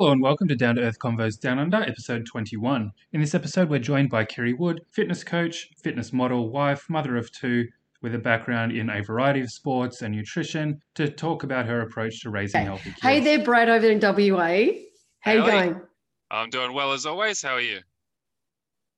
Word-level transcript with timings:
Hello 0.00 0.12
and 0.12 0.22
welcome 0.22 0.48
to 0.48 0.56
Down 0.56 0.76
to 0.76 0.80
Earth 0.80 0.98
Convos 0.98 1.38
Down 1.38 1.58
Under, 1.58 1.76
episode 1.76 2.24
21. 2.24 2.90
In 3.12 3.20
this 3.20 3.34
episode, 3.34 3.68
we're 3.68 3.80
joined 3.80 4.08
by 4.08 4.24
Kiri 4.24 4.54
Wood, 4.54 4.80
fitness 4.92 5.22
coach, 5.22 5.68
fitness 5.76 6.10
model, 6.10 6.48
wife, 6.48 6.88
mother 6.88 7.18
of 7.18 7.30
two, 7.32 7.68
with 8.00 8.14
a 8.14 8.18
background 8.18 8.72
in 8.72 8.88
a 8.88 9.02
variety 9.02 9.42
of 9.42 9.50
sports 9.50 10.00
and 10.00 10.14
nutrition, 10.14 10.80
to 10.94 11.10
talk 11.10 11.42
about 11.42 11.66
her 11.66 11.82
approach 11.82 12.22
to 12.22 12.30
raising 12.30 12.64
healthy 12.64 12.92
kids. 12.92 13.02
Hey 13.02 13.20
there, 13.20 13.44
Brad 13.44 13.68
over 13.68 13.90
in 13.90 14.00
WA. 14.00 14.72
How 15.20 15.32
you 15.32 15.42
Howdy. 15.42 15.50
going? 15.50 15.80
I'm 16.30 16.48
doing 16.48 16.72
well 16.72 16.92
as 16.92 17.04
always. 17.04 17.42
How 17.42 17.56
are 17.56 17.60
you? 17.60 17.80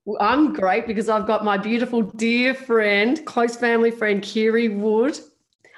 Well, 0.05 0.21
I'm 0.21 0.53
great 0.53 0.87
because 0.87 1.09
I've 1.09 1.27
got 1.27 1.43
my 1.43 1.57
beautiful 1.57 2.01
dear 2.01 2.53
friend, 2.53 3.25
close 3.25 3.57
family 3.57 3.91
friend, 3.91 4.23
Kiri 4.23 4.69
Wood, 4.69 5.19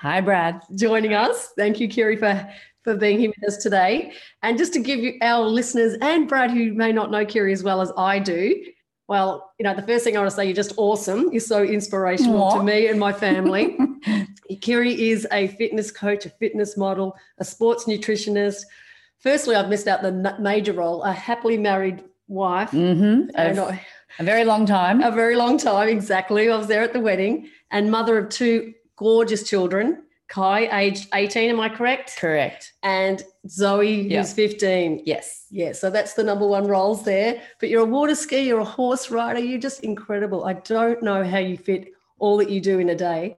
Hi, 0.01 0.21
Brad. 0.21 0.61
joining 0.75 1.15
us. 1.15 1.51
Thank 1.57 1.79
you, 1.79 1.87
Kiri, 1.87 2.15
for, 2.15 2.47
for 2.85 2.95
being 2.95 3.19
here 3.19 3.33
with 3.37 3.49
us 3.49 3.57
today. 3.61 4.13
And 4.43 4.57
just 4.57 4.71
to 4.73 4.79
give 4.79 4.99
you 4.99 5.15
our 5.21 5.43
listeners 5.45 5.97
and 6.01 6.29
Brad, 6.29 6.51
who 6.51 6.71
may 6.73 6.93
not 6.93 7.11
know 7.11 7.25
Kiri 7.25 7.51
as 7.51 7.63
well 7.63 7.81
as 7.81 7.91
I 7.97 8.19
do, 8.19 8.63
well, 9.07 9.51
you 9.59 9.63
know, 9.65 9.75
the 9.75 9.81
first 9.81 10.03
thing 10.05 10.15
I 10.15 10.19
want 10.19 10.29
to 10.29 10.35
say, 10.35 10.45
you're 10.45 10.55
just 10.55 10.73
awesome. 10.77 11.29
You're 11.31 11.39
so 11.41 11.63
inspirational 11.63 12.41
Aw. 12.43 12.57
to 12.59 12.63
me 12.63 12.87
and 12.87 12.99
my 12.99 13.11
family. 13.11 13.77
Kiri 14.61 15.09
is 15.09 15.27
a 15.31 15.47
fitness 15.49 15.91
coach, 15.91 16.25
a 16.25 16.29
fitness 16.29 16.77
model, 16.77 17.15
a 17.39 17.43
sports 17.43 17.85
nutritionist. 17.85 18.61
Firstly, 19.19 19.55
I've 19.55 19.69
missed 19.69 19.87
out 19.87 20.01
the 20.01 20.35
major 20.39 20.73
role, 20.73 21.03
a 21.03 21.11
happily 21.11 21.57
married 21.57 22.03
wife. 22.27 22.71
Mm-hmm. 22.71 23.29
And 23.35 23.57
A, 23.59 23.65
I- 23.65 23.85
a 24.19 24.23
very 24.23 24.45
long 24.45 24.65
time. 24.65 25.01
a 25.01 25.11
very 25.11 25.35
long 25.35 25.57
time, 25.57 25.89
exactly. 25.89 26.49
I 26.49 26.55
was 26.55 26.67
there 26.67 26.83
at 26.83 26.93
the 26.93 26.99
wedding 27.01 27.49
and 27.71 27.91
mother 27.91 28.17
of 28.17 28.29
two 28.29 28.73
gorgeous 28.95 29.43
children. 29.47 30.03
Kai, 30.27 30.67
aged 30.81 31.07
18, 31.13 31.49
am 31.51 31.59
I 31.59 31.69
correct? 31.69 32.17
Correct. 32.17 32.73
And 32.83 33.23
Zoe, 33.47 34.01
Yeah. 34.01 34.21
who's 34.21 34.33
15. 34.33 35.01
Yes. 35.05 35.45
Yeah, 35.51 35.71
so 35.73 35.89
that's 35.89 36.13
the 36.13 36.23
number 36.23 36.47
one 36.47 36.67
roles 36.67 37.03
there. 37.03 37.41
But 37.59 37.69
you're 37.69 37.83
a 37.83 37.85
water 37.85 38.13
skier, 38.13 38.43
you're 38.45 38.59
a 38.59 38.65
horse 38.65 39.11
rider, 39.11 39.39
you're 39.39 39.59
just 39.59 39.81
incredible. 39.83 40.43
I 40.45 40.53
don't 40.53 41.01
know 41.03 41.23
how 41.23 41.37
you 41.37 41.57
fit 41.57 41.89
all 42.19 42.37
that 42.37 42.49
you 42.49 42.59
do 42.59 42.79
in 42.79 42.89
a 42.89 42.95
day 42.95 43.37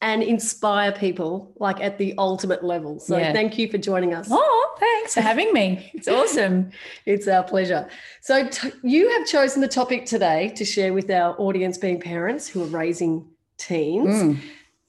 and 0.00 0.22
inspire 0.22 0.92
people 0.92 1.52
like 1.58 1.80
at 1.80 1.98
the 1.98 2.14
ultimate 2.18 2.64
level. 2.64 2.98
So 3.00 3.16
Yeah. 3.16 3.32
thank 3.32 3.56
you 3.58 3.68
for 3.68 3.78
joining 3.78 4.12
us. 4.14 4.28
Oh, 4.30 4.76
thanks 4.78 5.14
for 5.14 5.20
having 5.20 5.52
me. 5.52 5.90
It's 5.94 6.08
awesome. 6.08 6.70
It's 7.06 7.26
our 7.28 7.42
pleasure. 7.44 7.88
So, 8.22 8.46
t- 8.48 8.70
you 8.82 9.08
have 9.10 9.26
chosen 9.26 9.60
the 9.60 9.68
topic 9.68 10.04
today 10.06 10.52
to 10.56 10.64
share 10.64 10.92
with 10.92 11.10
our 11.10 11.34
audience, 11.38 11.78
being 11.78 12.00
parents 12.00 12.48
who 12.48 12.62
are 12.62 12.66
raising 12.66 13.26
teens, 13.56 14.14
Mm. 14.22 14.36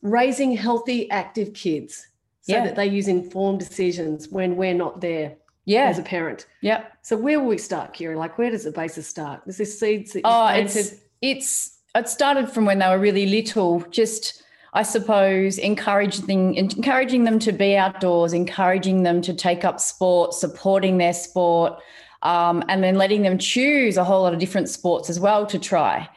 Raising 0.01 0.55
healthy, 0.55 1.09
active 1.11 1.53
kids 1.53 2.07
so 2.41 2.53
Yeah. 2.53 2.63
that 2.65 2.75
they 2.75 2.87
use 2.87 3.07
informed 3.07 3.59
decisions 3.59 4.29
when 4.29 4.55
we're 4.55 4.73
not 4.73 5.01
there 5.01 5.33
Yeah. 5.65 5.89
as 5.89 5.99
a 5.99 6.03
parent. 6.03 6.45
Yep. 6.61 6.91
So, 7.01 7.17
where 7.17 7.39
will 7.39 7.47
we 7.47 7.57
start, 7.57 7.93
Kiri? 7.93 8.15
Like, 8.15 8.37
where 8.37 8.49
does 8.49 8.63
the 8.63 8.71
basis 8.71 9.07
start? 9.07 9.41
Is 9.45 9.57
this 9.57 9.77
seeds 9.79 10.13
that 10.13 10.21
Oh, 10.23 10.47
it's 10.47 10.93
it's 11.21 11.79
it 11.95 12.07
started 12.07 12.49
from 12.49 12.65
when 12.65 12.79
they 12.79 12.87
were 12.87 12.97
really 12.99 13.25
little. 13.25 13.81
Just 13.91 14.41
I 14.73 14.83
suppose 14.83 15.57
encouraging 15.57 16.55
encouraging 16.55 17.25
them 17.25 17.39
to 17.39 17.51
be 17.51 17.75
outdoors, 17.75 18.31
encouraging 18.33 19.03
them 19.03 19.21
to 19.23 19.33
take 19.33 19.65
up 19.65 19.79
sport, 19.79 20.33
supporting 20.33 20.97
their 20.97 21.13
sport, 21.13 21.73
um, 22.21 22.63
and 22.69 22.83
then 22.83 22.95
letting 22.95 23.23
them 23.23 23.37
choose 23.37 23.97
a 23.97 24.03
whole 24.03 24.21
lot 24.21 24.33
of 24.33 24.39
different 24.39 24.69
sports 24.69 25.09
as 25.09 25.19
well 25.19 25.45
to 25.47 25.59
try. 25.59 26.07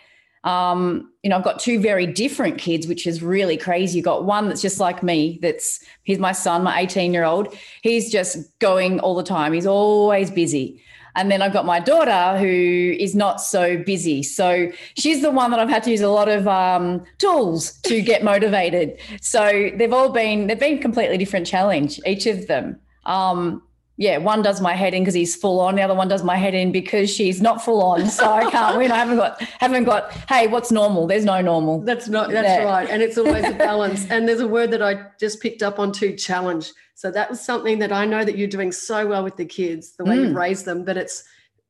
Um, 0.44 1.12
you 1.22 1.30
know, 1.30 1.36
I've 1.36 1.44
got 1.44 1.60
two 1.60 1.78
very 1.78 2.06
different 2.06 2.58
kids, 2.58 2.86
which 2.86 3.06
is 3.06 3.22
really 3.22 3.56
crazy. 3.56 3.98
You've 3.98 4.04
got 4.04 4.24
one 4.24 4.48
that's 4.48 4.62
just 4.62 4.80
like 4.80 5.02
me. 5.02 5.38
That's 5.40 5.80
he's 6.02 6.18
my 6.18 6.32
son, 6.32 6.64
my 6.64 6.80
18 6.80 7.12
year 7.12 7.24
old. 7.24 7.54
He's 7.82 8.10
just 8.10 8.58
going 8.58 9.00
all 9.00 9.14
the 9.14 9.22
time. 9.22 9.52
He's 9.52 9.66
always 9.66 10.30
busy. 10.30 10.82
And 11.14 11.30
then 11.30 11.42
I've 11.42 11.52
got 11.52 11.66
my 11.66 11.78
daughter 11.78 12.38
who 12.38 12.96
is 12.98 13.14
not 13.14 13.40
so 13.40 13.76
busy. 13.76 14.22
So 14.22 14.70
she's 14.96 15.20
the 15.20 15.30
one 15.30 15.50
that 15.50 15.60
I've 15.60 15.68
had 15.68 15.82
to 15.84 15.90
use 15.90 16.00
a 16.00 16.08
lot 16.08 16.28
of 16.28 16.48
um, 16.48 17.04
tools 17.18 17.72
to 17.82 18.00
get 18.00 18.24
motivated. 18.32 18.98
So 19.20 19.70
they've 19.74 19.92
all 19.92 20.08
been, 20.08 20.46
they've 20.46 20.58
been 20.58 20.78
completely 20.78 21.18
different 21.18 21.46
challenge, 21.46 22.00
each 22.06 22.26
of 22.26 22.46
them. 22.46 22.80
Um, 23.04 23.62
yeah, 24.02 24.16
one 24.18 24.42
does 24.42 24.60
my 24.60 24.74
head 24.74 24.94
in 24.94 25.02
because 25.02 25.14
he's 25.14 25.36
full 25.36 25.60
on. 25.60 25.76
The 25.76 25.82
other 25.82 25.94
one 25.94 26.08
does 26.08 26.24
my 26.24 26.36
head 26.36 26.54
in 26.54 26.72
because 26.72 27.08
she's 27.16 27.40
not 27.40 27.62
full 27.64 27.80
on. 27.82 28.08
So 28.08 28.24
I 28.40 28.50
can't 28.50 28.76
win. 28.76 28.90
I 28.90 28.96
haven't 28.96 29.16
got, 29.16 29.40
haven't 29.60 29.84
got, 29.84 30.10
hey, 30.28 30.48
what's 30.48 30.72
normal? 30.72 31.06
There's 31.06 31.24
no 31.24 31.40
normal. 31.40 31.80
That's 31.82 32.08
not, 32.08 32.30
that's 32.30 32.48
Yeah. 32.48 32.64
right. 32.64 32.88
And 32.90 33.00
it's 33.00 33.16
always 33.16 33.44
a 33.44 33.52
balance. 33.70 34.10
and 34.10 34.28
there's 34.28 34.40
a 34.40 34.48
word 34.48 34.70
that 34.72 34.82
I 34.82 35.06
just 35.20 35.40
picked 35.40 35.62
up 35.62 35.78
on 35.78 35.92
too 35.92 36.16
challenge. 36.16 36.72
So 36.94 37.10
that 37.12 37.30
was 37.30 37.40
something 37.40 37.78
that 37.78 37.92
I 37.92 38.04
know 38.04 38.24
that 38.24 38.36
you're 38.36 38.48
doing 38.58 38.72
so 38.72 39.06
well 39.06 39.22
with 39.24 39.36
the 39.36 39.44
kids, 39.46 39.94
the 39.96 40.04
way 40.04 40.16
Mm. 40.16 40.64
them, 40.64 40.84
but 40.84 40.96
it's 40.96 41.22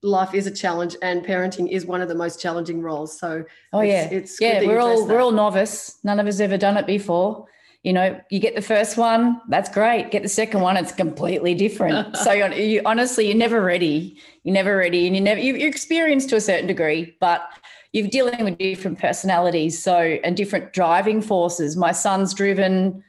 life 0.02 0.34
is 0.34 0.46
a 0.46 0.50
challenge 0.50 0.96
and 1.02 1.24
parenting 1.24 1.68
is 1.70 1.86
one 1.86 2.00
of 2.00 2.08
the 2.08 2.14
most 2.14 2.40
challenging 2.40 2.80
roles. 2.82 3.18
So 3.20 3.44
Oh 3.72 3.80
it's, 3.80 3.92
yeah, 3.92 4.18
it's 4.18 4.40
yeah. 4.40 4.66
We're 4.66 4.80
all 4.80 5.06
we're 5.06 5.20
all 5.20 5.30
novice. 5.32 5.98
None 6.02 6.18
of 6.18 6.26
us 6.26 6.40
ever 6.40 6.56
done 6.58 6.76
it 6.76 6.86
before. 6.86 7.46
You 7.82 7.92
know, 7.92 8.20
you 8.30 8.38
get 8.38 8.54
the 8.54 8.62
first 8.62 8.96
one, 8.96 9.40
that's 9.48 9.68
great. 9.68 10.12
Get 10.12 10.22
the 10.22 10.28
second 10.28 10.60
one, 10.60 10.76
it's 10.76 10.92
completely 10.92 11.54
different. 11.54 12.16
so 12.24 12.32
you, 12.32 12.46
you 12.54 12.82
honestly, 12.84 13.26
you're 13.26 13.36
never 13.36 13.60
ready. 13.60 14.16
You're 14.44 14.54
never 14.54 14.76
ready, 14.76 15.06
and 15.06 15.16
you 15.16 15.22
never 15.22 15.40
you, 15.40 15.56
you're 15.56 15.68
experienced 15.68 16.28
to 16.30 16.36
a 16.36 16.40
certain 16.40 16.66
degree, 16.66 17.16
but 17.20 17.48
you're 17.92 18.08
dealing 18.08 18.44
with 18.44 18.58
different 18.58 18.98
personalities, 18.98 19.82
so 19.82 19.96
and 19.96 20.36
different 20.36 20.72
driving 20.72 21.20
forces. 21.20 21.76
My 21.76 21.92
son's 21.92 22.34
driven 22.34 23.02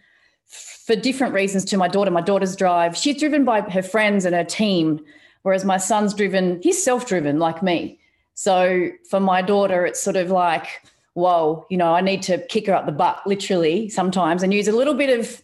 for 0.85 0.95
different 0.95 1.34
reasons 1.34 1.63
to 1.66 1.78
my 1.78 1.88
daughter. 1.88 2.11
My 2.11 2.22
daughter's 2.22 2.55
drive, 2.55 2.97
she's 2.97 3.19
driven 3.19 3.45
by 3.45 3.61
her 3.61 3.81
friends 3.81 4.25
and 4.25 4.35
her 4.35 4.44
team, 4.44 5.00
whereas 5.44 5.63
my 5.63 5.78
son's 5.78 6.13
driven, 6.13 6.61
he's 6.61 6.84
self-driven 6.84 7.40
like 7.40 7.63
me. 7.63 8.00
So 8.34 8.90
for 9.09 9.19
my 9.19 9.41
daughter, 9.41 9.85
it's 9.85 10.01
sort 10.01 10.16
of 10.16 10.29
like, 10.29 10.67
whoa, 11.13 11.66
you 11.69 11.78
know, 11.78 11.94
I 11.94 12.01
need 12.01 12.24
to 12.24 12.40
kick 12.47 12.68
her 12.68 12.74
up 12.74 12.85
the 12.85 12.91
butt 12.91 13.25
literally 13.25 13.90
sometimes 13.90 14.44
and 14.44 14.53
use 14.53 14.68
a 14.68 14.72
little 14.72 14.94
bit 14.94 15.19
of, 15.19 15.41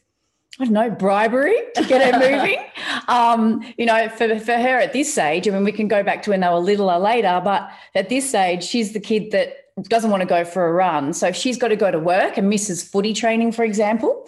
I 0.60 0.66
don't 0.66 0.74
know, 0.74 0.90
bribery 0.90 1.58
to 1.76 1.86
get 1.86 2.14
her 2.14 2.20
moving. 2.38 2.58
um, 3.08 3.64
you 3.78 3.86
know, 3.86 4.10
for, 4.10 4.40
for 4.40 4.54
her 4.54 4.80
at 4.80 4.94
this 4.94 5.18
age, 5.18 5.48
I 5.48 5.52
mean, 5.52 5.64
we 5.64 5.72
can 5.72 5.88
go 5.88 6.04
back 6.04 6.24
to 6.24 6.32
when 6.32 6.40
they 6.40 6.48
were 6.48 6.60
little 6.60 6.90
or 6.90 7.00
later, 7.00 7.40
but 7.44 7.70
at 7.96 8.10
this 8.10 8.34
age, 8.34 8.64
she's 8.64 8.94
the 8.94 9.00
kid 9.00 9.32
that 9.32 9.66
doesn't 9.84 10.12
want 10.12 10.22
to 10.22 10.28
go 10.28 10.44
for 10.44 10.68
a 10.68 10.74
run. 10.74 11.14
So 11.14 11.28
if 11.28 11.36
she's 11.36 11.58
got 11.58 11.70
to 11.70 11.76
go 11.76 11.92
to 11.92 12.00
work 12.00 12.38
and 12.38 12.50
misses 12.50 12.84
footy 12.84 13.14
training, 13.14 13.52
for 13.52 13.64
example, 13.64 14.28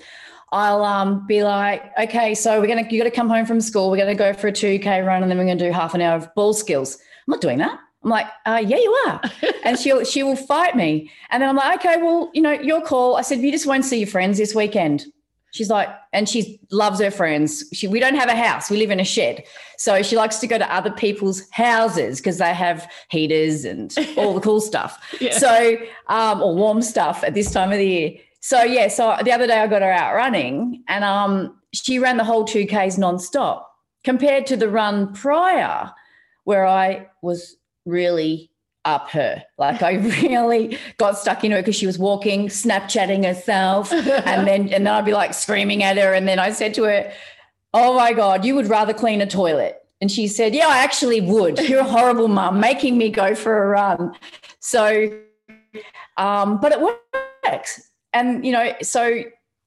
I'll 0.52 0.84
um, 0.84 1.26
be 1.28 1.44
like, 1.44 1.92
okay, 1.98 2.36
so 2.36 2.60
we're 2.60 2.68
gonna 2.68 2.86
you 2.90 2.98
got 2.98 3.06
to 3.06 3.16
come 3.16 3.30
home 3.30 3.46
from 3.46 3.62
school. 3.62 3.90
We're 3.90 3.98
gonna 3.98 4.16
go 4.16 4.34
for 4.34 4.48
a 4.48 4.52
two 4.52 4.80
k 4.80 5.02
run, 5.02 5.22
and 5.22 5.32
then 5.32 5.38
we're 5.38 5.46
gonna 5.46 5.58
do 5.58 5.72
half 5.72 5.94
an 5.94 6.02
hour 6.02 6.18
of 6.18 6.34
ball 6.36 6.54
skills. 6.54 6.96
I'm 6.96 7.32
not 7.32 7.42
doing 7.42 7.58
that. 7.60 7.80
I'm 8.04 8.10
like, 8.10 8.28
uh, 8.46 8.64
yeah, 8.66 8.78
you 8.78 8.92
are, 9.08 9.22
and 9.64 9.78
she'll 9.78 10.04
she 10.04 10.24
will 10.24 10.36
fight 10.36 10.76
me. 10.76 11.12
And 11.30 11.42
then 11.42 11.50
I'm 11.50 11.56
like, 11.56 11.80
okay, 11.80 11.98
well, 12.02 12.32
you 12.34 12.42
know, 12.42 12.52
your 12.52 12.82
call. 12.82 13.16
I 13.16 13.22
said, 13.22 13.40
you 13.40 13.52
just 13.52 13.68
won't 13.68 13.86
see 13.86 14.00
your 14.00 14.08
friends 14.08 14.38
this 14.38 14.56
weekend. 14.56 15.06
She's 15.52 15.70
like, 15.70 15.90
and 16.14 16.28
she 16.28 16.62
loves 16.72 17.02
her 17.02 17.12
friends. 17.12 17.66
She, 17.74 17.86
we 17.88 18.00
don't 18.00 18.16
have 18.16 18.30
a 18.30 18.36
house; 18.36 18.72
we 18.72 18.78
live 18.78 18.90
in 18.90 19.00
a 19.00 19.06
shed, 19.06 19.44
so 19.78 20.02
she 20.02 20.16
likes 20.16 20.40
to 20.40 20.48
go 20.48 20.58
to 20.58 20.74
other 20.74 20.92
people's 20.92 21.48
houses 21.52 22.20
because 22.20 22.38
they 22.38 22.54
have 22.54 22.90
heaters 23.10 23.66
and 23.66 23.94
all 24.18 24.34
the 24.34 24.42
cool 24.42 24.62
stuff. 24.62 24.98
Yeah. 25.22 25.38
So, 25.38 25.78
um, 26.08 26.42
or 26.42 26.56
warm 26.56 26.82
stuff 26.82 27.24
at 27.24 27.36
this 27.36 27.52
time 27.52 27.72
of 27.72 27.78
the 27.78 27.86
year. 27.86 28.12
So 28.40 28.64
yeah, 28.64 28.88
so 28.88 29.18
the 29.24 29.32
other 29.32 29.46
day 29.46 29.60
I 29.60 29.68
got 29.68 29.84
her 29.84 29.92
out 29.92 30.16
running, 30.16 30.84
and 30.88 31.04
um, 31.04 31.60
she 31.74 32.00
ran 32.00 32.18
the 32.18 32.24
whole 32.24 32.46
two 32.46 32.66
k's 32.66 32.98
nonstop. 32.98 33.66
Compared 34.04 34.48
to 34.48 34.58
the 34.58 34.68
run 34.68 35.14
prior, 35.14 35.92
where 36.46 36.66
I 36.66 37.08
was 37.22 37.58
really 37.86 38.52
up 38.86 39.10
her, 39.12 39.44
like 39.58 39.82
I 39.82 39.94
really 40.22 40.78
got 40.98 41.18
stuck 41.18 41.44
into 41.44 41.58
it 41.58 41.62
because 41.62 41.76
she 41.76 41.86
was 41.86 42.00
walking, 42.00 42.48
Snapchatting 42.48 43.26
herself, 43.26 43.92
and 43.92 44.06
then 44.48 44.70
and 44.70 44.86
then 44.86 44.88
I'd 44.88 45.06
be 45.06 45.14
like 45.14 45.34
screaming 45.34 45.84
at 45.84 45.98
her, 45.98 46.14
and 46.14 46.28
then 46.28 46.40
I 46.40 46.52
said 46.52 46.74
to 46.76 46.84
her, 46.84 47.12
"Oh 47.74 47.96
my 47.96 48.14
god, 48.14 48.46
you 48.46 48.56
would 48.56 48.68
rather 48.68 48.94
clean 48.94 49.22
a 49.22 49.28
toilet." 49.28 49.78
And 50.02 50.12
she 50.12 50.28
said, 50.28 50.56
"Yeah, 50.56 50.68
I 50.68 50.80
actually 50.80 51.22
would. 51.22 51.60
You're 51.60 51.82
a 51.82 51.84
horrible 51.84 52.28
mum, 52.28 52.60
making 52.60 52.98
me 52.98 53.10
go 53.10 53.36
for 53.36 53.64
a 53.64 53.68
run." 53.68 54.16
So, 54.60 55.12
um, 56.18 56.60
but 56.60 56.72
it 56.72 56.82
works, 56.82 57.82
and 58.14 58.46
you 58.46 58.52
know, 58.52 58.74
so 58.82 59.24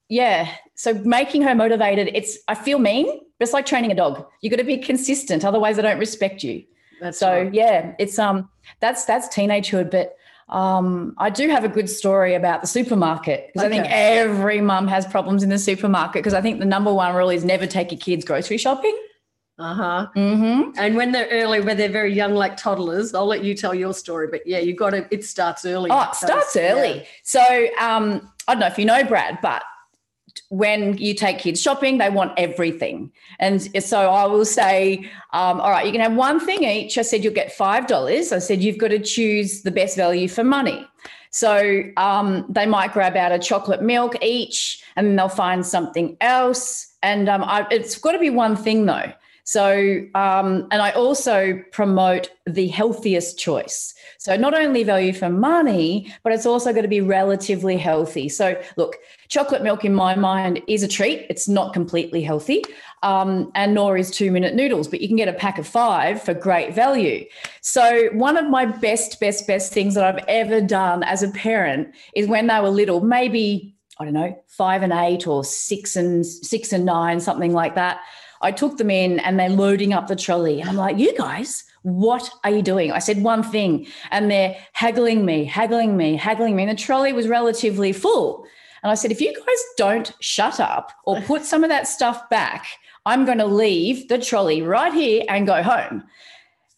yeah, 0.08 0.48
so 0.74 0.94
making 1.04 1.42
her 1.42 1.54
motivated. 1.54 2.10
It's 2.14 2.38
I 2.48 2.54
feel 2.54 2.78
mean, 2.78 3.06
but 3.06 3.44
it's 3.44 3.52
like 3.52 3.66
training 3.66 3.92
a 3.92 3.94
dog. 3.94 4.26
You 4.42 4.50
got 4.50 4.56
to 4.56 4.64
be 4.64 4.78
consistent, 4.78 5.44
otherwise 5.44 5.76
they 5.76 5.82
don't 5.82 5.98
respect 5.98 6.42
you. 6.42 6.64
That's 7.00 7.18
So 7.18 7.42
right. 7.44 7.54
yeah, 7.54 7.94
it's 7.98 8.18
um 8.18 8.48
that's 8.80 9.04
that's 9.04 9.28
teenagehood, 9.28 9.90
but 9.90 10.16
um, 10.48 11.14
I 11.16 11.30
do 11.30 11.48
have 11.48 11.64
a 11.64 11.68
good 11.68 11.88
story 11.88 12.34
about 12.34 12.60
the 12.60 12.66
supermarket 12.66 13.48
because 13.48 13.64
I 13.64 13.70
think 13.70 13.86
every 13.88 14.60
mum 14.60 14.86
has 14.88 15.06
problems 15.06 15.42
in 15.42 15.48
the 15.48 15.58
supermarket 15.58 16.22
because 16.22 16.34
I 16.34 16.42
think 16.42 16.60
the 16.60 16.66
number 16.66 16.92
one 16.92 17.14
rule 17.14 17.30
is 17.30 17.44
never 17.44 17.66
take 17.66 17.90
your 17.90 17.98
kids 17.98 18.24
grocery 18.24 18.58
shopping. 18.58 18.96
Uh-huh. 19.58 20.08
Mm-hmm. 20.16 20.70
And 20.76 20.96
when 20.96 21.12
they're 21.12 21.28
early, 21.30 21.60
when 21.60 21.76
they're 21.76 21.88
very 21.88 22.12
young, 22.12 22.34
like 22.34 22.56
toddlers, 22.56 23.14
I'll 23.14 23.26
let 23.26 23.44
you 23.44 23.54
tell 23.54 23.74
your 23.74 23.94
story. 23.94 24.26
But 24.28 24.46
yeah, 24.46 24.58
you 24.58 24.74
got 24.74 24.90
to. 24.90 25.06
It 25.10 25.24
starts 25.24 25.64
early. 25.64 25.90
Oh, 25.90 26.02
it 26.02 26.14
starts 26.16 26.56
early. 26.56 27.06
So 27.22 27.40
um, 27.80 28.30
I 28.48 28.54
don't 28.54 28.60
know 28.60 28.66
if 28.66 28.78
you 28.78 28.84
know 28.84 29.04
Brad, 29.04 29.38
but 29.42 29.62
when 30.48 30.96
you 30.98 31.14
take 31.14 31.38
kids 31.38 31.60
shopping, 31.60 31.98
they 31.98 32.10
want 32.10 32.32
everything. 32.36 33.10
And 33.38 33.82
so 33.82 34.10
I 34.10 34.26
will 34.26 34.44
say, 34.44 35.10
um, 35.32 35.60
all 35.60 35.70
right, 35.70 35.86
you 35.86 35.92
can 35.92 36.00
have 36.00 36.14
one 36.14 36.40
thing 36.40 36.64
each. 36.64 36.98
I 36.98 37.02
said, 37.02 37.24
you'll 37.24 37.34
get 37.34 37.56
$5. 37.56 38.32
I 38.32 38.38
said, 38.38 38.62
you've 38.62 38.78
got 38.78 38.88
to 38.88 38.98
choose 38.98 39.62
the 39.62 39.70
best 39.70 39.96
value 39.96 40.28
for 40.28 40.44
money. 40.44 40.86
So 41.30 41.82
um, 41.96 42.46
they 42.48 42.66
might 42.66 42.92
grab 42.92 43.16
out 43.16 43.32
a 43.32 43.38
chocolate 43.38 43.82
milk 43.82 44.14
each 44.22 44.82
and 44.94 45.06
then 45.06 45.16
they'll 45.16 45.28
find 45.28 45.66
something 45.66 46.16
else. 46.20 46.94
And 47.02 47.28
um, 47.28 47.42
I, 47.42 47.66
it's 47.70 47.98
got 47.98 48.12
to 48.12 48.18
be 48.18 48.30
one 48.30 48.54
thing 48.54 48.86
though. 48.86 49.12
So, 49.44 50.00
um, 50.14 50.68
and 50.70 50.80
I 50.80 50.92
also 50.92 51.62
promote 51.72 52.30
the 52.46 52.68
healthiest 52.68 53.38
choice. 53.38 53.93
So, 54.24 54.34
not 54.36 54.54
only 54.54 54.84
value 54.84 55.12
for 55.12 55.28
money, 55.28 56.10
but 56.22 56.32
it's 56.32 56.46
also 56.46 56.72
going 56.72 56.84
to 56.84 56.88
be 56.88 57.02
relatively 57.02 57.76
healthy. 57.76 58.30
So, 58.30 58.58
look, 58.78 58.96
chocolate 59.28 59.62
milk 59.62 59.84
in 59.84 59.94
my 59.94 60.14
mind 60.14 60.62
is 60.66 60.82
a 60.82 60.88
treat. 60.88 61.26
It's 61.28 61.46
not 61.46 61.74
completely 61.74 62.22
healthy, 62.22 62.64
um, 63.02 63.52
and 63.54 63.74
nor 63.74 63.98
is 63.98 64.10
two 64.10 64.32
minute 64.32 64.54
noodles, 64.54 64.88
but 64.88 65.02
you 65.02 65.08
can 65.08 65.18
get 65.18 65.28
a 65.28 65.34
pack 65.34 65.58
of 65.58 65.66
five 65.66 66.22
for 66.22 66.32
great 66.32 66.74
value. 66.74 67.26
So, 67.60 68.08
one 68.14 68.38
of 68.38 68.48
my 68.48 68.64
best, 68.64 69.20
best, 69.20 69.46
best 69.46 69.74
things 69.74 69.94
that 69.94 70.04
I've 70.04 70.24
ever 70.26 70.62
done 70.62 71.02
as 71.02 71.22
a 71.22 71.28
parent 71.28 71.94
is 72.16 72.26
when 72.26 72.46
they 72.46 72.58
were 72.62 72.70
little, 72.70 73.02
maybe, 73.02 73.76
I 74.00 74.04
don't 74.04 74.14
know, 74.14 74.42
five 74.48 74.82
and 74.82 74.94
eight 74.94 75.26
or 75.26 75.44
six 75.44 75.96
and 75.96 76.24
six 76.24 76.72
and 76.72 76.86
nine, 76.86 77.20
something 77.20 77.52
like 77.52 77.74
that. 77.74 78.00
I 78.40 78.52
took 78.52 78.78
them 78.78 78.88
in 78.90 79.20
and 79.20 79.38
they're 79.38 79.50
loading 79.50 79.92
up 79.92 80.06
the 80.06 80.16
trolley. 80.16 80.62
And 80.62 80.70
I'm 80.70 80.76
like, 80.76 80.96
you 80.96 81.14
guys, 81.14 81.64
what 81.84 82.30
are 82.44 82.50
you 82.50 82.62
doing? 82.62 82.92
I 82.92 82.98
said 82.98 83.22
one 83.22 83.42
thing 83.42 83.86
and 84.10 84.30
they're 84.30 84.56
haggling 84.72 85.26
me, 85.26 85.44
haggling 85.44 85.96
me, 85.98 86.16
haggling 86.16 86.56
me. 86.56 86.62
And 86.62 86.72
the 86.72 86.82
trolley 86.82 87.12
was 87.12 87.28
relatively 87.28 87.92
full. 87.92 88.46
And 88.82 88.90
I 88.90 88.94
said, 88.94 89.12
if 89.12 89.20
you 89.20 89.34
guys 89.34 89.64
don't 89.76 90.12
shut 90.20 90.60
up 90.60 90.92
or 91.04 91.20
put 91.22 91.44
some 91.44 91.62
of 91.62 91.68
that 91.68 91.86
stuff 91.86 92.28
back, 92.30 92.66
I'm 93.04 93.26
going 93.26 93.38
to 93.38 93.46
leave 93.46 94.08
the 94.08 94.18
trolley 94.18 94.62
right 94.62 94.94
here 94.94 95.24
and 95.28 95.46
go 95.46 95.62
home. 95.62 96.04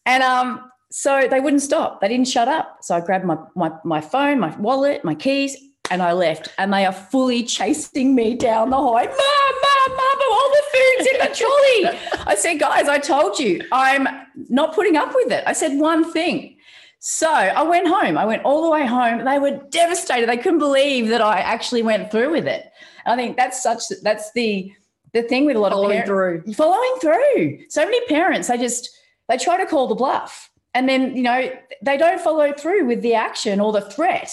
And 0.06 0.24
um, 0.24 0.70
so 0.90 1.28
they 1.30 1.38
wouldn't 1.38 1.62
stop. 1.62 2.00
They 2.00 2.08
didn't 2.08 2.28
shut 2.28 2.48
up. 2.48 2.78
So 2.80 2.96
I 2.96 3.00
grabbed 3.00 3.24
my, 3.24 3.38
my, 3.54 3.70
my 3.84 4.00
phone, 4.00 4.40
my 4.40 4.56
wallet, 4.56 5.04
my 5.04 5.14
keys, 5.14 5.56
and 5.88 6.02
I 6.02 6.12
left. 6.14 6.48
And 6.58 6.72
they 6.72 6.84
are 6.84 6.92
fully 6.92 7.44
chasing 7.44 8.16
me 8.16 8.34
down 8.34 8.70
the 8.70 8.76
hallway. 8.76 9.06
Mom, 9.06 9.16
mom, 9.16 9.96
mom, 9.96 10.18
all 10.32 10.50
the 10.50 10.62
food's 10.72 11.08
in 11.12 11.18
the 11.20 11.34
trolley. 11.36 12.24
I 12.26 12.34
said, 12.34 12.58
guys, 12.58 12.88
I 12.88 12.98
told 12.98 13.38
you, 13.38 13.62
I'm 13.70 14.25
not 14.48 14.74
putting 14.74 14.96
up 14.96 15.14
with 15.14 15.32
it. 15.32 15.44
I 15.46 15.52
said 15.52 15.78
one 15.78 16.10
thing. 16.12 16.56
So 16.98 17.30
I 17.30 17.62
went 17.62 17.86
home. 17.86 18.16
I 18.18 18.24
went 18.24 18.44
all 18.44 18.62
the 18.62 18.70
way 18.70 18.86
home. 18.86 19.24
They 19.24 19.38
were 19.38 19.60
devastated. 19.70 20.28
They 20.28 20.36
couldn't 20.36 20.58
believe 20.58 21.08
that 21.08 21.20
I 21.20 21.38
actually 21.40 21.82
went 21.82 22.10
through 22.10 22.30
with 22.32 22.46
it. 22.46 22.70
I 23.04 23.16
think 23.16 23.36
that's 23.36 23.62
such 23.62 23.82
that's 24.02 24.32
the 24.32 24.72
the 25.12 25.22
thing 25.22 25.46
with 25.46 25.56
a 25.56 25.60
lot 25.60 25.72
Following 25.72 26.00
of 26.00 26.04
parents. 26.06 26.44
through. 26.44 26.54
Following 26.54 26.94
through. 27.00 27.58
So 27.68 27.84
many 27.84 28.04
parents, 28.06 28.48
they 28.48 28.58
just 28.58 28.90
they 29.28 29.36
try 29.36 29.56
to 29.56 29.66
call 29.66 29.86
the 29.86 29.94
bluff. 29.94 30.50
And 30.74 30.88
then, 30.88 31.16
you 31.16 31.22
know, 31.22 31.50
they 31.82 31.96
don't 31.96 32.20
follow 32.20 32.52
through 32.52 32.86
with 32.86 33.00
the 33.00 33.14
action 33.14 33.60
or 33.60 33.72
the 33.72 33.80
threat. 33.80 34.30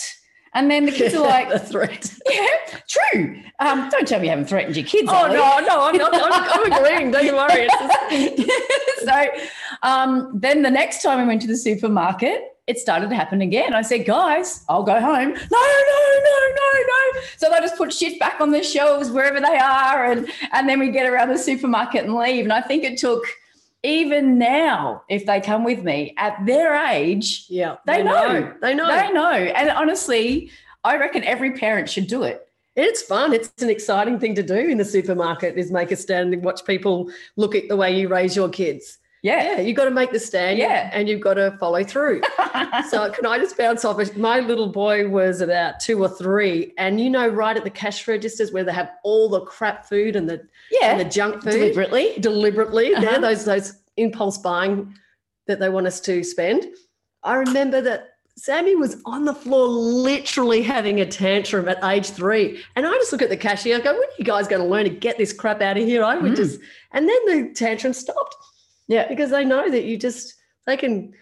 And 0.54 0.70
then 0.70 0.86
the 0.86 0.92
kids 0.92 1.16
are 1.16 1.22
like, 1.22 1.50
the 1.52 1.60
threat. 1.60 2.14
yeah, 2.30 2.80
true. 2.88 3.42
Um, 3.60 3.90
don't 3.90 4.08
tell 4.08 4.20
me 4.20 4.26
you 4.26 4.30
haven't 4.32 4.46
threatened 4.46 4.76
your 4.76 4.86
kids. 4.86 5.10
Oh 5.12 5.28
no, 5.28 5.60
no, 5.66 5.84
I'm 5.84 5.98
not. 5.98 6.14
I'm, 6.14 6.64
I'm 6.66 6.72
agreeing. 6.80 7.12
Don't 7.12 7.26
you 7.26 7.36
worry. 7.36 7.68
Just, 7.68 8.50
so 9.06 9.26
um, 9.82 10.32
then 10.34 10.62
the 10.62 10.72
next 10.72 11.02
time 11.02 11.20
I 11.20 11.26
went 11.26 11.42
to 11.42 11.48
the 11.48 11.58
supermarket, 11.58 12.54
it 12.68 12.80
started 12.80 13.10
to 13.10 13.16
happen 13.16 13.42
again. 13.42 13.74
I 13.74 13.82
said, 13.82 14.06
guys, 14.06 14.64
I'll 14.70 14.84
go 14.84 15.00
home. 15.00 15.30
No, 15.30 15.34
no, 15.34 16.00
no, 16.24 16.38
no, 16.56 16.84
no. 16.88 17.22
So 17.38 17.50
they 17.50 17.60
just 17.60 17.76
put 17.76 17.92
shit 17.92 18.20
back 18.20 18.40
on 18.40 18.52
the 18.52 18.64
shelves 18.64 19.12
wherever 19.12 19.42
they 19.42 19.58
are. 19.58 20.06
And, 20.06 20.30
and 20.54 20.70
then 20.70 20.80
we 20.80 20.90
get 20.90 21.06
around 21.06 21.30
the 21.30 21.38
supermarket 21.38 22.06
and 22.06 22.16
leave. 22.16 22.46
And 22.46 22.54
I 22.54 22.62
think 22.62 22.86
it 22.86 22.98
took, 22.98 23.26
even 23.84 24.38
now, 24.38 25.04
if 25.10 25.26
they 25.26 25.42
come 25.42 25.64
with 25.64 25.84
me 25.84 26.14
at 26.18 26.38
their 26.46 26.74
age, 26.88 27.46
yeah, 27.50 27.76
They 27.86 28.02
know. 28.02 28.54
They 28.62 28.74
know. 28.74 28.88
they 28.88 29.12
know. 29.12 29.32
And 29.32 29.70
honestly, 29.70 30.50
I 30.84 30.98
reckon 30.98 31.24
every 31.26 31.52
parent 31.52 31.90
should 31.90 32.08
do 32.08 32.24
it. 32.24 32.48
It's 32.76 33.04
fun. 33.04 33.34
It's 33.34 33.62
an 33.62 33.70
exciting 33.70 34.20
thing 34.20 34.34
to 34.36 34.44
do 34.44 34.56
in 34.56 34.78
the 34.78 34.86
supermarket 34.86 35.58
is 35.58 35.70
make 35.72 35.92
a 35.92 35.96
stand 35.96 36.34
and 36.34 36.44
watch 36.44 36.66
people 36.66 37.12
look 37.36 37.54
at 37.56 37.68
the 37.68 37.76
way 37.76 37.96
you 38.00 38.08
raise 38.08 38.36
your 38.36 38.50
kids. 38.50 38.98
Yeah. 39.22 39.54
Yeah, 39.56 39.62
you've 39.62 39.78
got 39.78 39.86
to 39.86 39.92
make 39.92 40.12
the 40.12 40.20
stand 40.20 40.58
Yeah. 40.58 40.90
and 40.92 41.08
you've 41.08 41.22
got 41.22 41.36
to 41.36 41.56
follow 41.60 41.84
through. 41.84 42.22
so 42.90 43.10
can 43.12 43.26
I 43.26 43.38
just 43.38 43.58
bounce 43.58 43.86
off? 43.86 44.16
My 44.18 44.40
little 44.40 44.68
boy 44.68 45.08
was 45.08 45.40
about 45.40 45.80
two 45.80 46.02
or 46.04 46.10
three, 46.10 46.74
and 46.78 47.00
you 47.00 47.10
know, 47.10 47.28
right 47.28 47.56
at 47.56 47.64
the 47.64 47.70
cash 47.70 48.06
registers 48.08 48.52
where 48.52 48.64
they 48.66 48.74
have 48.74 48.92
all 49.04 49.30
the 49.30 49.42
crap 49.42 49.88
food 49.88 50.16
and 50.18 50.30
the 50.30 50.46
and 50.81 51.00
the 51.00 51.06
junk 51.06 51.44
food 51.44 51.52
Deliberately. 51.52 52.14
deliberately. 52.20 52.94
Uh-huh. 52.94 53.02
There, 53.02 53.20
those 53.22 53.46
those 53.46 53.74
impulse 53.98 54.38
buying 54.38 54.94
that 55.48 55.60
they 55.60 55.70
want 55.70 55.88
us 55.88 56.00
to 56.02 56.24
spend. 56.24 56.66
I 57.24 57.36
remember 57.36 57.81
that 57.81 58.10
Sammy 58.36 58.75
was 58.75 58.98
on 59.06 59.25
the 59.25 59.34
floor, 59.36 59.68
literally 59.68 60.64
having 60.64 61.00
a 61.02 61.06
tantrum 61.06 61.70
at 61.70 61.84
age 61.84 62.10
three, 62.10 62.64
and 62.75 62.86
I 62.88 62.92
just 62.94 63.12
look 63.12 63.22
at 63.22 63.30
the 63.30 63.38
cashier. 63.38 63.75
I 63.78 63.80
go, 63.80 63.92
"When 63.94 64.02
are 64.02 64.18
you 64.18 64.25
guys 64.25 64.48
going 64.48 64.62
to 64.62 64.68
learn 64.68 64.86
to 64.86 64.90
get 64.90 65.18
this 65.20 65.31
crap 65.31 65.62
out 65.62 65.78
of 65.78 65.84
here?" 65.86 66.04
I 66.04 66.18
would 66.18 66.31
Mm. 66.34 66.36
just, 66.38 66.60
and 66.92 67.08
then 67.08 67.25
the 67.28 67.54
tantrum 67.54 67.94
stopped 67.94 68.36
Yeah. 68.88 69.08
because 69.08 69.30
they 69.30 69.46
know 69.46 69.70
that 69.70 69.84
you 69.84 69.98
just 69.98 70.34
they 70.66 70.78
can 70.78 71.14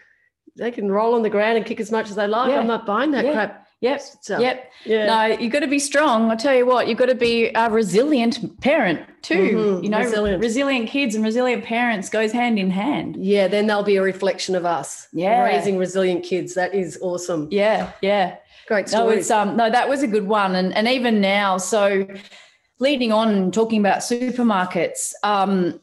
they 0.56 0.70
can 0.70 0.90
roll 0.92 1.14
on 1.14 1.22
the 1.22 1.30
ground 1.30 1.56
and 1.56 1.64
kick 1.66 1.80
as 1.80 1.90
much 1.90 2.10
as 2.10 2.16
they 2.16 2.26
like. 2.26 2.50
Yeah. 2.50 2.58
I'm 2.60 2.66
not 2.66 2.84
buying 2.86 3.10
that 3.12 3.24
Yeah. 3.24 3.32
crap. 3.32 3.61
Yep. 3.82 4.02
So, 4.20 4.38
Yep. 4.38 4.70
Yeah. 4.86 5.06
No, 5.06 5.24
you've 5.38 5.52
got 5.52 5.60
to 5.60 5.66
be 5.66 5.78
strong. 5.80 6.30
I 6.30 6.36
tell 6.36 6.54
you 6.54 6.64
what, 6.64 6.86
you've 6.88 6.98
got 6.98 7.06
to 7.10 7.14
be 7.16 7.50
a 7.54 7.68
resilient 7.68 8.60
parent 8.60 9.00
too. 9.22 9.34
Mhm, 9.80 9.82
You 9.84 9.90
know, 9.90 9.98
resilient. 9.98 10.40
resilient. 10.42 10.88
kids 10.88 11.14
and 11.14 11.22
resilient 11.24 11.64
parents 11.64 12.08
goes 12.08 12.32
hand 12.32 12.58
in 12.58 12.70
hand. 12.70 13.16
Yeah, 13.18 13.48
then 13.48 13.66
they'll 13.66 13.82
be 13.82 13.96
a 13.96 14.02
reflection 14.02 14.54
of 14.54 14.64
us. 14.64 15.08
Yeah. 15.12 15.42
Raising 15.44 15.76
resilient 15.78 16.24
kids. 16.24 16.54
That 16.54 16.74
is 16.74 16.98
awesome. 17.02 17.48
Yeah, 17.50 17.90
yeah. 18.00 18.36
Great 18.68 18.86
No, 18.92 18.98
story. 19.00 19.16
it's 19.18 19.30
um 19.30 19.56
no, 19.56 19.68
that 19.68 19.88
was 19.88 20.02
a 20.02 20.06
good 20.06 20.26
one. 20.28 20.54
And 20.54 20.72
and 20.74 20.86
even 20.88 21.20
now, 21.20 21.58
so 21.58 22.06
leading 22.78 23.12
on 23.12 23.50
talking 23.50 23.80
about 23.80 23.98
supermarkets, 23.98 25.12
um, 25.24 25.80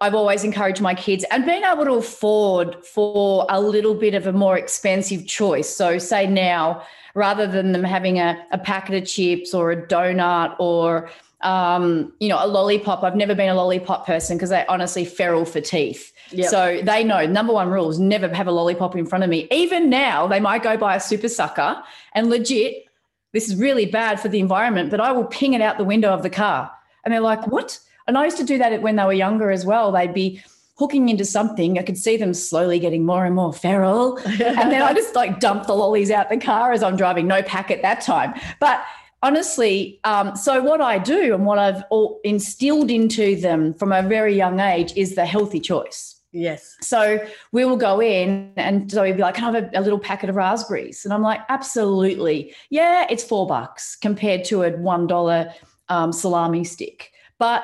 I've 0.00 0.14
always 0.14 0.44
encouraged 0.44 0.80
my 0.80 0.94
kids 0.94 1.24
and 1.30 1.44
being 1.44 1.62
able 1.62 1.84
to 1.84 1.92
afford 1.92 2.84
for 2.84 3.46
a 3.50 3.60
little 3.60 3.94
bit 3.94 4.14
of 4.14 4.26
a 4.26 4.32
more 4.32 4.56
expensive 4.56 5.26
choice. 5.26 5.68
So 5.68 5.98
say 5.98 6.26
now, 6.26 6.82
rather 7.14 7.46
than 7.46 7.72
them 7.72 7.84
having 7.84 8.18
a, 8.18 8.42
a 8.50 8.58
packet 8.58 9.02
of 9.02 9.08
chips 9.08 9.52
or 9.52 9.72
a 9.72 9.86
donut 9.86 10.56
or 10.58 11.10
um, 11.42 12.12
you 12.20 12.28
know, 12.28 12.38
a 12.38 12.46
lollipop. 12.46 13.02
I've 13.02 13.16
never 13.16 13.34
been 13.34 13.48
a 13.48 13.54
lollipop 13.54 14.06
person 14.06 14.36
because 14.36 14.50
they 14.50 14.64
honestly 14.66 15.04
feral 15.04 15.44
for 15.44 15.60
teeth. 15.60 16.12
Yep. 16.32 16.50
So 16.50 16.80
they 16.82 17.02
know 17.02 17.26
number 17.26 17.52
one 17.52 17.70
rule 17.70 17.90
is 17.90 17.98
never 17.98 18.28
have 18.34 18.46
a 18.46 18.52
lollipop 18.52 18.94
in 18.94 19.06
front 19.06 19.24
of 19.24 19.30
me. 19.30 19.48
Even 19.50 19.88
now, 19.90 20.26
they 20.26 20.40
might 20.40 20.62
go 20.62 20.76
buy 20.76 20.96
a 20.96 21.00
super 21.00 21.28
sucker 21.28 21.82
and 22.14 22.28
legit, 22.28 22.84
this 23.32 23.48
is 23.48 23.56
really 23.56 23.86
bad 23.86 24.20
for 24.20 24.28
the 24.28 24.40
environment, 24.40 24.90
but 24.90 25.00
I 25.00 25.12
will 25.12 25.24
ping 25.24 25.54
it 25.54 25.62
out 25.62 25.78
the 25.78 25.84
window 25.84 26.10
of 26.10 26.22
the 26.22 26.30
car. 26.30 26.70
And 27.04 27.14
they're 27.14 27.20
like, 27.20 27.46
what? 27.46 27.78
And 28.10 28.18
I 28.18 28.24
used 28.24 28.38
to 28.38 28.44
do 28.44 28.58
that 28.58 28.82
when 28.82 28.96
they 28.96 29.04
were 29.04 29.12
younger 29.12 29.52
as 29.52 29.64
well. 29.64 29.92
They'd 29.92 30.12
be 30.12 30.42
hooking 30.76 31.08
into 31.08 31.24
something. 31.24 31.78
I 31.78 31.82
could 31.82 31.96
see 31.96 32.16
them 32.16 32.34
slowly 32.34 32.80
getting 32.80 33.06
more 33.06 33.24
and 33.24 33.36
more 33.36 33.52
feral. 33.52 34.16
and 34.24 34.72
then 34.72 34.82
I 34.82 34.92
just 34.92 35.14
like 35.14 35.38
dump 35.38 35.68
the 35.68 35.74
lollies 35.74 36.10
out 36.10 36.28
the 36.28 36.36
car 36.36 36.72
as 36.72 36.82
I'm 36.82 36.96
driving, 36.96 37.28
no 37.28 37.40
packet 37.44 37.82
that 37.82 38.00
time. 38.00 38.34
But 38.58 38.82
honestly, 39.22 40.00
um, 40.02 40.34
so 40.34 40.60
what 40.60 40.80
I 40.80 40.98
do 40.98 41.32
and 41.32 41.46
what 41.46 41.60
I've 41.60 41.84
all 41.90 42.18
instilled 42.24 42.90
into 42.90 43.40
them 43.40 43.74
from 43.74 43.92
a 43.92 44.02
very 44.02 44.36
young 44.36 44.58
age 44.58 44.92
is 44.96 45.14
the 45.14 45.24
healthy 45.24 45.60
choice. 45.60 46.20
yes. 46.32 46.76
So 46.80 47.24
we 47.52 47.64
will 47.64 47.76
go 47.76 48.02
in 48.02 48.52
and 48.56 48.90
so 48.90 49.04
he'd 49.04 49.18
be 49.18 49.22
like, 49.22 49.36
Can 49.36 49.44
I 49.44 49.60
have 49.60 49.72
a, 49.72 49.78
a 49.78 49.82
little 49.82 50.00
packet 50.00 50.30
of 50.30 50.34
raspberries? 50.34 51.04
And 51.04 51.14
I'm 51.14 51.22
like, 51.22 51.42
Absolutely. 51.48 52.56
Yeah, 52.70 53.06
it's 53.08 53.22
four 53.22 53.46
bucks 53.46 53.94
compared 53.94 54.44
to 54.46 54.64
a 54.64 54.72
$1 54.72 55.54
um, 55.88 56.12
salami 56.12 56.64
stick. 56.64 57.12
But 57.38 57.62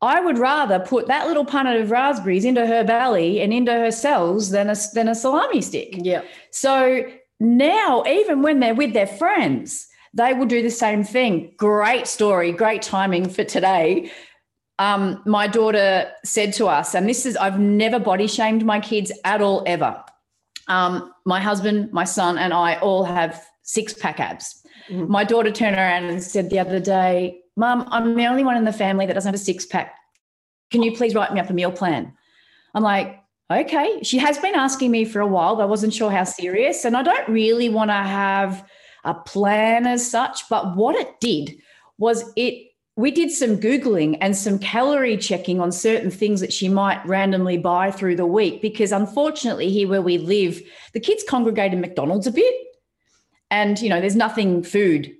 I 0.00 0.20
would 0.20 0.38
rather 0.38 0.78
put 0.78 1.08
that 1.08 1.26
little 1.26 1.44
punnet 1.44 1.80
of 1.80 1.90
raspberries 1.90 2.44
into 2.44 2.66
her 2.66 2.84
belly 2.84 3.40
and 3.40 3.52
into 3.52 3.72
her 3.72 3.90
cells 3.90 4.50
than 4.50 4.70
a, 4.70 4.76
than 4.94 5.08
a 5.08 5.14
salami 5.14 5.60
stick. 5.60 5.94
Yeah. 5.96 6.22
So 6.52 7.04
now, 7.40 8.04
even 8.06 8.42
when 8.42 8.60
they're 8.60 8.74
with 8.74 8.92
their 8.92 9.06
friends, 9.06 9.88
they 10.14 10.34
will 10.34 10.46
do 10.46 10.62
the 10.62 10.70
same 10.70 11.04
thing. 11.04 11.52
Great 11.56 12.06
story, 12.06 12.52
great 12.52 12.82
timing 12.82 13.28
for 13.28 13.44
today. 13.44 14.10
Um, 14.78 15.20
my 15.26 15.48
daughter 15.48 16.10
said 16.24 16.52
to 16.54 16.66
us, 16.66 16.94
and 16.94 17.08
this 17.08 17.26
is, 17.26 17.36
I've 17.36 17.58
never 17.58 17.98
body 17.98 18.28
shamed 18.28 18.64
my 18.64 18.78
kids 18.78 19.10
at 19.24 19.42
all, 19.42 19.64
ever. 19.66 20.02
Um, 20.68 21.12
my 21.24 21.40
husband, 21.40 21.92
my 21.92 22.04
son, 22.04 22.38
and 22.38 22.52
I 22.52 22.76
all 22.76 23.02
have 23.02 23.44
six 23.62 23.92
pack 23.92 24.20
abs. 24.20 24.62
Mhm. 24.88 25.08
My 25.08 25.24
daughter 25.24 25.50
turned 25.50 25.76
around 25.76 26.04
and 26.04 26.22
said 26.22 26.50
the 26.50 26.60
other 26.60 26.78
day, 26.78 27.40
Mum, 27.58 27.88
I'm 27.90 28.14
the 28.14 28.26
only 28.26 28.44
one 28.44 28.56
in 28.56 28.64
the 28.64 28.72
family 28.72 29.04
that 29.04 29.14
doesn't 29.14 29.28
have 29.28 29.34
a 29.34 29.44
six 29.44 29.66
pack. 29.66 29.96
Can 30.70 30.80
you 30.82 30.96
please 30.96 31.12
write 31.14 31.34
me 31.34 31.40
up 31.40 31.50
a 31.50 31.52
meal 31.52 31.72
plan? 31.72 32.12
I'm 32.72 32.84
like, 32.84 33.18
okay. 33.50 33.98
She 34.04 34.18
has 34.18 34.38
been 34.38 34.54
asking 34.54 34.92
me 34.92 35.04
for 35.04 35.20
a 35.20 35.26
while, 35.26 35.56
but 35.56 35.62
I 35.62 35.66
wasn't 35.66 35.92
sure 35.92 36.08
how 36.08 36.22
serious. 36.22 36.84
And 36.84 36.96
I 36.96 37.02
don't 37.02 37.28
really 37.28 37.68
want 37.68 37.90
to 37.90 37.94
have 37.94 38.64
a 39.04 39.12
plan 39.12 39.88
as 39.88 40.08
such. 40.08 40.48
But 40.48 40.76
what 40.76 40.94
it 40.94 41.18
did 41.20 41.56
was 41.98 42.32
it 42.36 42.64
we 42.94 43.10
did 43.10 43.30
some 43.30 43.56
Googling 43.56 44.18
and 44.20 44.36
some 44.36 44.58
calorie 44.58 45.16
checking 45.16 45.60
on 45.60 45.70
certain 45.72 46.10
things 46.10 46.40
that 46.40 46.52
she 46.52 46.68
might 46.68 47.04
randomly 47.06 47.56
buy 47.56 47.90
through 47.90 48.16
the 48.16 48.26
week 48.26 48.62
because 48.62 48.92
unfortunately, 48.92 49.68
here 49.70 49.88
where 49.88 50.02
we 50.02 50.18
live, 50.18 50.62
the 50.92 51.00
kids 51.00 51.24
congregate 51.28 51.72
in 51.72 51.80
McDonald's 51.80 52.26
a 52.26 52.32
bit. 52.32 52.54
And, 53.50 53.80
you 53.80 53.88
know, 53.88 54.00
there's 54.00 54.16
nothing 54.16 54.62
food 54.62 55.14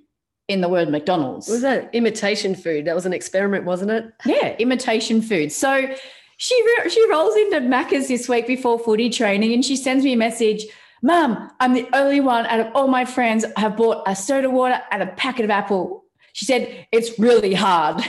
in 0.49 0.61
the 0.61 0.67
word 0.67 0.89
McDonald's. 0.89 1.47
Was 1.47 1.61
that 1.61 1.89
imitation 1.93 2.55
food? 2.55 2.85
That 2.85 2.95
was 2.95 3.05
an 3.05 3.13
experiment, 3.13 3.63
wasn't 3.63 3.91
it? 3.91 4.13
Yeah, 4.25 4.55
imitation 4.59 5.21
food. 5.21 5.51
So 5.51 5.95
she 6.37 6.63
she 6.89 7.09
rolls 7.09 7.35
into 7.37 7.61
Macca's 7.61 8.09
this 8.09 8.27
week 8.27 8.47
before 8.47 8.77
footy 8.77 9.09
training 9.09 9.53
and 9.53 9.63
she 9.63 9.77
sends 9.77 10.03
me 10.03 10.13
a 10.13 10.17
message. 10.17 10.65
Mum, 11.01 11.49
I'm 11.61 11.73
the 11.73 11.87
only 11.93 12.19
one 12.19 12.45
out 12.47 12.59
of 12.59 12.67
all 12.75 12.87
my 12.87 13.05
friends 13.05 13.45
I 13.55 13.61
have 13.61 13.77
bought 13.77 14.03
a 14.05 14.15
soda 14.15 14.49
water 14.49 14.81
and 14.91 15.01
a 15.01 15.07
packet 15.07 15.45
of 15.45 15.49
apple 15.49 16.03
she 16.33 16.45
said 16.45 16.87
it's 16.91 17.17
really 17.19 17.53
hard 17.53 17.97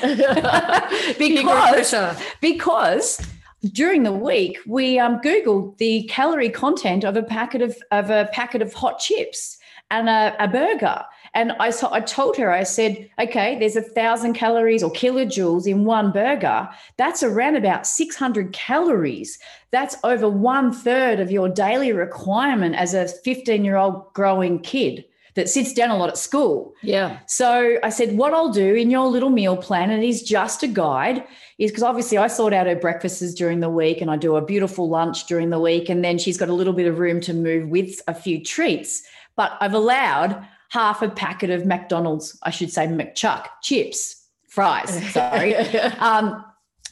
because, 1.19 1.95
because 2.41 3.27
during 3.73 4.03
the 4.03 4.13
week 4.13 4.59
we 4.67 4.99
um, 4.99 5.21
googled 5.21 5.77
the 5.79 6.05
calorie 6.05 6.51
content 6.51 7.05
of 7.05 7.17
a 7.17 7.23
packet 7.23 7.63
of, 7.63 7.77
of 7.91 8.11
a 8.11 8.29
packet 8.33 8.63
of 8.63 8.73
hot 8.73 8.99
chips 8.99 9.59
and 9.91 10.09
a, 10.09 10.37
a 10.39 10.49
burger 10.49 11.03
and 11.35 11.53
I, 11.61 11.71
so 11.71 11.89
I 11.93 12.01
told 12.01 12.37
her, 12.37 12.51
I 12.51 12.65
said, 12.65 13.09
okay, 13.21 13.59
there's 13.59 13.77
a 13.77 13.83
thousand 13.83 14.35
calories 14.35 14.83
or 14.83 14.91
kilojoules 14.91 15.67
in 15.67 15.85
one 15.85 16.11
burger. 16.11 16.69
That's 16.97 17.23
around 17.23 17.57
about 17.57 17.87
600 17.87 18.53
calories. 18.53 19.39
That's 19.71 19.97
over 20.03 20.29
one 20.29 20.73
third 20.73 21.21
of 21.21 21.31
your 21.31 21.49
daily 21.49 21.93
requirement 21.93 22.75
as 22.75 22.95
a 22.95 23.07
15 23.07 23.65
year 23.65 23.77
old 23.77 24.13
growing 24.13 24.59
kid 24.59 25.05
that 25.35 25.49
sits 25.49 25.73
down 25.73 25.91
a 25.91 25.97
lot 25.97 26.09
at 26.09 26.19
school. 26.19 26.75
Yeah. 26.83 27.21
So 27.27 27.79
I 27.85 27.91
said, 27.91 28.17
what 28.17 28.35
I'll 28.35 28.53
do 28.53 28.75
in 28.75 28.91
your 28.91 29.07
little 29.07 29.31
meal 29.31 29.57
plan, 29.57 29.91
and 29.91 30.03
it 30.03 30.09
is 30.09 30.25
just 30.25 30.65
a 30.65 30.69
guide, 30.69 31.25
is 31.59 31.71
because 31.71 31.85
obviously 31.85 32.19
I 32.19 32.27
sort 32.27 32.53
out 32.53 32.67
her 32.67 32.75
breakfasts 32.75 33.35
during 33.35 33.61
the 33.61 33.71
week 33.71 34.01
and 34.01 34.11
I 34.11 34.17
do 34.17 34.35
a 34.35 34.45
beautiful 34.45 34.89
lunch 34.89 35.27
during 35.27 35.51
the 35.51 35.61
week. 35.61 35.89
And 35.89 36.05
then 36.05 36.19
she's 36.19 36.39
got 36.39 36.49
a 36.49 36.55
little 36.55 36.73
bit 36.73 36.89
of 36.89 36.99
room 36.99 37.21
to 37.21 37.33
move 37.35 37.69
with 37.69 38.01
a 38.09 38.15
few 38.15 38.43
treats. 38.43 39.05
But 39.37 39.57
I've 39.61 39.75
allowed 39.75 40.45
half 40.71 41.03
a 41.03 41.09
packet 41.09 41.51
of 41.51 41.67
McDonald's, 41.67 42.39
I 42.43 42.51
should 42.51 42.73
say 42.73 42.87
McChuck 42.87 43.47
chips, 43.63 44.27
fries, 44.49 45.13
sorry. 45.13 45.55
um, 45.99 46.45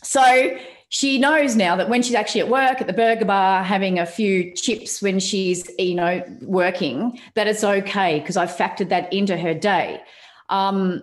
so 0.02 0.58
she 0.90 1.18
knows 1.18 1.54
now 1.54 1.76
that 1.76 1.88
when 1.88 2.02
she's 2.02 2.14
actually 2.14 2.40
at 2.40 2.48
work 2.48 2.80
at 2.80 2.86
the 2.86 2.92
burger 2.92 3.24
bar 3.24 3.62
having 3.62 3.98
a 3.98 4.06
few 4.06 4.52
chips 4.54 5.02
when 5.02 5.20
she's 5.20 5.70
you 5.78 5.94
know 5.94 6.22
working 6.42 7.20
that 7.34 7.46
it's 7.46 7.62
okay 7.62 8.20
because 8.20 8.36
i've 8.36 8.50
factored 8.50 8.88
that 8.88 9.12
into 9.12 9.36
her 9.36 9.54
day 9.54 10.00
um, 10.48 11.02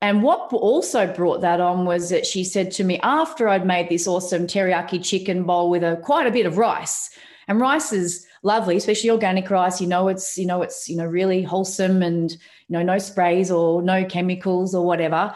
and 0.00 0.22
what 0.22 0.50
also 0.52 1.12
brought 1.12 1.42
that 1.42 1.60
on 1.60 1.84
was 1.84 2.08
that 2.08 2.24
she 2.24 2.42
said 2.42 2.70
to 2.70 2.84
me 2.84 2.98
after 3.02 3.48
i'd 3.48 3.66
made 3.66 3.88
this 3.88 4.06
awesome 4.06 4.46
teriyaki 4.46 5.04
chicken 5.04 5.44
bowl 5.44 5.68
with 5.68 5.84
a 5.84 5.96
quite 6.02 6.26
a 6.26 6.30
bit 6.30 6.46
of 6.46 6.56
rice 6.56 7.10
and 7.48 7.60
rice 7.60 7.92
is 7.92 8.26
lovely 8.42 8.76
especially 8.76 9.10
organic 9.10 9.50
rice 9.50 9.80
you 9.80 9.86
know 9.86 10.08
it's 10.08 10.38
you 10.38 10.46
know 10.46 10.62
it's 10.62 10.88
you 10.88 10.96
know 10.96 11.04
really 11.04 11.42
wholesome 11.42 12.02
and 12.02 12.32
you 12.32 12.38
know 12.70 12.82
no 12.82 12.98
sprays 12.98 13.50
or 13.50 13.82
no 13.82 14.04
chemicals 14.04 14.74
or 14.74 14.84
whatever 14.84 15.34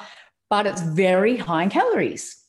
but 0.49 0.67
it's 0.67 0.83
very 0.83 1.37
high 1.37 1.63
in 1.63 1.71
calories 1.71 2.43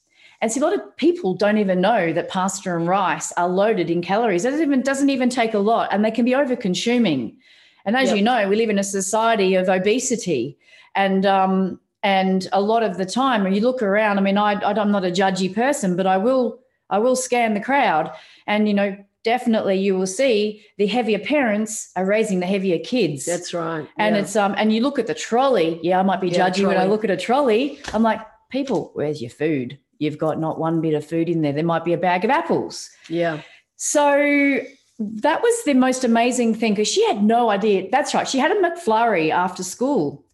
and 0.43 0.51
see, 0.51 0.59
a 0.59 0.63
lot 0.63 0.73
of 0.73 0.97
people 0.97 1.35
don't 1.35 1.57
even 1.57 1.79
know 1.79 2.11
that 2.11 2.27
pasta 2.27 2.75
and 2.75 2.85
rice 2.85 3.31
are 3.37 3.47
loaded 3.47 3.89
in 3.89 4.01
calories. 4.01 4.43
It 4.43 4.49
doesn't 4.49 4.65
even, 4.65 4.81
doesn't 4.81 5.09
even 5.09 5.29
take 5.29 5.53
a 5.53 5.59
lot, 5.59 5.87
and 5.89 6.03
they 6.03 6.11
can 6.11 6.25
be 6.25 6.35
over 6.35 6.57
consuming. 6.57 7.37
And 7.85 7.95
as 7.95 8.09
yep. 8.09 8.17
you 8.17 8.23
know, 8.23 8.49
we 8.49 8.57
live 8.57 8.69
in 8.69 8.77
a 8.77 8.83
society 8.83 9.55
of 9.55 9.69
obesity, 9.69 10.57
and 10.95 11.25
um, 11.25 11.79
and 12.03 12.49
a 12.51 12.59
lot 12.59 12.83
of 12.83 12.97
the 12.97 13.05
time, 13.05 13.45
when 13.45 13.53
you 13.53 13.61
look 13.61 13.81
around, 13.81 14.17
I 14.17 14.21
mean, 14.21 14.37
I, 14.37 14.55
I'm 14.55 14.91
not 14.91 15.05
a 15.05 15.11
judgy 15.11 15.55
person, 15.55 15.95
but 15.95 16.05
I 16.05 16.17
will 16.17 16.59
I 16.89 16.99
will 16.99 17.15
scan 17.15 17.53
the 17.53 17.61
crowd, 17.61 18.11
and 18.45 18.67
you 18.67 18.73
know, 18.73 18.97
definitely 19.23 19.75
you 19.75 19.95
will 19.95 20.07
see 20.07 20.65
the 20.77 20.87
heavier 20.87 21.19
parents 21.19 21.91
are 21.95 22.05
raising 22.05 22.39
the 22.39 22.45
heavier 22.45 22.79
kids. 22.79 23.25
That's 23.25 23.53
right. 23.53 23.87
And 23.97 24.15
yeah. 24.15 24.21
it's 24.21 24.35
um 24.35 24.55
and 24.57 24.73
you 24.73 24.81
look 24.81 24.99
at 24.99 25.07
the 25.07 25.15
trolley. 25.15 25.79
Yeah, 25.83 25.99
I 25.99 26.03
might 26.03 26.21
be 26.21 26.29
yeah, 26.29 26.49
judgy 26.49 26.67
when 26.67 26.77
I 26.77 26.85
look 26.85 27.03
at 27.03 27.11
a 27.11 27.17
trolley. 27.17 27.79
I'm 27.93 28.03
like, 28.03 28.21
people, 28.49 28.91
where's 28.93 29.21
your 29.21 29.31
food? 29.31 29.79
you've 30.03 30.17
got 30.17 30.39
not 30.39 30.59
one 30.59 30.81
bit 30.81 30.93
of 30.93 31.05
food 31.05 31.29
in 31.29 31.41
there. 31.41 31.53
There 31.53 31.63
might 31.63 31.85
be 31.85 31.93
a 31.93 31.97
bag 31.97 32.23
of 32.23 32.29
apples. 32.29 32.89
Yeah. 33.07 33.41
So 33.77 34.59
that 34.99 35.41
was 35.41 35.63
the 35.63 35.73
most 35.73 36.03
amazing 36.03 36.55
thing 36.55 36.73
because 36.73 36.87
she 36.87 37.05
had 37.07 37.23
no 37.23 37.49
idea. 37.49 37.89
That's 37.89 38.13
right. 38.13 38.27
She 38.27 38.37
had 38.37 38.51
a 38.51 38.61
McFlurry 38.61 39.31
after 39.31 39.63
school 39.63 40.25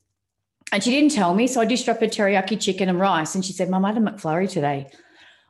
and 0.72 0.84
she 0.84 0.92
didn't 0.92 1.12
tell 1.12 1.34
me. 1.34 1.48
So 1.48 1.62
I 1.62 1.66
dished 1.66 1.88
up 1.88 2.02
her 2.02 2.08
teriyaki 2.08 2.60
chicken 2.60 2.90
and 2.90 3.00
rice. 3.00 3.36
And 3.36 3.46
she 3.46 3.54
said, 3.54 3.70
Mum, 3.70 3.86
I 3.86 3.94
had 3.94 3.98
a 3.98 4.06
McFlurry 4.06 4.50
today. 4.50 4.88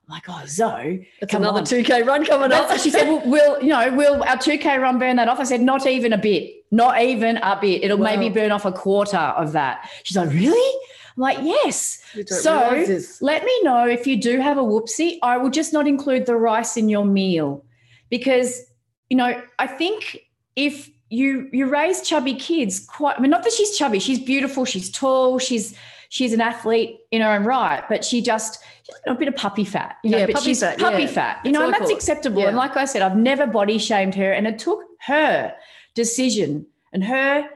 Like, 0.09 0.23
oh, 0.27 0.41
Zoe, 0.47 1.07
it's 1.21 1.35
another 1.35 1.59
on. 1.59 1.65
2K 1.65 2.03
run 2.03 2.25
coming 2.25 2.51
up. 2.51 2.75
she 2.79 2.89
said, 2.89 3.07
well, 3.07 3.21
we'll, 3.25 3.61
you 3.61 3.69
know, 3.69 3.93
will 3.93 4.23
our 4.23 4.37
2K 4.37 4.81
run 4.81 4.97
burn 4.97 5.17
that 5.17 5.27
off? 5.27 5.39
I 5.39 5.43
said, 5.43 5.61
not 5.61 5.85
even 5.85 6.13
a 6.13 6.17
bit, 6.17 6.65
not 6.71 6.99
even 6.99 7.37
a 7.37 7.59
bit. 7.61 7.83
It'll 7.83 7.99
maybe 7.99 8.29
burn 8.29 8.51
off 8.51 8.65
a 8.65 8.71
quarter 8.71 9.17
of 9.17 9.51
that. 9.51 9.87
She's 10.03 10.17
like, 10.17 10.31
really? 10.31 10.79
I'm 11.15 11.21
like, 11.21 11.37
yes. 11.41 12.01
So 12.25 12.85
let 13.21 13.43
me 13.43 13.61
know 13.61 13.87
if 13.87 14.07
you 14.07 14.19
do 14.19 14.39
have 14.39 14.57
a 14.57 14.63
whoopsie. 14.63 15.19
I 15.21 15.37
will 15.37 15.51
just 15.51 15.73
not 15.73 15.87
include 15.87 16.25
the 16.25 16.35
rice 16.35 16.75
in 16.75 16.89
your 16.89 17.05
meal 17.05 17.63
because, 18.09 18.63
you 19.11 19.17
know, 19.17 19.39
I 19.59 19.67
think 19.67 20.25
if 20.55 20.89
you 21.11 21.49
you 21.51 21.67
raise 21.67 22.01
chubby 22.01 22.35
kids 22.35 22.79
quite 22.85 23.17
I 23.17 23.21
mean 23.21 23.31
not 23.31 23.43
that 23.43 23.53
she's 23.53 23.75
chubby, 23.75 23.99
she's 23.99 24.19
beautiful, 24.19 24.63
she's 24.63 24.91
tall, 24.91 25.39
she's 25.39 25.75
she's 26.09 26.33
an 26.33 26.41
athlete 26.41 26.99
in 27.11 27.21
her 27.21 27.31
own 27.31 27.45
right, 27.45 27.83
but 27.87 28.03
she 28.03 28.21
just 28.21 28.61
a 29.07 29.15
bit 29.15 29.27
of 29.27 29.35
puppy 29.35 29.63
fat, 29.63 29.97
you 30.03 30.09
know, 30.09 30.17
yeah, 30.17 30.25
but 30.25 30.35
puppy 30.35 30.45
she's 30.45 30.59
fat, 30.59 30.77
puppy 30.77 31.03
yeah. 31.03 31.07
fat, 31.07 31.39
you 31.45 31.51
know, 31.51 31.63
and 31.63 31.73
that's 31.73 31.91
acceptable. 31.91 32.41
Yeah. 32.41 32.49
And 32.49 32.57
like 32.57 32.75
I 32.75 32.85
said, 32.85 33.01
I've 33.01 33.17
never 33.17 33.47
body 33.47 33.77
shamed 33.77 34.15
her, 34.15 34.31
and 34.33 34.45
it 34.45 34.59
took 34.59 34.83
her 35.07 35.53
decision 35.95 36.65
and 36.91 37.03
her 37.03 37.49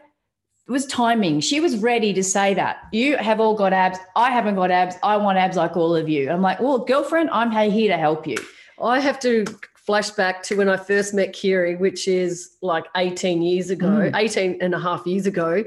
it 0.66 0.72
was 0.72 0.86
timing. 0.86 1.42
She 1.42 1.60
was 1.60 1.78
ready 1.78 2.14
to 2.14 2.24
say 2.24 2.54
that. 2.54 2.78
You 2.94 3.18
have 3.18 3.42
all 3.42 3.54
got 3.54 3.74
abs. 3.74 4.00
I 4.16 4.30
haven't 4.32 4.56
got 4.56 4.72
abs. 4.72 4.96
I 5.04 5.18
want 5.18 5.38
abs 5.38 5.58
like 5.58 5.76
all 5.76 5.94
of 5.94 6.08
you. 6.08 6.32
I'm 6.32 6.42
like, 6.42 6.62
well, 6.62 6.80
girlfriend, 6.80 7.30
I'm 7.32 7.52
here 7.52 7.90
to 7.90 7.98
help 7.98 8.26
you. 8.26 8.38
I 8.82 9.02
have 9.02 9.20
to 9.22 9.46
flash 9.76 10.12
back 10.12 10.42
to 10.44 10.56
when 10.56 10.70
I 10.70 10.78
first 10.78 11.14
met 11.14 11.34
Kiri, 11.34 11.76
which 11.76 12.08
is 12.08 12.56
like 12.62 12.86
18 12.96 13.42
years 13.42 13.70
ago, 13.72 13.88
mm. 13.88 14.16
18 14.16 14.60
and 14.62 14.74
a 14.74 14.80
half 14.80 15.06
years 15.06 15.26
ago. 15.26 15.66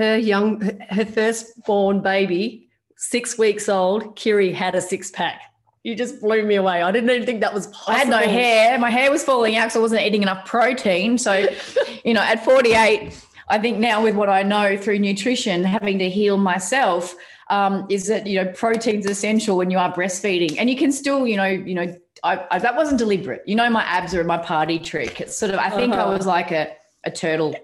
Her 0.00 0.16
young, 0.16 0.62
her 0.88 1.04
firstborn 1.04 2.00
baby, 2.00 2.70
six 2.96 3.36
weeks 3.36 3.68
old, 3.68 4.16
Kiri 4.16 4.50
had 4.50 4.74
a 4.74 4.80
six 4.80 5.10
pack. 5.10 5.42
You 5.82 5.94
just 5.94 6.22
blew 6.22 6.42
me 6.42 6.54
away. 6.54 6.80
I 6.80 6.90
didn't 6.90 7.10
even 7.10 7.26
think 7.26 7.42
that 7.42 7.52
was 7.52 7.66
possible. 7.66 7.92
I 7.92 7.98
had 7.98 8.08
no 8.08 8.16
hair. 8.16 8.78
My 8.78 8.88
hair 8.88 9.10
was 9.10 9.22
falling 9.22 9.56
out 9.56 9.64
because 9.64 9.76
I 9.76 9.80
wasn't 9.80 10.00
eating 10.00 10.22
enough 10.22 10.46
protein. 10.46 11.18
So, 11.18 11.46
you 12.06 12.14
know, 12.14 12.22
at 12.22 12.42
48, 12.42 13.12
I 13.48 13.58
think 13.58 13.76
now 13.76 14.02
with 14.02 14.14
what 14.14 14.30
I 14.30 14.42
know 14.42 14.78
through 14.78 15.00
nutrition, 15.00 15.64
having 15.64 15.98
to 15.98 16.08
heal 16.08 16.38
myself, 16.38 17.14
um, 17.50 17.84
is 17.90 18.06
that 18.06 18.26
you 18.26 18.42
know 18.42 18.50
protein's 18.52 19.04
essential 19.04 19.58
when 19.58 19.70
you 19.70 19.76
are 19.76 19.92
breastfeeding, 19.92 20.56
and 20.58 20.70
you 20.70 20.78
can 20.78 20.92
still 20.92 21.26
you 21.26 21.36
know 21.36 21.44
you 21.44 21.74
know 21.74 21.94
I, 22.24 22.46
I, 22.50 22.58
that 22.58 22.74
wasn't 22.74 22.98
deliberate. 22.98 23.42
You 23.44 23.56
know, 23.56 23.68
my 23.68 23.82
abs 23.82 24.14
are 24.14 24.24
my 24.24 24.38
party 24.38 24.78
trick. 24.78 25.20
It's 25.20 25.36
sort 25.36 25.52
of 25.52 25.58
I 25.60 25.68
think 25.68 25.92
uh-huh. 25.92 26.06
I 26.06 26.16
was 26.16 26.26
like 26.26 26.52
a 26.52 26.74
a 27.04 27.10
turtle 27.10 27.54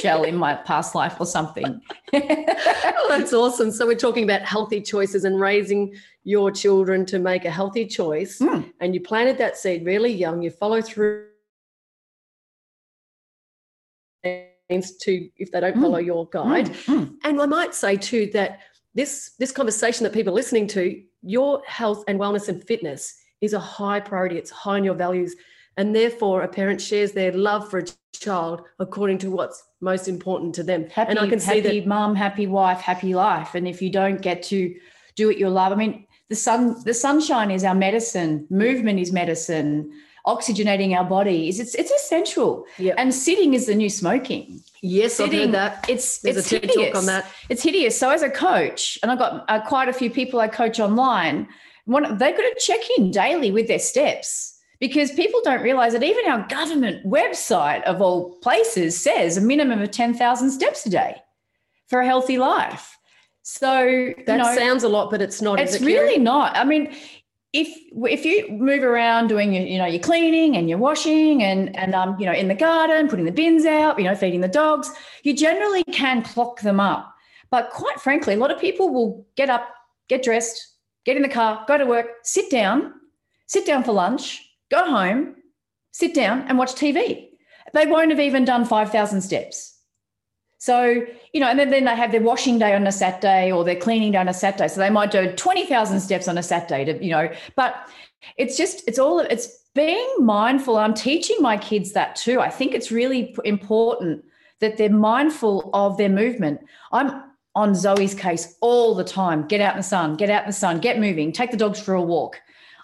shell 0.00 0.24
in 0.24 0.36
my 0.36 0.54
past 0.54 0.94
life 0.94 1.16
or 1.20 1.26
something. 1.26 1.80
oh, 2.14 3.06
that's 3.08 3.32
awesome. 3.32 3.70
So 3.70 3.86
we're 3.86 3.94
talking 3.94 4.24
about 4.24 4.42
healthy 4.42 4.80
choices 4.80 5.24
and 5.24 5.38
raising 5.38 5.94
your 6.24 6.50
children 6.50 7.04
to 7.06 7.18
make 7.18 7.44
a 7.44 7.50
healthy 7.50 7.86
choice. 7.86 8.38
Mm. 8.38 8.72
And 8.80 8.94
you 8.94 9.00
planted 9.00 9.38
that 9.38 9.56
seed 9.56 9.84
really 9.84 10.12
young. 10.12 10.42
You 10.42 10.50
follow 10.50 10.80
through 10.80 11.26
to 14.24 15.28
if 15.36 15.52
they 15.52 15.60
don't 15.60 15.80
follow 15.80 16.00
mm. 16.00 16.06
your 16.06 16.28
guide. 16.30 16.66
Mm. 16.86 17.16
And 17.22 17.40
I 17.40 17.46
might 17.46 17.74
say 17.74 17.96
too 17.96 18.30
that 18.32 18.60
this 18.94 19.32
this 19.38 19.52
conversation 19.52 20.04
that 20.04 20.12
people 20.12 20.32
are 20.32 20.36
listening 20.36 20.66
to, 20.68 21.02
your 21.22 21.62
health 21.66 22.02
and 22.08 22.18
wellness 22.18 22.48
and 22.48 22.64
fitness 22.66 23.14
is 23.40 23.52
a 23.52 23.60
high 23.60 24.00
priority. 24.00 24.38
It's 24.38 24.50
high 24.50 24.78
in 24.78 24.84
your 24.84 24.94
values. 24.94 25.36
And 25.76 25.94
therefore, 25.94 26.42
a 26.42 26.48
parent 26.48 26.80
shares 26.80 27.12
their 27.12 27.32
love 27.32 27.70
for 27.70 27.80
a 27.80 27.86
child 28.14 28.62
according 28.78 29.18
to 29.18 29.30
what's 29.30 29.62
most 29.80 30.08
important 30.08 30.54
to 30.54 30.62
them. 30.62 30.88
Happy, 30.88 31.10
and 31.10 31.18
I 31.18 31.28
can 31.28 31.40
see 31.40 31.60
that 31.60 31.86
mum, 31.86 32.14
happy 32.14 32.46
wife, 32.46 32.80
happy 32.80 33.14
life. 33.14 33.54
And 33.54 33.68
if 33.68 33.82
you 33.82 33.90
don't 33.90 34.22
get 34.22 34.42
to 34.44 34.74
do 35.16 35.26
what 35.26 35.38
you 35.38 35.48
love, 35.50 35.72
I 35.72 35.76
mean, 35.76 36.06
the 36.28 36.36
sun, 36.36 36.82
the 36.84 36.94
sunshine 36.94 37.50
is 37.50 37.62
our 37.62 37.74
medicine. 37.74 38.46
Movement 38.50 38.98
is 38.98 39.12
medicine 39.12 39.92
oxygenating 40.26 40.96
our 40.96 41.04
body 41.04 41.48
is 41.48 41.60
it's 41.60 41.74
it's 41.74 41.90
essential. 41.90 42.66
Yep. 42.78 42.96
And 42.98 43.14
sitting 43.14 43.54
is 43.54 43.66
the 43.66 43.74
new 43.74 43.88
smoking. 43.88 44.60
Yes, 44.82 45.14
sitting, 45.14 45.34
I've 45.34 45.44
heard 45.46 45.54
that. 45.54 45.86
It's 45.88 46.18
There's 46.18 46.36
it's 46.36 46.52
a 46.52 46.56
hideous. 46.56 46.74
talk 46.74 46.96
on 46.96 47.06
that. 47.06 47.30
It's 47.48 47.62
hideous. 47.62 47.98
So 47.98 48.10
as 48.10 48.22
a 48.22 48.30
coach, 48.30 48.98
and 49.02 49.10
I've 49.10 49.18
got 49.18 49.44
uh, 49.48 49.60
quite 49.60 49.88
a 49.88 49.92
few 49.92 50.10
people 50.10 50.40
I 50.40 50.48
coach 50.48 50.80
online. 50.80 51.48
One, 51.84 52.18
they've 52.18 52.36
got 52.36 52.42
to 52.42 52.56
check 52.58 52.80
in 52.98 53.12
daily 53.12 53.52
with 53.52 53.68
their 53.68 53.78
steps 53.78 54.55
because 54.80 55.10
people 55.12 55.40
don't 55.44 55.62
realize 55.62 55.92
that 55.92 56.02
even 56.02 56.26
our 56.26 56.46
government 56.48 57.04
website 57.06 57.82
of 57.84 58.00
all 58.02 58.36
places 58.40 58.98
says 58.98 59.36
a 59.36 59.40
minimum 59.40 59.80
of 59.80 59.90
10,000 59.90 60.50
steps 60.50 60.86
a 60.86 60.90
day 60.90 61.22
for 61.88 62.00
a 62.00 62.06
healthy 62.06 62.38
life. 62.38 62.96
So 63.42 63.84
you 63.84 64.14
That 64.26 64.38
know, 64.38 64.54
sounds 64.54 64.82
a 64.82 64.88
lot, 64.88 65.10
but 65.10 65.22
it's 65.22 65.40
not. 65.40 65.60
it's 65.60 65.76
it, 65.76 65.82
really 65.82 66.18
not. 66.18 66.56
I 66.56 66.64
mean, 66.64 66.94
if 67.52 67.68
if 68.10 68.24
you 68.24 68.48
move 68.50 68.82
around 68.82 69.28
doing 69.28 69.52
your, 69.54 69.62
you 69.64 69.78
know 69.78 69.86
your 69.86 70.00
cleaning 70.00 70.56
and 70.56 70.68
your 70.68 70.78
washing 70.78 71.42
and 71.42 71.74
and 71.76 71.94
um 71.94 72.18
you 72.18 72.26
know 72.26 72.32
in 72.32 72.48
the 72.48 72.54
garden 72.54 73.08
putting 73.08 73.24
the 73.24 73.32
bins 73.32 73.64
out 73.64 73.98
you 73.98 74.04
know 74.04 74.14
feeding 74.14 74.40
the 74.42 74.48
dogs 74.48 74.90
you 75.22 75.34
generally 75.34 75.82
can 75.84 76.22
clock 76.22 76.60
them 76.60 76.80
up 76.80 77.14
but 77.50 77.70
quite 77.70 77.98
frankly 78.00 78.34
a 78.34 78.36
lot 78.36 78.50
of 78.50 78.60
people 78.60 78.92
will 78.92 79.26
get 79.36 79.48
up 79.48 79.68
get 80.08 80.22
dressed 80.22 80.74
get 81.04 81.16
in 81.16 81.22
the 81.22 81.28
car 81.28 81.64
go 81.66 81.78
to 81.78 81.86
work 81.86 82.06
sit 82.24 82.50
down 82.50 82.92
sit 83.46 83.64
down 83.64 83.82
for 83.82 83.92
lunch 83.92 84.45
go 84.70 84.84
home 84.84 85.36
sit 85.92 86.14
down 86.14 86.42
and 86.42 86.58
watch 86.58 86.74
tv 86.74 87.28
they 87.72 87.86
won't 87.86 88.10
have 88.10 88.20
even 88.20 88.44
done 88.44 88.64
5000 88.64 89.20
steps 89.20 89.76
so, 90.58 91.04
you 91.32 91.40
know, 91.40 91.48
and 91.48 91.58
then, 91.58 91.70
then 91.70 91.84
they 91.84 91.94
have 91.94 92.12
their 92.12 92.22
washing 92.22 92.58
day 92.58 92.74
on 92.74 92.86
a 92.86 92.92
Saturday 92.92 93.52
or 93.52 93.62
their 93.62 93.76
cleaning 93.76 94.12
day 94.12 94.18
on 94.18 94.28
a 94.28 94.34
Saturday. 94.34 94.68
So 94.68 94.80
they 94.80 94.90
might 94.90 95.10
do 95.10 95.32
20,000 95.32 96.00
steps 96.00 96.28
on 96.28 96.38
a 96.38 96.42
Saturday 96.42 96.84
to, 96.86 97.04
you 97.04 97.10
know, 97.10 97.30
but 97.54 97.88
it's 98.36 98.56
just, 98.56 98.82
it's 98.88 98.98
all, 98.98 99.20
it's 99.20 99.64
being 99.74 100.12
mindful. 100.18 100.76
I'm 100.78 100.94
teaching 100.94 101.36
my 101.40 101.56
kids 101.56 101.92
that 101.92 102.16
too. 102.16 102.40
I 102.40 102.48
think 102.48 102.74
it's 102.74 102.90
really 102.90 103.36
important 103.44 104.24
that 104.60 104.78
they're 104.78 104.90
mindful 104.90 105.70
of 105.74 105.98
their 105.98 106.08
movement. 106.08 106.60
I'm 106.90 107.22
on 107.54 107.74
Zoe's 107.74 108.14
case 108.14 108.56
all 108.60 108.94
the 108.94 109.04
time. 109.04 109.46
Get 109.46 109.60
out 109.60 109.74
in 109.74 109.78
the 109.78 109.82
sun, 109.82 110.16
get 110.16 110.30
out 110.30 110.42
in 110.42 110.48
the 110.48 110.52
sun, 110.52 110.80
get 110.80 110.98
moving, 110.98 111.30
take 111.30 111.50
the 111.50 111.56
dogs 111.56 111.78
for 111.78 111.94
a 111.94 112.02
walk. 112.02 112.40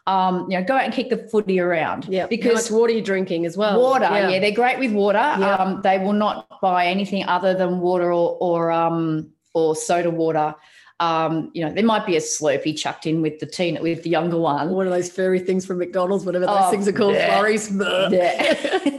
Um, 0.06 0.50
you 0.50 0.58
know, 0.58 0.64
go 0.64 0.74
out 0.74 0.84
and 0.84 0.92
kick 0.92 1.10
the 1.10 1.28
footy 1.28 1.60
around. 1.60 2.06
Yeah, 2.08 2.26
because 2.26 2.68
how 2.68 2.76
water 2.76 2.92
are 2.92 2.96
you 2.96 3.02
drinking 3.02 3.46
as 3.46 3.56
well? 3.56 3.80
Water, 3.80 4.04
yeah. 4.04 4.40
they're 4.40 4.50
great 4.50 4.78
with 4.80 4.92
water. 4.92 5.18
Yeah. 5.18 5.54
Um, 5.54 5.80
they 5.82 5.98
will 5.98 6.12
not 6.12 6.60
buy 6.60 6.86
anything 6.86 7.24
other 7.24 7.54
than 7.54 7.78
water 7.78 8.12
or 8.12 8.36
or 8.40 8.72
um 8.72 9.30
or 9.54 9.76
soda 9.76 10.10
water. 10.10 10.54
Um, 10.98 11.50
you 11.52 11.64
know, 11.64 11.72
there 11.72 11.84
might 11.84 12.06
be 12.06 12.16
a 12.16 12.20
Slurpee 12.20 12.78
chucked 12.78 13.06
in 13.06 13.22
with 13.22 13.40
the 13.40 13.46
teen 13.46 13.80
with 13.82 14.02
the 14.02 14.10
younger 14.10 14.38
one. 14.38 14.70
One 14.70 14.86
of 14.86 14.92
those 14.92 15.10
furry 15.10 15.40
things 15.40 15.66
from 15.66 15.78
McDonald's, 15.78 16.24
whatever 16.24 16.46
those 16.46 16.56
Oh, 16.60 16.70
things 16.70 16.86
are 16.86 16.92
called, 16.92 17.14
yeah. 17.14 17.38
flurries. 17.38 17.70
Yeah. 17.72 18.90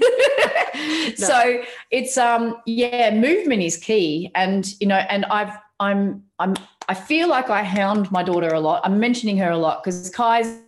So 1.15 1.63
it's 1.91 2.17
um 2.17 2.57
yeah, 2.65 3.13
movement 3.13 3.61
is 3.61 3.77
key, 3.77 4.31
and 4.35 4.65
you 4.79 4.87
know, 4.87 4.97
and 4.97 5.25
I've 5.25 5.55
I'm 5.79 6.23
I'm 6.39 6.55
I 6.89 6.93
feel 6.93 7.27
like 7.27 7.49
I 7.49 7.63
hound 7.63 8.11
my 8.11 8.23
daughter 8.23 8.49
a 8.49 8.59
lot. 8.59 8.81
I'm 8.83 8.99
mentioning 8.99 9.37
her 9.37 9.51
a 9.51 9.57
lot 9.57 9.83
because 9.83 10.09
Kai's 10.09 10.59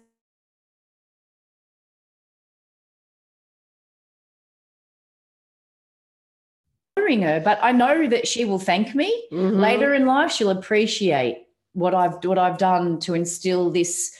honoring 7.05 7.21
her, 7.21 7.39
but 7.39 7.59
I 7.61 7.71
know 7.71 8.07
that 8.07 8.27
she 8.27 8.45
will 8.45 8.59
thank 8.59 8.95
me 8.95 9.27
Mhm. 9.31 9.59
later 9.59 9.93
in 9.93 10.05
life. 10.05 10.31
She'll 10.31 10.49
appreciate 10.49 11.45
what 11.73 11.93
I've 11.93 12.23
what 12.23 12.37
I've 12.37 12.57
done 12.57 12.99
to 13.01 13.13
instill 13.13 13.69
this 13.71 14.11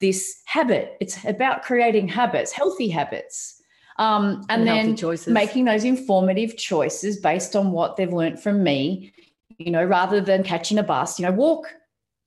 this 0.00 0.42
habit. 0.44 0.96
It's 1.00 1.24
about 1.24 1.62
creating 1.62 2.08
habits, 2.08 2.52
healthy 2.52 2.88
habits, 2.88 3.62
um, 3.98 4.44
and, 4.50 4.68
healthy 4.68 4.92
then 4.92 5.32
making 5.32 5.64
those 5.64 5.84
informative 5.84 6.56
choices 6.58 7.18
based 7.18 7.56
on 7.56 7.72
what 7.72 7.96
they've 7.96 8.12
learned 8.12 8.40
from 8.40 8.62
me. 8.62 9.12
You 9.58 9.70
know, 9.70 9.84
rather 9.84 10.20
than 10.20 10.42
catching 10.42 10.76
a 10.76 10.82
bus, 10.82 11.18
you 11.18 11.24
know, 11.24 11.32
walk 11.32 11.74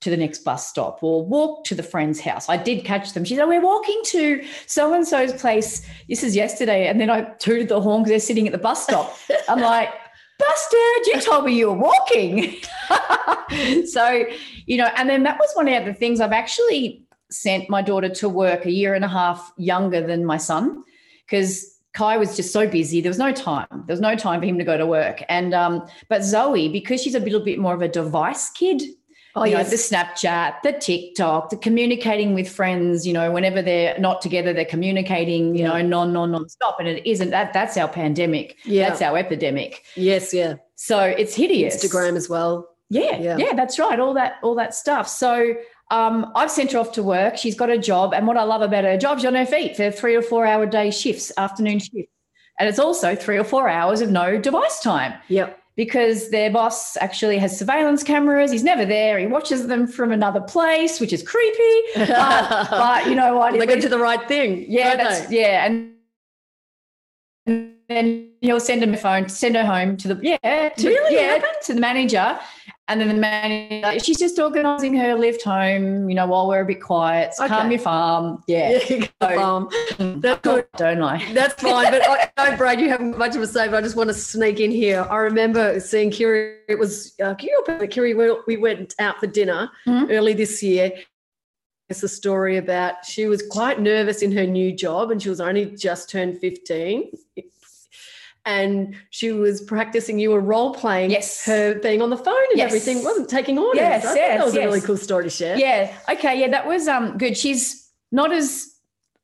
to 0.02 0.10
the 0.10 0.18
next 0.18 0.40
bus 0.40 0.68
stop 0.68 1.04
or 1.04 1.26
walk 1.26 1.66
to 1.66 1.76
the 1.76 1.84
friend's 1.84 2.20
house. 2.20 2.48
I 2.48 2.58
did 2.58 2.86
catch 2.86 3.14
them. 3.14 3.26
She 3.26 3.36
said, 3.36 3.46
We're 3.46 3.62
walking 3.62 4.02
to 4.06 4.44
so 4.66 4.94
and 4.94 5.06
so's 5.06 5.34
place. 5.34 5.86
This 6.08 6.24
is 6.24 6.36
yesterday. 6.36 6.88
And 6.88 7.02
then 7.02 7.10
I 7.10 7.22
tooted 7.40 7.68
the 7.70 7.82
horn 7.82 8.04
because 8.04 8.12
they're 8.12 8.20
sitting 8.20 8.48
at 8.48 8.54
the 8.54 8.60
bus 8.60 8.84
stop. 8.84 9.18
I'm 9.50 9.60
like, 9.60 9.90
Busted, 10.38 11.08
you 11.08 11.22
told 11.22 11.46
me 11.46 11.54
you 11.54 11.70
were 11.70 11.78
walking. 11.78 12.56
so, 13.86 14.26
you 14.66 14.78
know, 14.78 14.90
and 14.96 15.10
then 15.10 15.24
that 15.24 15.38
was 15.38 15.50
one 15.54 15.68
of 15.68 15.86
the 15.86 15.94
things 15.94 16.22
I've 16.22 16.32
actually 16.32 17.04
sent 17.30 17.70
my 17.70 17.82
daughter 17.82 18.10
to 18.10 18.30
work 18.30 18.66
a 18.66 18.72
year 18.72 18.94
and 18.94 19.04
a 19.04 19.10
half 19.10 19.52
younger 19.58 20.06
than 20.06 20.26
my 20.26 20.38
son 20.38 20.82
because 21.26 21.78
Kai 21.94 22.18
was 22.18 22.38
just 22.38 22.54
so 22.54 22.68
busy. 22.68 23.02
There 23.02 23.10
was 23.10 23.18
no 23.18 23.34
time. 23.34 23.68
There 23.70 23.94
was 23.94 24.00
no 24.00 24.16
time 24.16 24.40
for 24.40 24.46
him 24.46 24.58
to 24.58 24.64
go 24.64 24.78
to 24.78 24.86
work. 24.86 25.24
And 25.28 25.54
um, 25.54 25.86
but 26.08 26.24
Zoe, 26.24 26.70
because 26.70 27.02
she's 27.02 27.16
a 27.16 27.20
little 27.20 27.44
bit 27.44 27.60
more 27.60 27.74
of 27.74 27.82
a 27.82 27.88
device 27.88 28.50
kid, 28.52 28.82
Oh, 29.36 29.44
you 29.46 29.56
know, 29.56 29.64
the 29.64 29.76
Snapchat, 29.76 30.62
the 30.64 30.72
TikTok, 30.74 31.50
the 31.52 31.58
communicating 31.58 32.34
with 32.34 32.50
friends, 32.50 33.06
you 33.06 33.14
know, 33.14 33.32
whenever 33.32 33.62
they're 33.62 33.98
not 34.00 34.22
together, 34.22 34.54
they're 34.54 34.66
communicating, 34.66 35.56
you 35.56 35.62
Yeah. 35.64 35.68
know, 35.74 35.82
non, 35.82 36.14
non, 36.14 36.32
non-stop. 36.32 36.78
And 36.80 36.88
it 36.88 37.06
isn't 37.08 37.30
that 37.30 37.54
that's 37.54 37.78
our 37.78 37.88
pandemic. 37.88 38.58
Yeah. 38.66 38.90
That's 38.90 39.02
our 39.02 39.18
epidemic. 39.18 39.84
yes, 39.96 40.34
yeah. 40.34 40.56
So 40.76 41.00
it's 41.04 41.36
hideous. 41.36 41.76
Instagram 41.86 42.16
as 42.16 42.28
well. 42.28 42.70
Yeah, 42.90 43.18
Yeah. 43.18 43.38
yeah, 43.38 43.54
that's 43.54 43.78
right. 43.78 44.00
All 44.00 44.16
that, 44.16 44.36
all 44.42 44.56
that 44.56 44.74
stuff. 44.74 45.08
So 45.08 45.54
um, 45.92 46.32
I've 46.36 46.50
sent 46.52 46.72
her 46.72 46.80
off 46.80 46.92
to 46.94 47.04
work. 47.04 47.38
She's 47.38 47.56
got 47.56 47.70
a 47.70 47.78
job, 47.78 48.14
and 48.14 48.26
what 48.28 48.38
I 48.38 48.44
love 48.44 48.62
about 48.62 48.84
her 48.84 48.98
job, 48.98 49.20
she's 49.20 49.26
on 49.26 49.36
her 49.36 49.46
feet 49.46 49.76
for 49.76 49.92
three 49.92 50.16
or 50.16 50.22
four 50.22 50.46
hour 50.46 50.66
day 50.66 50.90
shifts, 50.92 51.32
afternoon 51.38 51.80
shifts, 51.80 52.12
and 52.60 52.68
it's 52.70 52.80
also 52.80 53.16
three 53.16 53.38
or 53.38 53.44
four 53.44 53.70
hours 53.70 54.02
of 54.02 54.10
no 54.12 54.38
device 54.40 54.80
time 54.82 55.14
Yep. 55.30 55.59
Because 55.80 56.30
their 56.30 56.52
boss 56.52 56.98
actually 56.98 57.38
has 57.38 57.58
surveillance 57.58 58.04
cameras. 58.04 58.52
He's 58.52 58.66
never 58.66 58.84
there. 58.84 59.18
He 59.18 59.28
watches 59.28 59.68
them 59.68 59.88
from 59.88 60.12
another 60.12 60.42
place, 60.42 61.00
which 61.00 61.14
is 61.14 61.24
creepy. 61.24 61.76
Uh, 62.20 62.68
but 62.70 63.08
you 63.08 63.16
know 63.16 63.38
what? 63.38 63.54
they 63.54 63.60
It- 63.64 63.66
go 63.76 63.80
to 63.80 63.88
the 63.88 63.98
right 63.98 64.28
thing. 64.28 64.66
yeah, 64.68 64.98
that's 64.98 65.28
they? 65.28 65.40
yeah, 65.40 65.66
and 65.66 65.94
and 67.48 67.76
then 67.88 68.32
he'll 68.42 68.60
send 68.60 68.84
him 68.84 68.94
a 68.94 68.98
phone, 68.98 69.30
send 69.30 69.56
her 69.56 69.66
home 69.66 69.96
to 70.02 70.10
the 70.10 70.20
yeah, 70.22 70.68
to, 70.70 70.88
Really? 70.90 71.16
yeah, 71.16 71.42
to 71.64 71.74
the 71.74 71.80
manager, 71.80 72.38
and 72.90 73.00
then 73.00 73.08
the 73.08 73.14
manager 73.14 74.00
she's 74.04 74.18
just 74.18 74.38
organising 74.40 74.96
her 74.96 75.14
lift 75.16 75.44
home, 75.44 76.10
you 76.10 76.16
know, 76.16 76.26
while 76.26 76.48
we're 76.48 76.62
a 76.62 76.66
bit 76.66 76.82
quiet. 76.82 77.34
So 77.36 77.48
calm 77.48 77.68
Okay. 77.68 77.76
your 77.76 77.80
farm, 77.80 78.44
yeah, 78.48 78.80
Yeah, 78.90 79.06
So- 79.22 79.40
um, 79.40 79.70
that's 80.22 80.42
good. 80.42 80.66
don't 80.76 81.02
I? 81.04 81.34
That's 81.34 81.54
fine, 81.62 81.92
but 81.92 82.02
I 82.10 82.30
know, 82.50 82.58
Brad, 82.58 82.82
you 82.82 82.90
haven't 82.90 83.18
much 83.18 83.36
of 83.36 83.42
a 83.42 83.48
say, 83.48 83.68
but 83.68 83.76
I 83.78 83.82
just 83.82 83.96
want 83.96 84.10
to 84.10 84.14
sneak 84.14 84.60
in 84.60 84.72
here. 84.72 85.06
I 85.10 85.18
remember 85.18 85.80
seeing 85.80 86.10
Kiri, 86.10 86.58
it 86.68 86.78
was 86.80 87.14
uh, 87.24 87.36
Kiri, 87.36 87.88
Kiri, 87.88 88.14
we, 88.16 88.36
we 88.48 88.58
went 88.58 88.96
out 89.00 89.20
for 89.20 89.28
dinner 89.28 89.70
Mhm. 89.88 90.12
early 90.12 90.34
this 90.34 90.62
year. 90.64 90.92
It's 91.90 92.04
a 92.04 92.08
story 92.10 92.58
about 92.58 93.04
she 93.06 93.26
was 93.28 93.44
quite 93.50 93.80
nervous 93.82 94.22
in 94.22 94.32
her 94.34 94.46
new 94.46 94.72
job 94.76 95.10
and 95.12 95.22
she 95.22 95.30
was 95.30 95.42
only 95.42 95.66
just 95.66 96.10
turned 96.10 96.40
15. 96.40 97.12
And 98.50 98.96
she 99.12 99.32
was 99.32 99.62
practicing, 99.62 100.18
you 100.18 100.32
were 100.32 100.40
role 100.40 100.74
playing 100.74 101.12
Yes. 101.12 101.46
her 101.46 101.76
being 101.76 102.02
on 102.02 102.10
the 102.10 102.18
phone 102.18 102.34
and 102.50 102.58
Yes. 102.58 102.66
everything, 102.68 103.04
wasn't 103.04 103.30
taking 103.30 103.60
orders. 103.60 103.80
Yes, 103.82 104.06
I 104.06 104.16
yes, 104.16 104.38
that 104.40 104.46
was 104.46 104.56
a 104.56 104.60
really 104.62 104.82
cool 104.82 104.98
story 104.98 105.26
to 105.26 105.30
share. 105.30 105.56
Yeah, 105.56 105.94
okay, 106.10 106.40
yeah, 106.40 106.48
that 106.50 106.66
was 106.68 106.88
um 106.88 107.18
good. 107.20 107.38
She's 107.38 107.88
not 108.12 108.32
as 108.32 108.74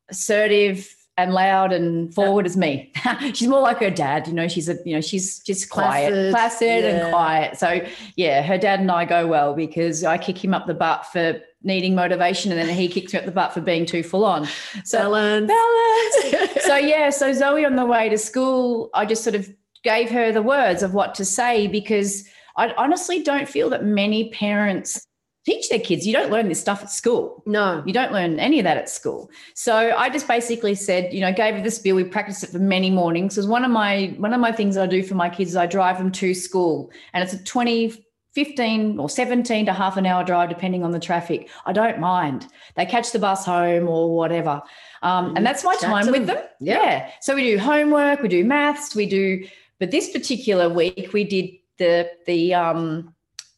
assertive 0.09 0.94
and 1.17 1.33
loud 1.33 1.71
and 1.71 2.13
forward 2.13 2.45
as 2.45 2.57
me. 2.57 2.91
she's 3.33 3.47
more 3.47 3.61
like 3.61 3.79
her 3.79 3.89
dad. 3.89 4.27
You 4.27 4.33
know, 4.33 4.47
she's 4.47 4.67
a 4.67 4.77
you 4.85 4.95
know 4.95 5.01
she's 5.01 5.39
just 5.39 5.69
quiet, 5.69 6.11
Placid, 6.11 6.31
placid, 6.31 6.83
yeah. 6.83 6.89
and 6.89 7.11
quiet. 7.11 7.57
So 7.57 7.85
yeah, 8.15 8.41
her 8.41 8.57
dad 8.57 8.79
and 8.79 8.91
I 8.91 9.05
go 9.05 9.27
well 9.27 9.53
because 9.53 10.03
I 10.03 10.17
kick 10.17 10.43
him 10.43 10.53
up 10.53 10.67
the 10.67 10.73
butt 10.73 11.05
for 11.07 11.39
needing 11.63 11.95
motivation, 11.95 12.51
and 12.51 12.59
then 12.59 12.75
he 12.75 12.87
kicks 12.87 13.13
me 13.13 13.19
up 13.19 13.25
the 13.25 13.31
butt 13.31 13.53
for 13.53 13.61
being 13.61 13.85
too 13.85 14.03
full 14.03 14.25
on. 14.25 14.47
So 14.83 14.99
Balance. 14.99 15.47
balance. 15.47 16.63
so 16.65 16.75
yeah, 16.75 17.09
so 17.09 17.31
Zoe 17.33 17.65
on 17.65 17.75
the 17.75 17.85
way 17.85 18.09
to 18.09 18.17
school, 18.17 18.89
I 18.93 19.05
just 19.05 19.23
sort 19.23 19.35
of 19.35 19.49
gave 19.83 20.09
her 20.09 20.31
the 20.31 20.41
words 20.41 20.83
of 20.83 20.93
what 20.93 21.15
to 21.15 21.25
say 21.25 21.67
because 21.67 22.27
I 22.57 22.71
honestly 22.77 23.23
don't 23.23 23.47
feel 23.47 23.69
that 23.69 23.83
many 23.83 24.29
parents 24.31 25.05
teach 25.45 25.69
their 25.69 25.79
kids. 25.79 26.05
You 26.05 26.13
don't 26.13 26.31
learn 26.31 26.49
this 26.49 26.59
stuff 26.59 26.81
at 26.81 26.89
school. 26.89 27.43
no. 27.45 27.83
You 27.85 27.93
don't 27.93 28.11
learn 28.11 28.39
any 28.39 28.59
of 28.59 28.63
that 28.63 28.77
at 28.77 28.89
school. 28.89 29.29
So 29.53 29.95
I 29.95 30.09
just 30.09 30.27
basically 30.27 30.75
said, 30.75 31.13
you 31.13 31.21
know, 31.21 31.31
gave 31.31 31.55
her 31.55 31.61
the 31.61 31.71
spiel. 31.71 31.95
We 31.95 32.03
practiced 32.03 32.43
it 32.43 32.49
for 32.49 32.59
many 32.59 32.89
mornings. 32.89 33.35
Because 33.35 33.47
one 33.47 33.63
of 33.63 33.71
my 33.71 34.15
one 34.17 34.33
of 34.33 34.39
my 34.39 34.51
things 34.51 34.75
I 34.75 34.87
do 34.87 35.03
for 35.03 35.15
my 35.15 35.29
kids 35.29 35.51
is 35.51 35.55
I 35.55 35.67
drive 35.67 35.97
them 35.97 36.11
to 36.13 36.33
school, 36.33 36.91
and 37.13 37.23
it's 37.23 37.33
a 37.33 37.43
20, 37.43 38.05
15 38.33 38.99
or 38.99 39.07
17 39.07 39.67
to 39.67 39.73
half 39.73 39.97
an 39.97 40.05
hour 40.05 40.23
drive, 40.23 40.49
depending 40.49 40.83
on 40.83 40.91
the 40.91 40.99
traffic. 40.99 41.49
I 41.65 41.73
don't 41.73 41.99
mind. 41.99 42.47
They 42.75 42.85
catch 42.85 43.11
the 43.11 43.19
bus 43.19 43.45
home 43.45 43.87
or 43.87 44.15
whatever. 44.15 44.61
Um, 45.03 45.35
and 45.37 45.45
that's 45.45 45.63
my 45.63 45.75
time 45.75 46.07
with 46.07 46.25
them. 46.25 46.35
them. 46.35 46.45
Yeah. 46.59 46.83
Yeah. 46.83 47.11
So 47.21 47.35
we 47.35 47.43
do 47.43 47.59
homework, 47.59 48.21
we 48.21 48.27
do 48.27 48.43
maths, 48.43 48.95
we 48.95 49.05
do, 49.05 49.45
but 49.79 49.91
this 49.91 50.11
particular 50.11 50.69
week 50.69 51.11
we 51.13 51.23
did 51.23 51.51
the 51.77 52.09
the 52.25 52.53
um 52.53 53.13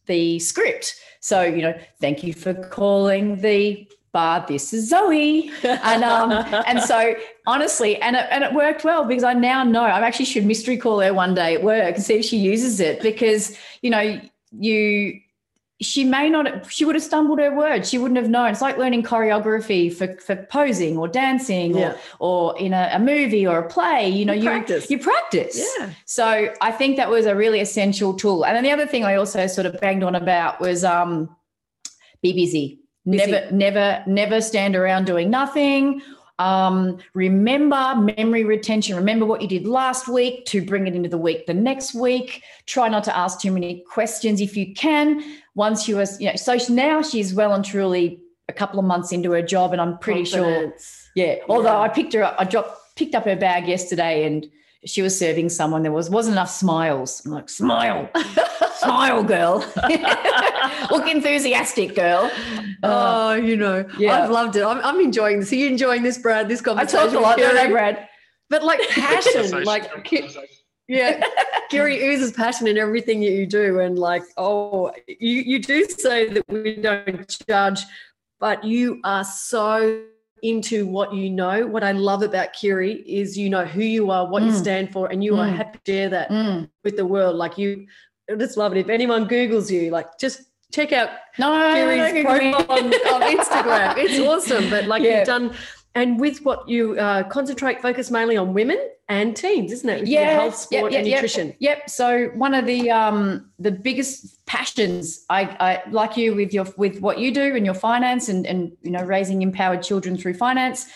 the 0.05 0.39
script. 0.39 0.95
So, 1.27 1.41
you 1.41 1.61
know, 1.61 1.77
thank 1.99 2.23
you 2.23 2.33
for 2.33 2.53
calling 2.53 3.41
the 3.41 3.85
bar. 4.13 4.45
This 4.47 4.73
is 4.73 4.87
Zoe. 4.87 5.51
And 5.61 6.01
um 6.05 6.31
and 6.65 6.81
so 6.81 7.15
honestly, 7.45 7.97
and 7.97 8.15
it 8.15 8.27
and 8.31 8.45
it 8.45 8.53
worked 8.53 8.85
well 8.85 9.03
because 9.03 9.25
I 9.25 9.33
now 9.33 9.65
know 9.65 9.83
I 9.83 9.99
actually 10.07 10.23
should 10.23 10.45
mystery 10.45 10.77
call 10.77 11.01
her 11.01 11.13
one 11.13 11.33
day 11.35 11.55
at 11.55 11.63
work 11.63 11.95
and 11.95 12.01
see 12.01 12.19
if 12.19 12.23
she 12.23 12.37
uses 12.37 12.79
it 12.79 13.01
because, 13.01 13.57
you 13.81 13.89
know, 13.89 14.21
you 14.57 15.19
she 15.79 16.03
may 16.03 16.27
not 16.27 16.71
she 16.71 16.85
would 16.85 16.95
have 16.95 17.03
stumbled 17.03 17.37
her 17.39 17.55
words 17.55 17.87
she 17.89 17.99
wouldn't 17.99 18.17
have 18.19 18.29
known 18.29 18.49
it's 18.49 18.61
like 18.61 18.77
learning 18.79 19.03
choreography 19.03 19.93
for, 19.93 20.15
for 20.17 20.35
posing 20.49 20.97
or 20.97 21.07
dancing 21.07 21.77
Yeah. 21.77 21.95
or 22.19 22.53
or 22.53 22.57
in 22.59 22.73
a, 22.73 22.89
a 22.93 22.99
movie 22.99 23.45
or 23.45 23.59
a 23.59 23.67
play 23.69 24.09
you 24.09 24.25
know 24.25 24.33
You 24.33 24.41
you 24.43 24.49
practice. 24.49 24.89
you 24.89 24.97
practice 24.97 25.75
Yeah. 25.79 25.89
so 26.05 26.51
i 26.61 26.71
think 26.71 26.97
that 26.97 27.09
was 27.09 27.25
a 27.27 27.35
really 27.35 27.59
essential 27.59 28.13
tool 28.15 28.43
and 28.45 28.55
then 28.55 28.63
the 28.63 28.71
other 28.71 28.87
thing 28.87 29.03
i 29.05 29.15
also 29.15 29.45
sort 29.45 29.67
of 29.67 29.79
banged 29.79 30.03
on 30.03 30.15
about 30.15 30.59
was 30.59 30.83
um 30.83 31.29
be 32.23 32.33
busy, 32.33 32.79
Busy. 33.05 33.31
never 33.31 33.51
never 33.51 34.03
never 34.07 34.41
stand 34.41 34.75
around 34.75 35.05
doing 35.05 35.29
nothing 35.29 36.01
um, 36.39 36.99
remember 37.15 37.95
memory 38.15 38.43
retention. 38.43 38.95
Remember 38.95 39.25
what 39.25 39.41
you 39.41 39.47
did 39.47 39.65
last 39.65 40.07
week 40.07 40.45
to 40.47 40.63
bring 40.63 40.85
it 40.85 40.93
into 40.93 41.09
the 41.09 41.17
week 41.17 41.47
the 41.47 41.53
next 41.53 41.95
week. 41.95 42.43
Try 42.67 42.89
not 42.89 43.03
to 43.05 43.17
ask 43.17 43.39
too 43.41 43.51
many 43.51 43.83
questions 43.89 44.39
if 44.39 44.55
you 44.55 44.73
can. 44.75 45.23
Once 45.57 45.83
she 45.83 45.93
was, 45.93 46.21
you 46.21 46.27
know, 46.29 46.35
so 46.35 46.55
now 46.69 47.01
she's 47.01 47.33
well 47.33 47.51
and 47.53 47.65
truly 47.65 48.19
a 48.47 48.53
couple 48.53 48.77
of 48.79 48.85
months 48.85 49.11
into 49.11 49.31
her 49.31 49.41
job, 49.41 49.73
and 49.73 49.81
I'm 49.81 49.97
pretty 49.97 50.23
sure. 50.23 50.73
Yeah. 51.15 51.35
Although 51.49 51.81
I 51.81 51.89
picked 51.89 52.13
her 52.13 52.23
up, 52.23 52.35
I 52.39 52.43
dropped 52.45 52.79
picked 52.95 53.15
up 53.15 53.25
her 53.25 53.35
bag 53.35 53.67
yesterday, 53.67 54.25
and 54.25 54.45
she 54.85 55.01
was 55.01 55.17
serving 55.17 55.49
someone. 55.49 55.81
There 55.83 55.91
was 55.91 56.09
wasn't 56.11 56.35
enough 56.35 56.49
smiles. 56.51 57.21
I'm 57.25 57.31
like, 57.31 57.49
smile, 57.49 58.07
smile, 58.75 59.23
girl. 59.23 59.65
Look 60.91 61.07
enthusiastic, 61.07 61.95
girl. 61.95 62.31
Uh, 62.83 63.07
Oh, 63.29 63.33
you 63.33 63.55
know, 63.57 63.85
Yeah. 63.97 64.23
I've 64.23 64.29
loved 64.29 64.55
it. 64.55 64.63
I'm, 64.63 64.79
I'm 64.85 64.99
enjoying 65.01 65.39
this. 65.39 65.51
Are 65.51 65.55
you 65.55 65.67
enjoying 65.67 66.03
this, 66.03 66.17
Brad? 66.19 66.47
This 66.47 66.61
conversation. 66.61 66.97
I 66.99 67.01
conversation? 67.01 67.23
talk 67.23 67.37
a 67.37 67.41
lot, 67.41 67.55
don't 67.55 67.57
I, 67.67 67.71
Brad? 67.71 68.07
But 68.49 68.63
like 68.63 68.79
passion, 68.89 69.63
like 69.63 70.03
Ki- 70.05 70.29
yeah, 70.87 71.21
Kiri 71.69 72.03
oozes 72.07 72.31
passion 72.31 72.67
in 72.67 72.77
everything 72.77 73.19
that 73.21 73.31
you 73.31 73.45
do, 73.45 73.79
and 73.79 73.97
like 73.99 74.23
oh, 74.37 74.91
you 75.07 75.41
you 75.41 75.59
do 75.59 75.85
say 75.85 76.29
that 76.29 76.43
we 76.49 76.75
don't 76.77 77.37
judge, 77.47 77.81
but 78.39 78.63
you 78.63 78.99
are 79.03 79.23
so 79.23 80.01
into 80.43 80.85
what 80.85 81.13
you 81.13 81.29
know. 81.29 81.65
What 81.67 81.83
I 81.83 81.91
love 81.93 82.21
about 82.21 82.53
Kiri 82.53 82.93
is 83.07 83.37
you 83.37 83.49
know 83.49 83.65
who 83.65 83.81
you 83.81 84.11
are, 84.11 84.27
what 84.27 84.43
you 84.43 84.51
Mm. 84.51 84.59
stand 84.59 84.93
for, 84.93 85.07
and 85.11 85.23
you 85.23 85.35
are 85.35 85.47
Mm. 85.47 85.55
happy 85.55 85.79
to 85.83 85.91
share 85.91 86.09
that 86.09 86.29
Mm. 86.29 86.69
with 86.83 86.95
the 86.95 87.05
world. 87.05 87.35
Like 87.35 87.57
you, 87.57 87.87
I 88.31 88.35
just 88.35 88.55
love 88.57 88.71
it. 88.75 88.79
If 88.79 88.89
anyone 88.89 89.25
Google's 89.27 89.71
you, 89.71 89.89
like 89.89 90.17
just 90.19 90.41
check 90.71 90.91
out 90.91 91.09
No, 91.39 91.73
Kiri's 91.73 92.23
profile 92.23 92.65
on, 92.69 92.85
on 92.93 93.21
Instagram. 93.37 93.97
It's 93.97 94.19
awesome. 94.19 94.69
But 94.69 94.85
like 94.85 95.01
Yeah. 95.01 95.19
you've 95.19 95.27
done, 95.27 95.55
and 95.95 96.19
with 96.19 96.43
what 96.45 96.67
you 96.69 96.97
uh, 96.99 97.23
concentrate, 97.23 97.81
focus 97.81 98.11
mainly 98.11 98.37
on 98.37 98.53
women 98.53 98.77
and 99.09 99.35
teens, 99.35 99.71
isn't 99.71 99.89
it? 99.89 99.99
With 100.01 100.09
Yeah, 100.09 100.31
health, 100.31 100.55
sport, 100.55 100.91
yeah, 100.91 100.99
and 100.99 101.07
yeah. 101.07 101.15
nutrition. 101.15 101.55
Yep. 101.59 101.89
So 101.89 102.27
one 102.35 102.53
of 102.53 102.65
the 102.65 102.91
um 102.91 103.49
the 103.57 103.71
biggest 103.71 104.45
passions 104.45 105.25
I, 105.29 105.43
I 105.59 105.89
like 105.89 106.17
you 106.17 106.35
with 106.35 106.53
your 106.53 106.65
with 106.77 106.99
what 106.99 107.19
you 107.19 107.33
do 107.33 107.55
and 107.55 107.65
your 107.65 107.75
finance 107.75 108.29
and 108.29 108.45
and 108.45 108.75
you 108.81 108.91
know 108.91 109.03
raising 109.03 109.41
empowered 109.41 109.81
children 109.81 110.17
through 110.17 110.35
finance. 110.35 110.87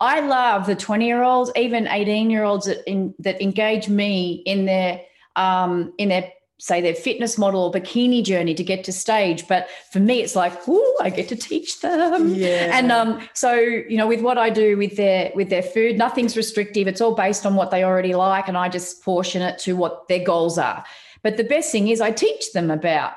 I 0.00 0.20
love 0.20 0.66
the 0.66 0.76
20 0.76 1.06
year 1.06 1.22
olds, 1.22 1.50
even 1.56 1.86
18 1.86 2.30
year 2.30 2.44
olds 2.44 2.66
that 2.66 2.88
in 2.88 3.14
that 3.18 3.40
engage 3.42 3.88
me 3.88 4.42
in 4.46 4.66
their 4.66 5.00
um 5.34 5.92
in 5.98 6.08
their 6.10 6.32
say 6.58 6.80
their 6.80 6.94
fitness 6.94 7.36
model 7.36 7.64
or 7.64 7.72
bikini 7.72 8.24
journey 8.24 8.54
to 8.54 8.64
get 8.64 8.84
to 8.84 8.92
stage. 8.92 9.46
But 9.46 9.68
for 9.92 10.00
me, 10.00 10.22
it's 10.22 10.34
like, 10.34 10.68
ooh, 10.68 10.96
I 11.00 11.10
get 11.10 11.28
to 11.28 11.36
teach 11.36 11.80
them. 11.80 12.34
Yeah. 12.34 12.70
And 12.72 12.90
um, 12.90 13.26
so 13.34 13.54
you 13.54 13.96
know, 13.96 14.06
with 14.06 14.20
what 14.20 14.38
I 14.38 14.50
do 14.50 14.76
with 14.76 14.96
their 14.96 15.32
with 15.34 15.50
their 15.50 15.62
food, 15.62 15.98
nothing's 15.98 16.36
restrictive. 16.36 16.88
It's 16.88 17.00
all 17.00 17.14
based 17.14 17.44
on 17.44 17.54
what 17.54 17.70
they 17.70 17.84
already 17.84 18.14
like, 18.14 18.48
and 18.48 18.56
I 18.56 18.68
just 18.68 19.02
portion 19.04 19.42
it 19.42 19.58
to 19.60 19.76
what 19.76 20.08
their 20.08 20.24
goals 20.24 20.58
are. 20.58 20.84
But 21.22 21.36
the 21.36 21.44
best 21.44 21.72
thing 21.72 21.88
is, 21.88 22.00
I 22.00 22.10
teach 22.10 22.52
them 22.52 22.70
about 22.70 23.12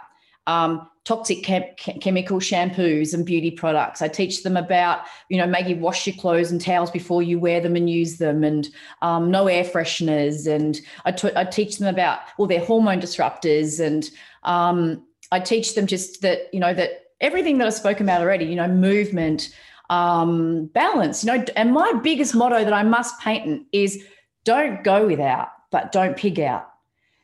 um, 0.48 0.90
toxic 1.10 1.44
chem- 1.44 1.64
chemical 2.02 2.40
shampoos 2.40 3.16
and 3.16 3.26
beauty 3.26 3.50
products. 3.50 4.00
I 4.00 4.08
teach 4.08 4.44
them 4.44 4.56
about 4.56 5.02
you 5.30 5.38
know 5.38 5.48
maybe 5.48 5.74
wash 5.74 6.06
your 6.06 6.16
clothes 6.16 6.52
and 6.52 6.62
towels 6.62 6.92
before 6.92 7.24
you 7.24 7.40
wear 7.40 7.60
them 7.60 7.76
and 7.76 7.90
use 7.90 8.18
them, 8.18 8.44
and 8.44 8.70
um, 9.02 9.32
no 9.32 9.48
air 9.48 9.64
fresheners. 9.64 10.46
And 10.46 10.80
I 11.06 11.12
t- 11.12 11.36
I 11.36 11.46
teach 11.46 11.80
them 11.80 11.88
about 11.88 12.20
all 12.38 12.46
their 12.46 12.64
hormone 12.64 13.02
disruptors, 13.02 13.84
and 13.84 14.08
um, 14.44 15.04
I 15.32 15.40
teach 15.40 15.74
them 15.74 15.88
just 15.88 16.22
that 16.22 16.42
you 16.54 16.60
know 16.60 16.76
that 16.76 17.06
everything 17.22 17.58
that 17.58 17.66
I've 17.66 17.74
spoken 17.74 18.06
about 18.06 18.22
already. 18.22 18.46
You 18.46 18.56
know, 18.56 18.68
movement 18.68 19.50
um, 19.90 20.68
balance. 20.68 21.24
You 21.24 21.32
know, 21.32 21.46
and 21.56 21.74
my 21.74 21.92
biggest 22.04 22.36
motto 22.36 22.64
that 22.64 22.74
I 22.74 22.84
must 22.84 23.20
patent 23.20 23.66
is 23.72 24.04
don't 24.44 24.84
go 24.84 25.08
without, 25.08 25.50
but 25.72 25.92
don't 25.92 26.16
pig 26.16 26.40
out. 26.40 26.68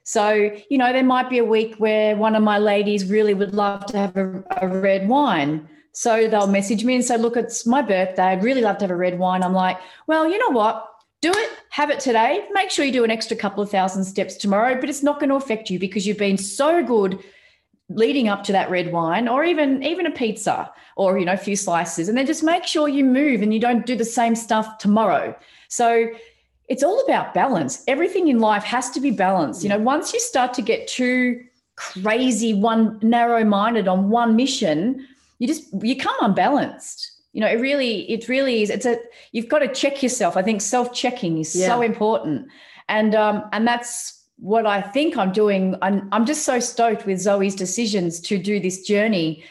So, 0.06 0.52
you 0.70 0.78
know, 0.78 0.94
there 0.94 1.04
might 1.04 1.32
be 1.32 1.40
a 1.40 1.44
week 1.44 1.76
where 1.78 2.16
one 2.16 2.36
of 2.36 2.44
my 2.44 2.60
ladies 2.60 3.10
really 3.10 3.34
would 3.34 3.56
love 3.56 3.88
to 3.88 3.98
have 3.98 4.16
a, 4.16 4.44
a 4.62 4.68
red 4.68 5.10
wine. 5.10 5.68
So 5.94 6.28
they'll 6.28 6.46
message 6.46 6.86
me 6.86 6.94
and 6.94 7.04
say, 7.04 7.18
Look, 7.18 7.36
it's 7.36 7.66
my 7.66 7.82
birthday. 7.82 8.22
I'd 8.22 8.44
really 8.44 8.62
love 8.62 8.78
to 8.78 8.84
have 8.84 8.92
a 8.92 8.96
red 8.96 9.18
wine. 9.18 9.42
I'm 9.42 9.54
like, 9.54 9.80
Well, 10.06 10.30
you 10.30 10.38
know 10.38 10.52
what? 10.52 10.88
Do 11.24 11.32
it, 11.32 11.50
have 11.72 11.90
it 11.90 12.00
today. 12.00 12.46
Make 12.52 12.70
sure 12.70 12.86
you 12.86 12.92
do 12.92 13.04
an 13.04 13.10
extra 13.10 13.36
couple 13.36 13.64
of 13.64 13.72
thousand 13.72 14.06
steps 14.06 14.36
tomorrow, 14.36 14.80
but 14.80 14.90
it's 14.90 15.02
not 15.02 15.20
going 15.20 15.30
to 15.30 15.38
affect 15.38 15.72
you 15.72 15.80
because 15.80 16.06
you've 16.06 16.20
been 16.20 16.38
so 16.38 16.84
good 16.84 17.20
leading 17.90 18.28
up 18.28 18.44
to 18.44 18.52
that 18.52 18.70
red 18.70 18.92
wine 18.92 19.28
or 19.28 19.44
even 19.44 19.84
even 19.84 20.06
a 20.06 20.12
pizza 20.12 20.72
or 20.96 21.20
you 21.20 21.26
know 21.26 21.34
a 21.34 21.38
few 21.38 21.56
slices 21.56 22.10
and 22.10 22.18
then 22.18 22.26
just 22.26 22.42
make 22.44 22.64
sure 22.64 22.90
you 22.90 23.06
move 23.06 23.44
and 23.44 23.54
you 23.54 23.60
don't 23.60 23.86
do 23.86 23.96
the 23.96 24.04
same 24.04 24.34
stuff 24.34 24.80
tomorrow 24.80 25.38
so 25.68 26.08
it's 26.68 26.84
all 26.84 27.00
about 27.02 27.34
balance. 27.34 27.84
Everything 27.88 28.28
in 28.28 28.40
life 28.40 28.64
has 28.64 28.90
to 28.92 29.00
be 29.00 29.12
balanced. 29.12 29.64
You 29.64 29.70
know 29.70 29.80
once 29.80 30.14
you 30.14 30.20
start 30.20 30.54
to 30.56 30.62
get 30.62 30.88
too 30.88 31.44
crazy 31.76 32.54
one 32.54 32.98
narrow 33.02 33.44
minded 33.44 33.86
on 33.86 34.10
one 34.10 34.34
mission 34.38 35.06
you 35.40 35.48
just 35.48 35.66
you 35.84 35.98
come 35.98 36.16
unbalanced. 36.22 37.12
You 37.34 37.42
know 37.42 37.48
it 37.48 37.60
really 37.60 38.10
it 38.10 38.30
really 38.30 38.64
is 38.64 38.70
it's 38.70 38.86
a 38.86 38.98
you've 39.32 39.50
got 39.50 39.60
to 39.60 39.68
check 39.68 40.02
yourself. 40.02 40.38
I 40.38 40.42
think 40.42 40.62
self 40.62 40.94
checking 40.94 41.38
is 41.40 41.52
so 41.52 41.82
important. 41.82 42.48
And 42.88 43.16
um 43.16 43.44
and 43.52 43.68
that's 43.68 44.24
what 44.38 44.66
I 44.66 44.82
think 44.82 45.18
I'm 45.18 45.32
doing. 45.32 45.76
I'm, 45.82 46.10
I'm 46.12 46.26
just 46.26 46.44
so 46.44 46.60
stoked 46.60 47.06
with 47.06 47.20
Zoe's 47.20 47.56
decisions 47.56 48.20
to 48.22 48.38
do 48.38 48.60
this 48.60 48.82
journey 48.82 49.44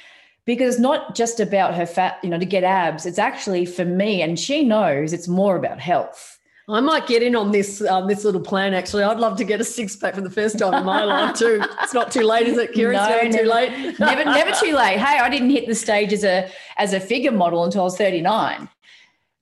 because 0.44 0.74
it's 0.74 0.80
not 0.80 1.14
just 1.14 1.40
about 1.40 1.74
her 1.74 1.86
fat, 1.86 2.18
you 2.22 2.28
know, 2.28 2.38
to 2.38 2.44
get 2.44 2.64
abs. 2.64 3.06
It's 3.06 3.18
actually 3.18 3.64
for 3.64 3.84
me, 3.84 4.20
and 4.20 4.38
she 4.38 4.62
knows 4.62 5.12
it's 5.12 5.28
more 5.28 5.56
about 5.56 5.80
health. 5.80 6.33
I 6.68 6.80
might 6.80 7.06
get 7.06 7.22
in 7.22 7.36
on 7.36 7.50
this 7.50 7.82
um, 7.82 8.08
this 8.08 8.24
little 8.24 8.40
plan. 8.40 8.72
Actually, 8.72 9.02
I'd 9.02 9.18
love 9.18 9.36
to 9.36 9.44
get 9.44 9.60
a 9.60 9.64
six 9.64 9.96
pack 9.96 10.14
for 10.14 10.22
the 10.22 10.30
first 10.30 10.58
time 10.58 10.74
in 10.74 10.84
my 10.84 11.04
life 11.04 11.36
too. 11.36 11.62
It's 11.82 11.92
not 11.92 12.10
too 12.10 12.22
late, 12.22 12.46
is 12.46 12.56
it, 12.56 12.72
Kiri? 12.72 12.96
No, 12.96 13.04
it's 13.06 13.34
never 13.34 13.44
too 13.44 13.50
late. 13.50 13.98
Never, 13.98 14.24
never 14.24 14.52
too 14.52 14.74
late. 14.74 14.98
Hey, 14.98 15.18
I 15.18 15.28
didn't 15.28 15.50
hit 15.50 15.66
the 15.66 15.74
stage 15.74 16.12
as 16.12 16.24
a 16.24 16.50
as 16.78 16.94
a 16.94 17.00
figure 17.00 17.32
model 17.32 17.64
until 17.64 17.82
I 17.82 17.84
was 17.84 17.98
39. 17.98 18.68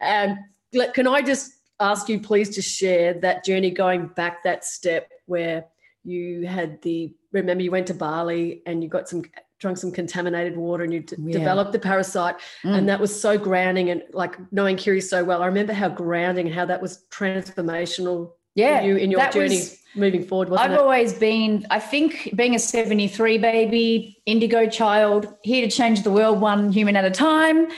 And 0.00 0.38
let- 0.72 0.94
can 0.94 1.06
I 1.06 1.22
just 1.22 1.52
ask 1.78 2.08
you, 2.08 2.18
please, 2.18 2.50
to 2.56 2.62
share 2.62 3.14
that 3.14 3.44
journey 3.44 3.70
going 3.70 4.08
back 4.08 4.42
that 4.42 4.64
step 4.64 5.08
where 5.26 5.66
you 6.04 6.46
had 6.46 6.82
the 6.82 7.14
remember 7.30 7.62
you 7.62 7.70
went 7.70 7.86
to 7.86 7.94
Bali 7.94 8.62
and 8.66 8.82
you 8.82 8.88
got 8.88 9.08
some 9.08 9.22
drunk 9.62 9.78
some 9.78 9.92
contaminated 9.92 10.56
water 10.56 10.82
and 10.84 10.92
you 10.92 11.00
d- 11.00 11.16
Yeah. 11.18 11.38
developed 11.38 11.72
the 11.72 11.78
parasite 11.78 12.34
Mm. 12.64 12.76
and 12.78 12.88
that 12.88 13.00
was 13.00 13.18
so 13.18 13.38
grounding 13.38 13.90
and 13.90 14.02
like 14.12 14.36
knowing 14.50 14.76
Kiri 14.76 15.00
so 15.00 15.22
well. 15.24 15.40
I 15.42 15.46
remember 15.46 15.72
how 15.72 15.88
grounding 15.88 16.46
and 16.46 16.54
how 16.54 16.66
that 16.66 16.82
was 16.82 17.04
transformational 17.10 18.32
Yeah, 18.56 18.80
for 18.80 18.86
you 18.86 18.96
in 18.96 19.10
your 19.12 19.20
that 19.20 19.32
journey 19.32 19.56
was- 19.56 19.78
moving 19.94 20.24
forward, 20.24 20.48
wasn't 20.48 20.70
I've 20.70 20.74
it? 20.76 20.80
always 20.80 21.12
been, 21.12 21.66
I 21.70 21.78
think, 21.78 22.30
being 22.34 22.54
a 22.54 22.58
73 22.58 23.38
baby, 23.38 24.18
indigo 24.26 24.68
child, 24.68 25.26
here 25.42 25.66
to 25.66 25.70
change 25.74 26.02
the 26.02 26.10
world 26.10 26.40
one 26.40 26.70
human 26.72 26.96
at 26.96 27.04
a 27.04 27.10
time. 27.10 27.68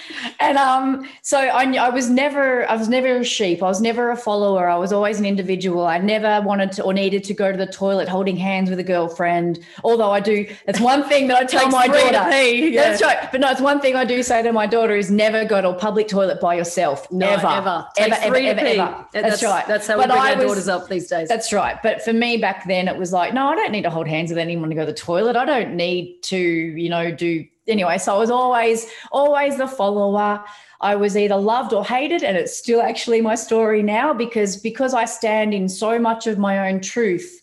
And 0.40 0.58
um, 0.58 1.08
so 1.22 1.38
I, 1.38 1.64
I 1.76 1.88
was 1.90 2.10
never, 2.10 2.68
I 2.70 2.76
was 2.76 2.88
never 2.88 3.18
a 3.18 3.24
sheep. 3.24 3.62
I 3.62 3.66
was 3.66 3.80
never 3.80 4.10
a 4.10 4.16
follower. 4.16 4.68
I 4.68 4.76
was 4.76 4.92
always 4.92 5.18
an 5.18 5.26
individual. 5.26 5.86
I 5.86 5.98
never 5.98 6.40
wanted 6.46 6.72
to 6.72 6.82
or 6.84 6.92
needed 6.92 7.24
to 7.24 7.34
go 7.34 7.50
to 7.50 7.58
the 7.58 7.66
toilet 7.66 8.08
holding 8.08 8.36
hands 8.36 8.70
with 8.70 8.78
a 8.78 8.84
girlfriend. 8.84 9.58
Although 9.82 10.10
I 10.10 10.20
do, 10.20 10.46
that's 10.66 10.80
one 10.80 11.02
thing 11.08 11.28
that 11.28 11.38
I 11.38 11.44
tell 11.44 11.68
my 11.68 11.86
daughter. 11.86 12.30
pee, 12.30 12.68
yeah. 12.74 12.90
That's 12.90 13.02
right. 13.02 13.30
But 13.32 13.40
no, 13.40 13.50
it's 13.50 13.60
one 13.60 13.80
thing 13.80 13.96
I 13.96 14.04
do 14.04 14.22
say 14.22 14.42
to 14.42 14.52
my 14.52 14.66
daughter 14.66 14.94
is 14.94 15.10
never 15.10 15.44
go 15.44 15.60
to 15.60 15.70
a 15.70 15.74
public 15.74 16.08
toilet 16.08 16.40
by 16.40 16.54
yourself. 16.54 17.10
No, 17.10 17.26
ever. 17.28 17.46
ever. 17.46 17.86
Ever, 17.96 18.14
ever, 18.20 18.36
ever, 18.36 18.60
ever. 18.60 18.74
Yeah, 18.74 19.04
That's, 19.12 19.42
right. 19.42 19.66
That's 19.66 19.86
how 19.86 19.96
we 19.96 20.02
But 20.02 20.10
bring 20.10 20.20
I 20.20 20.30
our 20.32 20.36
was- 20.36 20.44
daughters 20.46 20.68
up 20.68 20.88
these 20.88 21.08
days. 21.08 21.28
that's 21.28 21.52
right. 21.52 21.82
But 21.82 22.03
for 22.04 22.12
me 22.12 22.36
back 22.36 22.66
then, 22.66 22.88
it 22.88 22.96
was 22.96 23.12
like, 23.12 23.34
no, 23.34 23.48
I 23.48 23.54
don't 23.54 23.72
need 23.72 23.82
to 23.82 23.90
hold 23.90 24.06
hands 24.06 24.30
with 24.30 24.38
anyone 24.38 24.68
to 24.68 24.74
go 24.74 24.82
to 24.82 24.92
the 24.92 24.98
toilet. 24.98 25.36
I 25.36 25.44
don't 25.44 25.74
need 25.74 26.22
to, 26.24 26.38
you 26.38 26.88
know, 26.88 27.10
do 27.10 27.46
anyway. 27.66 27.98
So 27.98 28.14
I 28.14 28.18
was 28.18 28.30
always, 28.30 28.86
always 29.10 29.56
the 29.56 29.66
follower. 29.66 30.44
I 30.80 30.96
was 30.96 31.16
either 31.16 31.36
loved 31.36 31.72
or 31.72 31.84
hated, 31.84 32.22
and 32.22 32.36
it's 32.36 32.56
still 32.56 32.82
actually 32.82 33.20
my 33.20 33.34
story 33.34 33.82
now 33.82 34.12
because 34.12 34.56
because 34.56 34.92
I 34.92 35.06
stand 35.06 35.54
in 35.54 35.68
so 35.68 35.98
much 35.98 36.26
of 36.26 36.38
my 36.38 36.68
own 36.68 36.80
truth. 36.80 37.40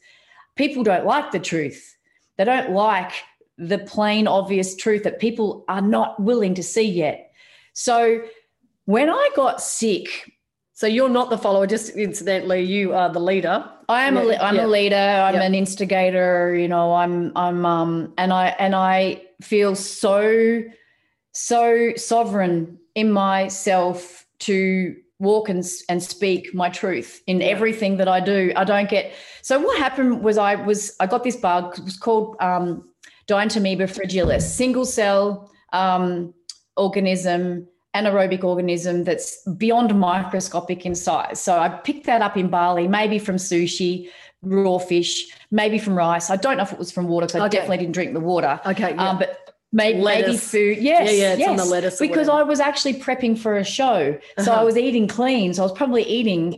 People 0.55 0.83
don't 0.83 1.05
like 1.05 1.31
the 1.31 1.39
truth. 1.39 1.95
They 2.37 2.43
don't 2.43 2.71
like 2.71 3.11
the 3.57 3.79
plain 3.79 4.27
obvious 4.27 4.75
truth 4.75 5.03
that 5.03 5.19
people 5.19 5.65
are 5.67 5.81
not 5.81 6.19
willing 6.19 6.53
to 6.55 6.63
see 6.63 6.87
yet. 6.87 7.31
So 7.73 8.23
when 8.85 9.09
I 9.09 9.29
got 9.35 9.61
sick 9.61 10.31
so 10.81 10.87
you're 10.87 11.09
not 11.09 11.29
the 11.29 11.37
follower, 11.37 11.67
just 11.67 11.91
incidentally, 11.91 12.63
you 12.63 12.95
are 12.95 13.13
the 13.13 13.19
leader. 13.19 13.63
I 13.91 14.03
am 14.07 14.17
a 14.17 14.21
Yeah, 14.21 14.25
le- 14.31 14.37
I'm 14.47 14.55
yeah. 14.55 14.65
a 14.65 14.69
leader. 14.77 14.95
I'm 15.27 15.35
Yeah. 15.35 15.43
an 15.49 15.55
instigator. 15.55 16.55
You 16.55 16.67
know, 16.67 16.93
I'm 16.93 17.15
I'm 17.35 17.65
um 17.65 18.13
and 18.17 18.31
I 18.33 18.45
and 18.65 18.73
I 18.75 19.21
feel 19.41 19.75
so 19.75 20.63
so 21.33 21.91
sovereign 21.95 22.77
in 22.95 23.11
myself 23.11 24.25
to 24.39 24.95
walk 25.19 25.49
and 25.49 25.63
and 25.89 26.01
speak 26.01 26.53
my 26.53 26.69
truth 26.69 27.21
in 27.27 27.41
everything 27.41 27.97
that 27.97 28.07
I 28.07 28.19
do. 28.19 28.39
I 28.55 28.63
don't 28.63 28.89
get. 28.89 29.11
So 29.41 29.59
what 29.59 29.77
happened 29.77 30.23
was 30.23 30.37
I 30.37 30.55
was 30.55 30.95
I 30.99 31.05
got 31.07 31.23
this 31.23 31.35
bug. 31.35 31.77
It 31.77 31.83
was 31.83 31.97
called 31.97 32.35
um, 32.39 32.89
Dientamoeba 33.27 33.87
fragilis, 33.95 34.41
single 34.41 34.85
cell 34.85 35.51
um, 35.73 36.33
organism 36.75 37.67
anaerobic 37.95 38.43
organism 38.43 39.03
that's 39.03 39.43
beyond 39.57 39.97
microscopic 39.99 40.85
in 40.85 40.95
size. 40.95 41.41
So 41.41 41.57
I 41.57 41.69
picked 41.69 42.05
that 42.05 42.21
up 42.21 42.37
in 42.37 42.49
Bali, 42.49 42.87
maybe 42.87 43.19
from 43.19 43.35
sushi, 43.35 44.09
raw 44.41 44.77
fish, 44.77 45.27
maybe 45.51 45.77
from 45.77 45.95
rice. 45.95 46.29
I 46.29 46.35
don't 46.37 46.57
know 46.57 46.63
if 46.63 46.71
it 46.71 46.79
was 46.79 46.91
from 46.91 47.07
water 47.07 47.27
because 47.27 47.41
I 47.41 47.47
definitely 47.47 47.77
didn't 47.77 47.93
drink 47.93 48.13
the 48.13 48.19
water. 48.19 48.59
Okay. 48.65 48.93
Yeah. 48.95 49.09
Um, 49.09 49.17
but 49.19 49.55
maybe, 49.71 50.01
maybe 50.01 50.37
food. 50.37 50.77
Yes, 50.77 51.11
Yeah, 51.11 51.33
yeah, 51.33 51.33
it's 51.33 51.47
on 51.47 51.57
the 51.57 51.65
lettuce 51.65 51.99
Because. 51.99 52.29
I 52.29 52.43
was 52.43 52.59
actually 52.59 52.93
prepping 52.95 53.37
for 53.37 53.57
a 53.57 53.63
show. 53.63 54.17
So 54.39 54.51
Uh-huh. 54.51 54.61
I 54.61 54.63
was 54.63 54.77
eating 54.77 55.07
clean. 55.07 55.53
So 55.53 55.63
I 55.63 55.65
was 55.65 55.73
probably 55.73 56.03
eating 56.03 56.57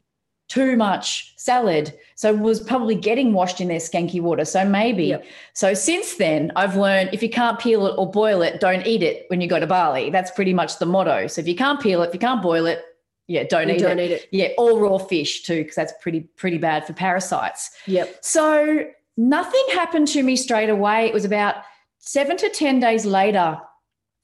too 0.54 0.76
much 0.78 1.34
salad. 1.38 1.98
So 2.16 2.34
was 2.34 2.60
probably 2.60 2.94
getting 2.94 3.34
washed 3.34 3.60
in 3.60 3.68
their 3.70 3.80
skanky 3.80 4.22
water. 4.22 4.46
So 4.46 4.64
maybe. 4.64 5.06
Yep. 5.06 5.26
So 5.54 5.74
since 5.74 6.18
then, 6.18 6.52
I've 6.56 6.76
learned 6.76 7.10
if 7.12 7.24
you 7.24 7.30
can't 7.30 7.60
peel 7.60 7.88
it 7.88 7.96
or 7.98 8.10
boil 8.10 8.44
it, 8.44 8.60
don't 8.60 8.86
eat 8.86 9.02
it 9.02 9.26
when 9.30 9.42
you 9.42 9.48
go 9.48 9.60
to 9.60 9.66
Bali. 9.66 10.12
That's 10.12 10.30
pretty 10.30 10.54
much 10.54 10.78
the 10.78 10.86
motto. 10.86 11.26
So 11.26 11.42
if 11.42 11.48
you 11.48 11.56
can't 11.56 11.82
peel 11.82 12.04
it, 12.04 12.10
if 12.10 12.14
you 12.14 12.20
can't 12.20 12.42
boil 12.42 12.68
it, 12.68 12.84
yeah, 13.28 13.44
don't 13.50 13.70
eat 13.70 13.80
don't 13.80 14.00
it. 14.00 14.12
eat 14.12 14.12
it. 14.12 14.28
Yeah, 14.32 14.50
all 14.58 14.80
raw 14.80 15.00
fish 15.00 15.42
too, 15.42 15.64
because 15.64 15.76
that's 15.76 15.94
pretty 16.02 16.22
pretty 16.22 16.60
bad 16.60 16.86
for 16.86 16.94
parasites. 16.94 17.72
Yep. 17.88 18.20
So 18.22 18.86
nothing 19.18 19.64
happened 19.72 20.08
to 20.10 20.22
me 20.22 20.36
straight 20.36 20.70
away. 20.70 21.08
It 21.08 21.14
was 21.14 21.26
about 21.26 21.56
seven 21.98 22.38
to 22.38 22.50
10 22.50 22.80
days 22.80 23.06
later. 23.06 23.58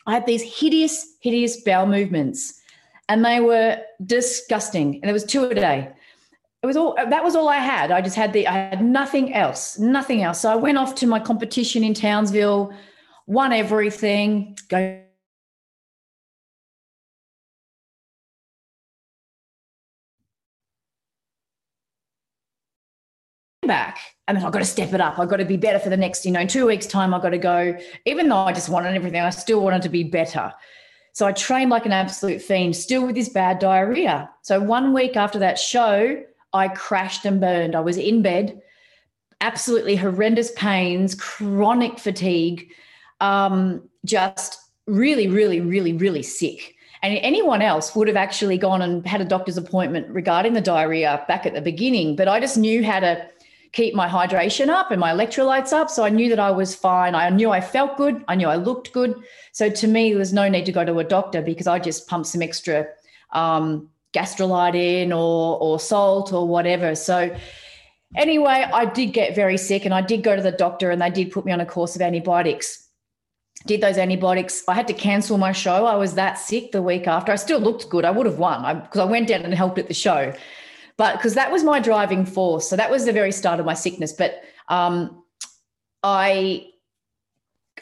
I 0.05 0.13
had 0.13 0.25
these 0.25 0.43
hideous, 0.43 1.15
hideous 1.21 1.61
bowel 1.61 1.87
movements, 1.87 2.59
and 3.07 3.25
they 3.25 3.39
were 3.39 3.81
disgusting. 4.05 4.95
And 4.95 5.03
there 5.05 5.13
was 5.13 5.23
two 5.23 5.45
a 5.45 5.55
day. 5.55 5.91
It 6.61 6.65
was 6.65 6.75
all 6.75 6.95
that 6.95 7.23
was 7.23 7.35
all 7.35 7.47
I 7.47 7.57
had. 7.57 7.89
I 7.91 8.01
just 8.01 8.17
had 8.17 8.33
the 8.33 8.47
I 8.47 8.51
had 8.51 8.83
nothing 8.83 9.33
else, 9.33 9.79
nothing 9.79 10.23
else. 10.23 10.41
So 10.41 10.51
I 10.51 10.55
went 10.55 10.77
off 10.77 10.93
to 10.95 11.07
my 11.07 11.19
competition 11.19 11.83
in 11.83 11.93
Townsville, 11.93 12.73
won 13.27 13.53
everything, 13.53 14.57
go 14.67 15.03
back 23.65 23.99
and 24.29 24.37
then 24.37 24.45
I've 24.45 24.51
got 24.51 24.59
to 24.59 24.65
step 24.65 24.93
it 24.93 25.01
up. 25.01 25.17
I've 25.17 25.27
got 25.27 25.37
to 25.37 25.45
be 25.45 25.57
better 25.57 25.79
for 25.79 25.89
the 25.89 25.97
next, 25.97 26.23
you 26.23 26.31
know, 26.31 26.45
two 26.45 26.67
weeks' 26.67 26.85
time, 26.85 27.15
I've 27.15 27.21
got 27.23 27.29
to 27.29 27.39
go, 27.39 27.75
even 28.05 28.29
though 28.29 28.37
I 28.37 28.53
just 28.53 28.69
wanted 28.69 28.93
everything, 28.93 29.21
I 29.21 29.31
still 29.31 29.61
wanted 29.61 29.81
to 29.81 29.89
be 29.89 30.03
better. 30.03 30.53
So 31.13 31.25
I 31.25 31.31
trained 31.31 31.71
like 31.71 31.87
an 31.87 31.91
absolute 31.91 32.39
fiend, 32.39 32.75
still 32.75 33.07
with 33.07 33.15
this 33.15 33.29
bad 33.29 33.57
diarrhea. 33.57 34.29
So 34.43 34.59
one 34.59 34.93
week 34.93 35.17
after 35.17 35.39
that 35.39 35.57
show, 35.57 36.23
I 36.53 36.67
crashed 36.69 37.25
and 37.25 37.39
burned. 37.39 37.75
I 37.75 37.79
was 37.79 37.97
in 37.97 38.21
bed, 38.21 38.61
absolutely 39.41 39.95
horrendous 39.95 40.51
pains, 40.51 41.15
chronic 41.15 41.99
fatigue, 41.99 42.71
um, 43.19 43.87
just 44.05 44.59
really, 44.87 45.27
really, 45.27 45.61
really, 45.61 45.93
really 45.93 46.23
sick. 46.23 46.75
And 47.01 47.17
anyone 47.19 47.61
else 47.61 47.95
would 47.95 48.07
have 48.07 48.17
actually 48.17 48.57
gone 48.57 48.81
and 48.81 49.05
had 49.07 49.21
a 49.21 49.25
doctor's 49.25 49.57
appointment 49.57 50.09
regarding 50.09 50.53
the 50.53 50.61
diarrhea 50.61 51.23
back 51.27 51.45
at 51.45 51.53
the 51.53 51.61
beginning. 51.61 52.15
But 52.15 52.27
I 52.27 52.39
just 52.39 52.57
knew 52.57 52.83
how 52.83 52.99
to 52.99 53.25
keep 53.71 53.93
my 53.93 54.07
hydration 54.07 54.69
up 54.69 54.91
and 54.91 54.99
my 54.99 55.11
electrolytes 55.11 55.71
up. 55.71 55.89
So 55.89 56.03
I 56.03 56.09
knew 56.09 56.27
that 56.29 56.39
I 56.39 56.51
was 56.51 56.75
fine. 56.75 57.15
I 57.15 57.29
knew 57.29 57.51
I 57.51 57.61
felt 57.61 57.97
good. 57.97 58.23
I 58.27 58.35
knew 58.35 58.47
I 58.47 58.55
looked 58.55 58.91
good. 58.91 59.15
So 59.51 59.69
to 59.69 59.87
me, 59.87 60.09
there 60.09 60.19
was 60.19 60.33
no 60.33 60.49
need 60.49 60.65
to 60.65 60.71
go 60.71 60.83
to 60.83 60.99
a 60.99 61.03
doctor 61.03 61.41
because 61.41 61.67
I 61.67 61.79
just 61.79 62.07
pumped 62.07 62.27
some 62.27 62.41
extra 62.41 62.87
um, 63.31 63.89
gastrolyte 64.13 64.75
in 64.75 65.11
or, 65.11 65.57
or 65.59 65.79
salt 65.79 66.33
or 66.33 66.47
whatever. 66.47 66.95
So 66.95 67.35
anyway, 68.15 68.65
I 68.73 68.85
did 68.85 69.07
get 69.07 69.35
very 69.35 69.57
sick 69.57 69.85
and 69.85 69.93
I 69.93 70.01
did 70.01 70.23
go 70.23 70.35
to 70.35 70.41
the 70.41 70.51
doctor 70.51 70.91
and 70.91 71.01
they 71.01 71.09
did 71.09 71.31
put 71.31 71.45
me 71.45 71.51
on 71.51 71.61
a 71.61 71.65
course 71.65 71.95
of 71.95 72.01
antibiotics. 72.01 72.87
Did 73.65 73.81
those 73.81 73.97
antibiotics. 73.97 74.63
I 74.67 74.73
had 74.73 74.87
to 74.87 74.93
cancel 74.93 75.37
my 75.37 75.51
show. 75.51 75.85
I 75.85 75.95
was 75.95 76.15
that 76.15 76.39
sick 76.39 76.71
the 76.71 76.81
week 76.81 77.07
after. 77.07 77.31
I 77.31 77.35
still 77.35 77.59
looked 77.59 77.89
good. 77.89 78.05
I 78.05 78.11
would 78.11 78.25
have 78.25 78.39
won 78.39 78.61
because 78.81 79.01
I, 79.01 79.05
went 79.05 79.27
down 79.27 79.41
and 79.41 79.53
helped 79.53 79.77
at 79.77 79.89
the 79.89 79.93
show 79.93 80.33
but 80.99 81.15
because 81.15 81.33
that 81.35 81.49
was 81.49 81.63
my 81.63 81.79
driving 81.79 82.25
force. 82.25 82.69
So 82.69 82.75
that 82.75 82.91
was 82.91 83.05
the 83.05 83.13
very 83.13 83.31
start 83.31 83.61
of 83.61 83.65
my 83.65 83.73
sickness. 83.73 84.11
But 84.11 84.43
um, 84.67 85.23
I 86.03 86.67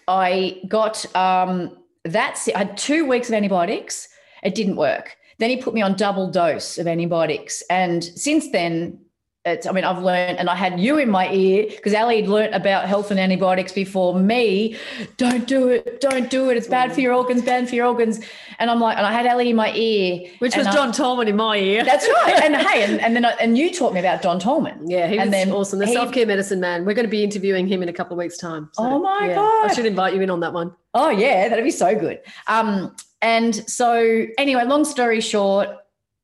I 0.07 0.61
got 0.67 1.03
um, 1.15 1.75
that. 2.05 2.37
si- 2.37 2.53
I 2.53 2.59
had 2.59 2.77
two 2.77 3.05
weeks 3.05 3.27
of 3.27 3.33
antibiotics. 3.33 4.07
It 4.43 4.53
didn't 4.53 4.75
work. 4.75 5.17
Then 5.39 5.49
he 5.49 5.57
put 5.57 5.73
me 5.73 5.81
on 5.81 5.95
double 5.95 6.29
dose 6.29 6.77
of 6.77 6.87
antibiotics, 6.87 7.63
and 7.69 8.03
since 8.03 8.49
then. 8.51 8.99
It's, 9.45 9.65
I 9.65 9.71
mean, 9.71 9.85
I've 9.85 10.03
learned, 10.03 10.39
and 10.39 10.49
I 10.49 10.55
had 10.55 10.77
you 10.77 10.97
in 10.97 11.09
my 11.09 11.31
ear 11.31 11.67
because 11.69 11.93
Ali 11.93 12.19
had 12.19 12.27
learned 12.29 12.53
about 12.53 12.83
health 12.85 13.11
and 13.11 13.17
antibiotics 13.17 13.71
before 13.71 14.19
me. 14.19 14.75
Don't 15.15 15.47
do 15.47 15.69
it. 15.69 16.01
Don't 16.01 16.29
do 16.29 16.49
it. 16.49 16.57
It's 16.57 16.67
bad 16.67 16.91
for 16.91 16.99
your 16.99 17.13
organs. 17.13 17.43
Bad 17.43 17.69
for 17.69 17.75
your 17.75 17.85
organs. 17.85 18.19
And 18.59 18.69
I'm 18.69 18.81
like, 18.81 18.97
and 18.97 19.05
I 19.05 19.13
had 19.13 19.25
Ali 19.25 19.51
in 19.51 19.55
my 19.55 19.73
ear, 19.73 20.29
Which 20.39 20.57
was 20.57 20.67
I- 20.67 20.73
Don 20.75 20.91
Tolman 20.91 21.29
in 21.29 21.37
my 21.37 21.55
ear. 21.55 21.85
that's 21.85 22.05
right. 22.25 22.41
And 22.43 22.55
hey, 22.67 22.83
and, 22.83 22.99
and 22.99 23.15
then 23.15 23.23
I, 23.23 23.31
and 23.39 23.57
you 23.57 23.73
taught 23.73 23.93
me 23.93 24.01
about 24.01 24.21
Don 24.21 24.37
Tolman. 24.37 24.89
Yeah, 24.89 25.07
he 25.07 25.15
was 25.15 25.23
And 25.23 25.33
then 25.33 25.51
awesome. 25.53 25.79
The 25.79 25.87
self 25.87 26.11
care 26.11 26.25
medicine 26.25 26.59
man. 26.59 26.83
We're 26.83 26.93
going 26.93 27.05
to 27.05 27.09
be 27.09 27.23
interviewing 27.23 27.67
him 27.67 27.81
in 27.81 27.87
a 27.87 27.93
couple 27.93 28.15
of 28.15 28.17
weeks' 28.17 28.37
time. 28.37 28.69
Oh 28.77 28.99
my 28.99 29.27
yeah, 29.27 29.35
God. 29.35 29.71
I 29.71 29.73
should 29.73 29.85
invite 29.85 30.13
you 30.13 30.19
in 30.19 30.29
on 30.29 30.41
that 30.41 30.51
one. 30.51 30.75
Oh 30.93 31.09
yeah, 31.09 31.47
that'd 31.47 31.63
be 31.63 31.71
so 31.71 31.97
good. 31.97 32.19
Um, 32.47 32.93
and 33.21 33.55
so 33.69 34.25
anyway, 34.37 34.63
long 34.65 34.85
story 34.85 35.21
short, 35.21 35.69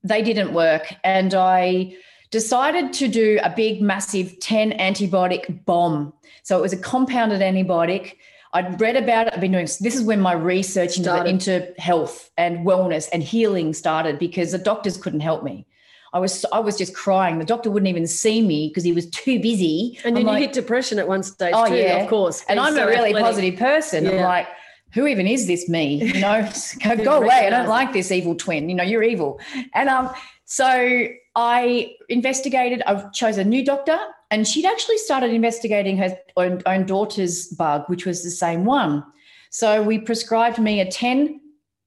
they 0.03 0.21
didn't 0.21 0.53
work, 0.53 0.93
and 1.03 1.33
I 1.33 1.95
decided 2.31 2.93
to 2.93 3.07
do 3.07 3.39
a 3.43 3.49
big, 3.49 3.81
massive 3.81 4.39
ten 4.39 4.71
antibiotic 4.73 5.63
bomb. 5.65 6.13
So 6.43 6.57
it 6.57 6.61
was 6.61 6.73
a 6.73 6.77
compounded 6.77 7.41
antibiotic. 7.41 8.15
I'd 8.53 8.79
read 8.79 8.95
about 8.95 9.27
it. 9.27 9.33
I've 9.33 9.41
been 9.41 9.51
doing 9.51 9.65
this 9.65 9.95
is 9.95 10.01
when 10.03 10.19
my 10.19 10.33
research 10.33 10.97
into, 10.97 11.25
into 11.25 11.73
health 11.77 12.29
and 12.37 12.65
wellness 12.65 13.09
and 13.11 13.23
healing 13.23 13.73
started 13.73 14.19
because 14.19 14.51
the 14.51 14.57
doctors 14.59 14.95
couldn't 14.97 15.21
help 15.21 15.43
me. 15.43 15.65
I 16.13 16.19
was 16.19 16.45
I 16.53 16.59
was 16.59 16.77
just 16.77 16.93
crying. 16.93 17.39
The 17.39 17.45
doctor 17.45 17.71
wouldn't 17.71 17.89
even 17.89 18.05
see 18.05 18.45
me 18.45 18.67
because 18.67 18.83
he 18.83 18.91
was 18.93 19.09
too 19.09 19.39
busy. 19.39 19.97
And 20.05 20.15
then 20.15 20.27
you 20.27 20.33
hit 20.35 20.53
depression 20.53 20.99
at 20.99 21.07
one 21.07 21.23
stage 21.23 21.53
Oh, 21.55 21.67
too, 21.67 21.75
yeah. 21.75 22.03
of 22.03 22.09
course. 22.09 22.43
and 22.47 22.59
I'm 22.59 22.75
so 22.75 22.83
a 22.83 22.87
really 22.87 23.09
athletic. 23.09 23.23
positive 23.25 23.59
person. 23.59 24.07
I'm 24.07 24.17
like, 24.17 24.47
who 24.93 25.07
even 25.07 25.27
is 25.27 25.47
this 25.47 25.67
me? 25.67 26.03
You 26.13 26.19
know, 26.21 26.49
go, 26.83 26.95
go 26.97 27.17
away. 27.17 27.47
I 27.47 27.49
don't 27.49 27.67
like 27.67 27.93
this 27.93 28.11
evil 28.11 28.35
twin. 28.35 28.69
You 28.69 28.75
know, 28.75 28.83
you're 28.83 29.03
evil. 29.03 29.39
And 29.73 29.89
um, 29.89 30.11
so 30.45 31.07
I 31.35 31.95
investigated. 32.09 32.83
I 32.85 33.09
chose 33.13 33.37
a 33.37 33.43
new 33.43 33.65
doctor, 33.65 33.97
and 34.31 34.47
she'd 34.47 34.65
actually 34.65 34.97
started 34.99 35.31
investigating 35.31 35.97
her 35.97 36.17
own, 36.37 36.61
own 36.65 36.85
daughter's 36.85 37.47
bug, 37.47 37.83
which 37.87 38.05
was 38.05 38.23
the 38.23 38.31
same 38.31 38.65
one. 38.65 39.03
So 39.49 39.83
we 39.83 39.99
prescribed 39.99 40.59
me 40.59 40.79
a 40.79 40.89
10, 40.89 41.39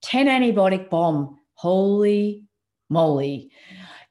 10 0.03 0.27
antibiotic 0.27 0.91
bomb. 0.91 1.39
Holy 1.55 2.45
moly. 2.89 3.51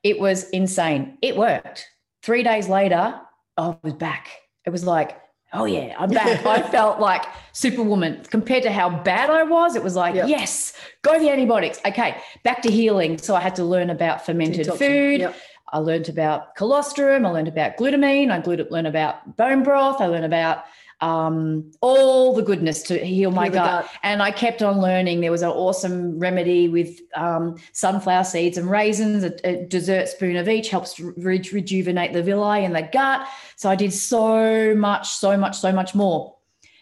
It 0.03 0.19
was 0.19 0.49
insane. 0.49 1.17
It 1.21 1.37
worked. 1.37 1.87
Three 2.21 2.43
days 2.43 2.67
later, 2.67 3.19
I 3.57 3.77
was 3.83 3.93
back. 3.93 4.29
It 4.65 4.71
was 4.71 4.83
like, 4.83 5.17
oh 5.55 5.65
yeah, 5.65 5.95
I'm 5.97 6.09
back. 6.19 6.45
I 6.45 6.61
felt 6.69 6.99
like 6.99 7.23
superwoman 7.53 8.23
compared 8.29 8.63
to 8.63 8.71
how 8.71 8.89
bad 8.89 9.29
I 9.29 9.43
was. 9.43 9.75
It 9.75 9.83
was 9.83 9.95
like, 9.95 10.15
Yep. 10.15 10.27
yes, 10.29 10.73
go 11.01 11.17
the 11.19 11.29
antibiotics. 11.29 11.79
Okay, 11.85 12.17
back 12.43 12.61
to 12.63 12.71
healing. 12.71 13.17
So 13.17 13.35
I 13.35 13.39
had 13.41 13.55
to 13.55 13.63
learn 13.63 13.89
about 13.89 14.25
fermented 14.25 14.67
Detoxing. 14.67 14.77
food. 14.77 15.19
Yep. 15.21 15.35
I 15.73 15.79
learned 15.79 16.09
about 16.09 16.55
colostrum. 16.55 17.25
I 17.25 17.29
learned 17.29 17.47
about 17.47 17.75
glutamine. 17.77 18.29
I 18.31 18.41
learned 18.69 18.87
about 18.87 19.35
bone 19.35 19.63
broth. 19.63 19.99
I 19.99 20.05
learned 20.07 20.25
about 20.25 20.63
um, 21.05 21.71
all 21.81 22.33
the 22.33 22.41
goodness 22.41 22.81
to 22.83 22.97
heal 22.97 23.29
my 23.29 23.45
Heal 23.45 23.53
gut. 23.53 23.83
gut. 23.83 23.91
And 24.01 24.23
I 24.23 24.31
kept 24.31 24.63
on 24.63 24.81
learning. 24.81 25.21
There 25.21 25.29
was 25.29 25.43
an 25.43 25.49
awesome 25.49 26.17
remedy 26.17 26.67
with 26.67 26.99
um, 27.15 27.57
sunflower 27.73 28.23
seeds 28.23 28.57
and 28.57 28.69
raisins. 28.69 29.23
A, 29.23 29.47
a 29.47 29.65
dessert 29.67 30.09
spoon 30.09 30.35
of 30.35 30.49
each 30.49 30.69
helps 30.69 30.99
re- 30.99 31.41
rejuvenate 31.53 32.13
the 32.13 32.23
villi 32.23 32.65
in 32.65 32.73
the 32.73 32.81
gut. 32.81 33.27
So 33.55 33.69
I 33.69 33.75
did 33.75 33.93
so 33.93 34.73
much, 34.75 35.09
so 35.09 35.37
much, 35.37 35.59
so 35.59 35.71
much 35.71 35.93
more. 35.93 36.35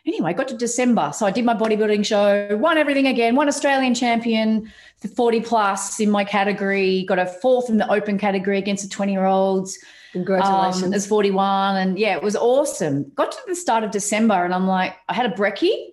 Anyway, 0.05 0.29
I 0.29 0.33
got 0.33 0.47
to 0.49 0.57
December. 0.57 1.12
So 1.13 1.25
I 1.25 1.31
did 1.31 1.43
my 1.43 1.53
bodybuilding 1.53 2.05
show, 2.05 2.55
won 2.55 2.77
everything 2.77 3.07
again, 3.07 3.36
won 3.36 3.49
Australian 3.49 3.93
champion 3.93 4.71
for 5.01 5.09
40 5.09 5.41
plus 5.41 5.99
in 5.99 6.09
my 6.09 6.23
category, 6.23 7.03
got 7.03 7.19
a 7.19 7.25
fourth 7.25 7.69
in 7.69 7.77
the 7.77 7.91
open 7.91 8.17
category 8.17 8.57
against 8.57 8.83
the 8.83 8.89
20 8.89 9.12
year 9.12 9.25
olds 9.25 9.77
Congratulations. 10.13 10.84
um, 10.84 10.93
as 10.93 11.06
41. 11.06 11.76
And 11.78 11.99
yeah, 11.99 12.15
it 12.15 12.23
was 12.23 12.36
awesome. 12.36 13.12
Got 13.15 13.32
to 13.34 13.38
the 13.47 13.56
start 13.56 13.84
of 13.84 13.91
December 13.91 14.45
and 14.45 14.54
I'm 14.54 14.67
like, 14.67 14.95
I 15.10 15.13
had 15.13 15.26
a 15.26 15.36
brekkie, 15.36 15.89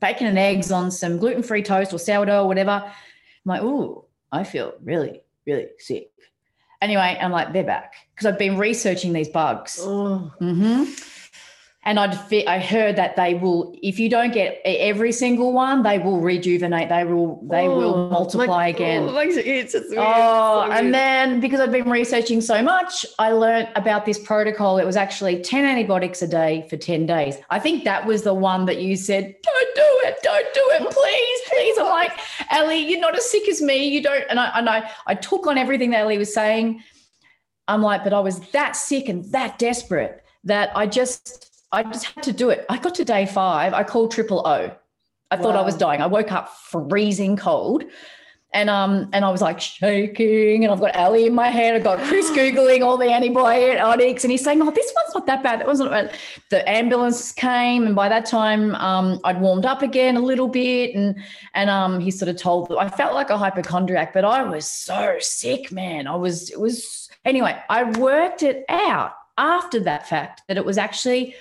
bacon 0.00 0.26
and 0.28 0.38
eggs 0.38 0.70
on 0.70 0.90
some 0.90 1.18
gluten 1.18 1.42
free 1.42 1.62
toast 1.62 1.92
or 1.92 1.98
sourdough 1.98 2.42
or 2.44 2.46
whatever. 2.46 2.70
I'm 2.84 2.92
like, 3.44 3.62
ooh, 3.62 4.04
I 4.30 4.44
feel 4.44 4.74
really, 4.84 5.22
really 5.46 5.68
sick. 5.78 6.10
anyway, 6.82 7.18
I'm 7.20 7.32
like, 7.32 7.52
they're 7.52 7.64
back 7.64 7.94
because 8.14 8.26
I've 8.26 8.38
been 8.38 8.58
researching 8.58 9.12
these 9.12 9.28
bugs. 9.28 9.78
Oh, 9.80 10.30
hmm 10.38 10.84
And 11.86 12.00
I'd 12.00 12.18
I 12.48 12.58
heard 12.58 12.96
that 12.96 13.14
they 13.14 13.34
will, 13.34 13.72
if 13.80 14.00
you 14.00 14.08
don't 14.08 14.34
get 14.34 14.60
every 14.64 15.12
single 15.12 15.52
one, 15.52 15.84
they 15.84 16.00
will 16.00 16.20
rejuvenate. 16.20 16.88
They 16.88 17.04
will 17.04 17.40
they 17.48 17.68
will 17.68 17.94
oh, 17.94 18.10
multiply 18.10 18.46
my- 18.46 18.68
again. 18.68 19.04
Oh, 19.04 19.12
makes 19.12 19.36
it. 19.36 19.46
It's 19.46 19.72
weird. 19.72 19.98
Oh, 19.98 20.66
so 20.66 20.72
and 20.72 20.92
then 20.92 21.38
because 21.38 21.60
I've 21.60 21.70
been 21.70 21.88
researching 21.88 22.40
so 22.40 22.60
much, 22.60 23.06
I 23.20 23.30
learned 23.30 23.68
about 23.76 24.04
this 24.04 24.18
protocol. 24.18 24.78
It 24.78 24.84
was 24.84 24.96
actually 24.96 25.40
10 25.40 25.64
antibiotics 25.64 26.22
a 26.22 26.26
day 26.26 26.66
for 26.68 26.76
10 26.76 27.06
days. 27.06 27.36
I 27.50 27.60
think 27.60 27.84
that 27.84 28.04
was 28.04 28.24
the 28.24 28.34
one 28.34 28.66
that 28.66 28.82
you 28.82 28.96
said, 28.96 29.36
don't 29.42 29.74
do 29.76 30.00
it, 30.08 30.18
don't 30.24 30.54
do 30.54 30.62
it, 30.72 30.90
please, 30.90 31.40
please. 31.48 31.78
I'm 31.78 31.86
like, 31.86 32.18
Ellie, 32.50 32.78
you're 32.78 33.00
not 33.00 33.16
as 33.16 33.30
sick 33.30 33.48
as 33.48 33.62
me. 33.62 33.86
You 33.86 34.02
don't. 34.02 34.24
And 34.28 34.40
I, 34.40 34.58
and 34.58 34.68
I, 34.68 34.90
I 35.06 35.14
took 35.14 35.46
on 35.46 35.56
everything 35.56 35.90
that 35.90 36.00
Ellie 36.00 36.18
was 36.18 36.34
saying. 36.34 36.82
I'm 37.68 37.82
like, 37.82 38.02
but 38.02 38.12
I 38.12 38.18
was 38.18 38.40
that 38.50 38.74
sick 38.74 39.08
and 39.08 39.24
that 39.30 39.60
desperate 39.60 40.24
that 40.42 40.76
I 40.76 40.86
just, 40.86 41.55
I 41.72 41.82
just 41.82 42.04
had 42.06 42.24
to 42.24 42.32
do 42.32 42.50
it. 42.50 42.64
I 42.68 42.78
got 42.78 42.94
to 42.96 43.04
day 43.04 43.26
five. 43.26 43.74
I 43.74 43.84
called 43.84 44.12
triple 44.12 44.46
O. 44.46 44.70
I 45.30 45.36
thought 45.36 45.56
I 45.56 45.62
was 45.62 45.74
dying. 45.74 46.00
I 46.00 46.06
woke 46.06 46.30
up 46.30 46.48
freezing 46.70 47.36
cold. 47.36 47.84
And 48.54 48.70
um, 48.70 49.10
and 49.12 49.24
I 49.24 49.30
was 49.30 49.42
like 49.42 49.60
shaking, 49.60 50.64
and 50.64 50.72
I've 50.72 50.80
got 50.80 50.96
Ali 50.96 51.26
in 51.26 51.34
my 51.34 51.48
head. 51.48 51.74
I've 51.74 51.84
got 51.84 51.98
Chris 52.06 52.30
googling 52.36 52.80
all 52.82 52.96
the 52.96 53.12
antibiotics, 53.12 54.24
and 54.24 54.30
he's 54.30 54.42
saying, 54.42 54.62
"Oh, 54.62 54.70
this 54.70 54.90
one's 54.96 55.14
not 55.14 55.26
that 55.26 55.42
bad. 55.42 55.60
That 55.60 55.66
wasn't." 55.66 55.90
Bad. 55.90 56.14
The 56.50 56.66
ambulance 56.66 57.32
came, 57.32 57.86
and 57.86 57.94
by 57.94 58.08
that 58.08 58.24
time, 58.24 58.74
um, 58.76 59.20
I'd 59.24 59.40
warmed 59.42 59.66
up 59.66 59.82
again 59.82 60.16
a 60.16 60.20
little 60.20 60.48
bit, 60.48 60.94
and 60.94 61.16
and 61.52 61.68
um, 61.68 62.00
he 62.00 62.10
sort 62.10 62.30
of 62.30 62.36
told. 62.36 62.72
I 62.78 62.88
felt 62.88 63.12
like 63.14 63.28
a 63.28 63.36
hypochondriac, 63.36 64.14
but 64.14 64.24
I 64.24 64.42
was 64.44 64.66
so 64.66 65.16
sick, 65.18 65.70
man. 65.70 66.06
I 66.06 66.14
was. 66.14 66.48
It 66.48 66.60
was 66.60 67.10
anyway. 67.26 67.60
I 67.68 67.82
worked 67.98 68.42
it 68.42 68.64
out 68.70 69.12
after 69.36 69.80
that 69.80 70.08
fact 70.08 70.42
that 70.48 70.56
it 70.56 70.64
was 70.64 70.78
actually 70.78 71.34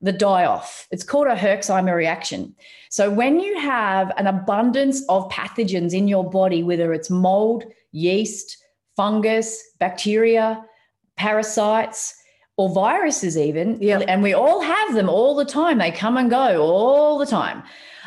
the 0.00 0.12
die 0.12 0.44
off. 0.44 0.86
It's 0.90 1.02
called 1.04 1.26
a 1.26 1.34
Herxheimer 1.34 1.94
reaction. 1.94 2.54
So 2.90 3.10
when 3.10 3.40
you 3.40 3.58
have 3.58 4.12
an 4.16 4.26
abundance 4.26 5.04
of 5.08 5.28
pathogens 5.28 5.92
in 5.92 6.06
your 6.08 6.28
body, 6.28 6.62
whether 6.62 6.92
it's 6.92 7.10
mold, 7.10 7.64
yeast, 7.92 8.56
fungus, 8.96 9.62
bacteria, 9.78 10.64
parasites, 11.16 12.14
or 12.56 12.68
viruses, 12.70 13.36
even, 13.36 13.78
Yeah. 13.80 13.98
and 14.08 14.22
we 14.22 14.34
all 14.34 14.60
have 14.60 14.94
them 14.94 15.08
all 15.08 15.34
the 15.34 15.44
time. 15.44 15.78
They 15.78 15.90
come 15.90 16.16
and 16.16 16.30
go 16.30 16.62
all 16.62 17.18
the 17.18 17.26
time. 17.26 17.62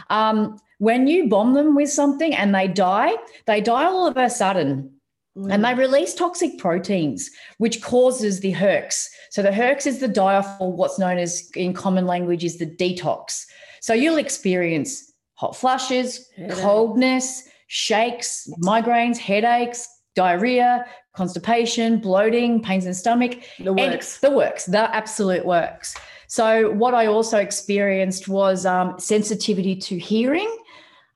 Um, 0.09 0.57
when 0.79 1.07
you 1.07 1.29
bomb 1.29 1.53
them 1.53 1.75
with 1.75 1.89
something 1.91 2.33
and 2.35 2.53
they 2.55 2.67
die, 2.67 3.13
they 3.45 3.61
die 3.61 3.85
all 3.85 4.07
of 4.07 4.17
a 4.17 4.29
sudden 4.29 4.91
and 5.35 5.63
they 5.63 5.73
release 5.73 6.13
toxic 6.13 6.57
proteins, 6.57 7.29
which 7.57 7.81
causes 7.81 8.41
the 8.41 8.53
Herx. 8.53 9.07
So 9.29 9.41
the 9.41 9.49
Herx 9.49 9.87
is 9.87 9.99
the 9.99 10.07
die-off, 10.07 10.57
or 10.59 10.71
what's 10.71 10.99
known 10.99 11.17
as 11.17 11.49
in 11.55 11.73
common 11.73 12.05
language 12.05 12.43
is 12.43 12.57
the 12.57 12.65
detox. 12.65 13.45
So 13.79 13.93
you'll 13.93 14.17
experience 14.17 15.13
hot 15.35 15.55
flushes, 15.55 16.29
Headache. 16.35 16.57
coldness, 16.57 17.47
shakes, 17.67 18.49
migraines, 18.61 19.17
headaches, 19.17 19.87
diarrhea, 20.15 20.85
constipation, 21.15 21.99
bloating, 21.99 22.61
pains 22.61 22.85
in 22.85 22.91
the 22.91 22.95
stomach. 22.95 23.39
the 23.59 23.73
works. 23.73 24.19
the 24.19 24.31
works, 24.31 24.65
the 24.65 24.93
absolute 24.95 25.45
works. 25.45 25.95
So 26.27 26.71
what 26.71 26.93
I 26.93 27.07
also 27.07 27.37
experienced 27.37 28.27
was 28.27 28.65
um, 28.65 28.99
sensitivity 28.99 29.75
to 29.77 29.97
hearing. 29.97 30.49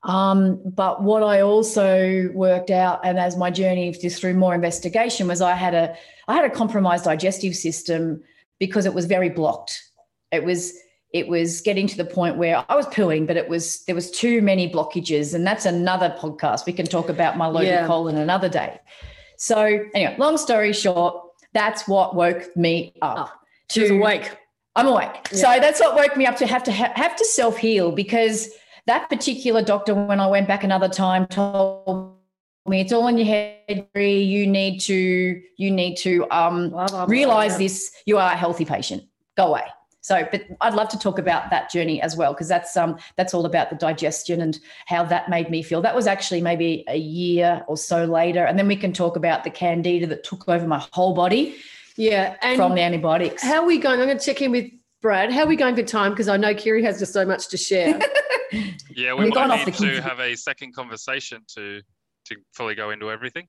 Um, 0.02 0.60
but 0.64 1.02
what 1.02 1.22
I 1.22 1.40
also 1.40 2.30
worked 2.32 2.70
out, 2.70 3.00
and 3.04 3.18
as 3.18 3.36
my 3.36 3.50
journey 3.50 3.90
just 3.92 4.20
through 4.20 4.34
more 4.34 4.54
investigation, 4.54 5.26
was 5.26 5.40
I 5.40 5.54
had 5.54 5.74
a 5.74 5.96
I 6.28 6.34
had 6.34 6.44
a 6.44 6.50
compromised 6.50 7.04
digestive 7.04 7.56
system 7.56 8.22
because 8.58 8.86
it 8.86 8.94
was 8.94 9.06
very 9.06 9.28
blocked. 9.28 9.82
It 10.32 10.44
was 10.44 10.72
it 11.12 11.28
was 11.28 11.60
getting 11.60 11.86
to 11.86 11.96
the 11.96 12.04
point 12.04 12.36
where 12.36 12.64
I 12.68 12.76
was 12.76 12.86
pooing, 12.86 13.26
but 13.26 13.36
it 13.36 13.48
was 13.48 13.82
there 13.84 13.94
was 13.94 14.10
too 14.10 14.42
many 14.42 14.70
blockages, 14.70 15.34
and 15.34 15.46
that's 15.46 15.64
another 15.66 16.14
podcast. 16.18 16.66
We 16.66 16.72
can 16.72 16.86
talk 16.86 17.08
about 17.08 17.36
my 17.36 17.46
loaded 17.46 17.68
Yeah. 17.68 17.86
colon 17.86 18.16
another 18.16 18.48
day. 18.48 18.78
So 19.38 19.80
anyway, 19.94 20.14
long 20.18 20.36
story 20.38 20.72
short, 20.72 21.20
that's 21.52 21.86
what 21.88 22.14
woke 22.14 22.54
me 22.56 22.92
up. 23.02 23.16
Was 23.18 23.28
to- 23.70 23.96
awake. 23.98 24.30
I'm 24.76 24.88
awake. 24.88 25.28
Yeah. 25.32 25.38
So 25.38 25.60
that's 25.60 25.80
what 25.80 25.94
woke 25.96 26.16
me 26.18 26.26
up 26.26 26.36
to 26.36 26.46
have 26.46 26.62
to 26.64 26.72
ha- 26.72 26.92
have 26.94 27.16
to 27.16 27.24
self 27.24 27.56
heal 27.56 27.92
because 27.92 28.50
that 28.86 29.08
particular 29.08 29.62
doctor, 29.62 29.94
when 29.94 30.20
I 30.20 30.26
went 30.26 30.48
back 30.48 30.64
another 30.64 30.88
time, 30.88 31.26
told 31.26 32.14
me 32.66 32.80
it's 32.80 32.92
all 32.92 33.06
in 33.08 33.18
your 33.18 33.26
head. 33.26 33.86
You 33.94 34.46
need 34.46 34.80
to 34.80 35.40
you 35.56 35.70
need 35.70 35.96
to 35.98 36.26
um, 36.30 36.70
Blah, 36.70 36.86
blah, 36.88 37.06
blah, 37.06 37.12
realize 37.12 37.58
this. 37.58 37.90
You 38.06 38.18
are 38.18 38.32
a 38.32 38.36
healthy 38.36 38.64
patient. 38.64 39.04
Go 39.36 39.48
away. 39.48 39.64
So, 40.00 40.24
but 40.30 40.44
I'd 40.60 40.74
love 40.74 40.88
to 40.90 40.98
talk 40.98 41.18
about 41.18 41.50
that 41.50 41.68
journey 41.68 42.00
as 42.00 42.16
well 42.16 42.32
because 42.32 42.46
that's 42.46 42.76
um 42.76 42.96
that's 43.16 43.34
all 43.34 43.44
about 43.44 43.70
the 43.70 43.76
digestion 43.76 44.40
and 44.40 44.56
how 44.86 45.02
that 45.04 45.28
made 45.28 45.50
me 45.50 45.64
feel. 45.64 45.82
That 45.82 45.96
was 45.96 46.06
actually 46.06 46.40
maybe 46.40 46.84
a 46.86 46.96
year 46.96 47.64
or 47.66 47.76
so 47.76 48.04
later, 48.04 48.44
and 48.44 48.56
then 48.56 48.68
we 48.68 48.76
can 48.76 48.92
talk 48.92 49.16
about 49.16 49.42
the 49.42 49.50
candida 49.50 50.06
that 50.06 50.22
took 50.22 50.48
over 50.48 50.64
my 50.64 50.78
whole 50.92 51.12
body 51.12 51.56
Yeah. 51.96 52.36
And 52.40 52.56
from 52.56 52.76
the 52.76 52.82
antibiotics. 52.82 53.42
how 53.42 53.62
are 53.62 53.66
we 53.66 53.78
going? 53.78 53.98
I'm 53.98 54.06
going 54.06 54.18
to 54.18 54.24
check 54.24 54.40
in 54.42 54.52
with 54.52 54.70
Brad. 55.06 55.32
How 55.32 55.44
are 55.44 55.46
we 55.46 55.54
going 55.54 55.76
for 55.76 55.84
time? 55.84 56.10
Because 56.10 56.26
I 56.26 56.36
know 56.36 56.52
Kiri 56.52 56.82
has 56.82 56.98
just 56.98 57.12
so 57.12 57.24
much 57.24 57.46
to 57.48 57.56
share. 57.56 58.00
Yeah, 58.94 59.12
we 59.12 59.24
We've 59.24 59.34
gone 59.34 59.48
might 59.48 59.66
need 59.66 59.74
to 59.74 60.00
have 60.00 60.20
a 60.20 60.34
second 60.36 60.72
conversation 60.74 61.42
to 61.56 61.82
to 62.26 62.36
fully 62.54 62.74
go 62.74 62.90
into 62.90 63.10
everything. 63.10 63.46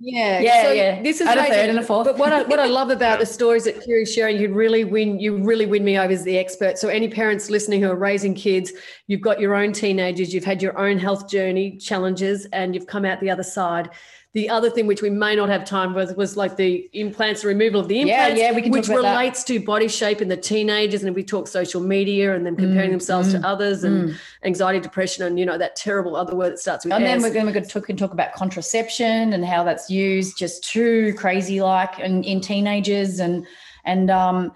Yeah, 0.00 0.40
Yeah, 0.40 0.62
so 0.64 0.72
yeah. 0.72 1.02
This 1.02 1.20
is 1.20 1.28
And 1.28 1.38
a 1.38 1.44
third 1.44 1.70
and 1.70 1.78
a 1.78 1.82
fourth. 1.82 2.06
But 2.06 2.18
what 2.18 2.32
I, 2.32 2.42
what 2.42 2.58
I 2.58 2.66
love 2.66 2.90
about 2.90 3.12
Yeah. 3.12 3.16
the 3.18 3.26
stories 3.26 3.64
that 3.64 3.82
Kiri's 3.82 4.12
sharing, 4.12 4.38
you 4.38 4.52
really 4.52 4.84
win. 4.84 5.18
You 5.20 5.36
really 5.36 5.66
win 5.66 5.84
me 5.84 5.98
over 5.98 6.12
as 6.12 6.24
the 6.24 6.36
expert. 6.36 6.78
So 6.78 6.88
any 6.88 7.08
parents 7.08 7.48
listening 7.48 7.80
who 7.82 7.90
are 7.90 7.96
raising 7.96 8.34
kids, 8.34 8.72
you've 9.06 9.20
got 9.20 9.40
your 9.40 9.54
own 9.54 9.72
teenagers, 9.72 10.34
you've 10.34 10.44
had 10.44 10.62
your 10.62 10.76
own 10.78 10.98
health 10.98 11.28
journey 11.30 11.76
challenges, 11.76 12.46
and 12.52 12.74
you've 12.74 12.86
come 12.86 13.04
out 13.04 13.20
the 13.20 13.30
other 13.30 13.44
side. 13.44 13.90
The 14.32 14.48
other 14.48 14.70
thing 14.70 14.86
which 14.86 15.02
we 15.02 15.10
may 15.10 15.34
not 15.34 15.48
have 15.48 15.64
time 15.64 15.92
with 15.92 16.16
was 16.16 16.36
like 16.36 16.56
the 16.56 16.88
implants, 16.92 17.42
the 17.42 17.48
removal 17.48 17.80
of 17.80 17.88
the 17.88 18.00
implants, 18.02 18.38
yeah, 18.40 18.52
we 18.52 18.62
can 18.62 18.70
talk 18.70 18.78
which 18.78 18.86
about 18.88 19.02
that. 19.02 19.10
relates 19.10 19.42
to 19.44 19.58
body 19.58 19.88
shape 19.88 20.22
in 20.22 20.28
the 20.28 20.36
teenagers, 20.36 21.02
and 21.02 21.16
we 21.16 21.24
talk 21.24 21.48
social 21.48 21.80
media 21.80 22.36
and 22.36 22.46
them 22.46 22.54
comparing 22.56 22.90
Mm, 22.90 22.92
themselves 22.92 23.28
mm, 23.28 23.40
to 23.40 23.46
others, 23.46 23.82
and 23.82 24.10
Mm. 24.10 24.14
anxiety, 24.44 24.78
depression, 24.78 25.24
and 25.24 25.36
you 25.36 25.44
know 25.44 25.58
that 25.58 25.74
terrible 25.74 26.14
other 26.14 26.36
word 26.36 26.52
that 26.52 26.58
starts 26.60 26.84
with 26.84 26.94
And 26.94 27.04
then 27.04 27.18
S. 27.18 27.22
we're 27.24 27.32
going 27.32 27.52
to 27.52 27.60
talk, 27.60 27.86
can 27.86 27.96
talk 27.96 28.12
about 28.12 28.32
contraception 28.34 29.32
and 29.32 29.44
how 29.44 29.64
that's 29.64 29.90
used 29.90 30.38
just 30.38 30.62
too 30.62 31.12
crazy 31.14 31.60
like 31.60 31.98
in, 31.98 32.22
in 32.22 32.40
teenagers 32.40 33.18
and 33.18 33.44
and 33.84 34.10
um 34.10 34.52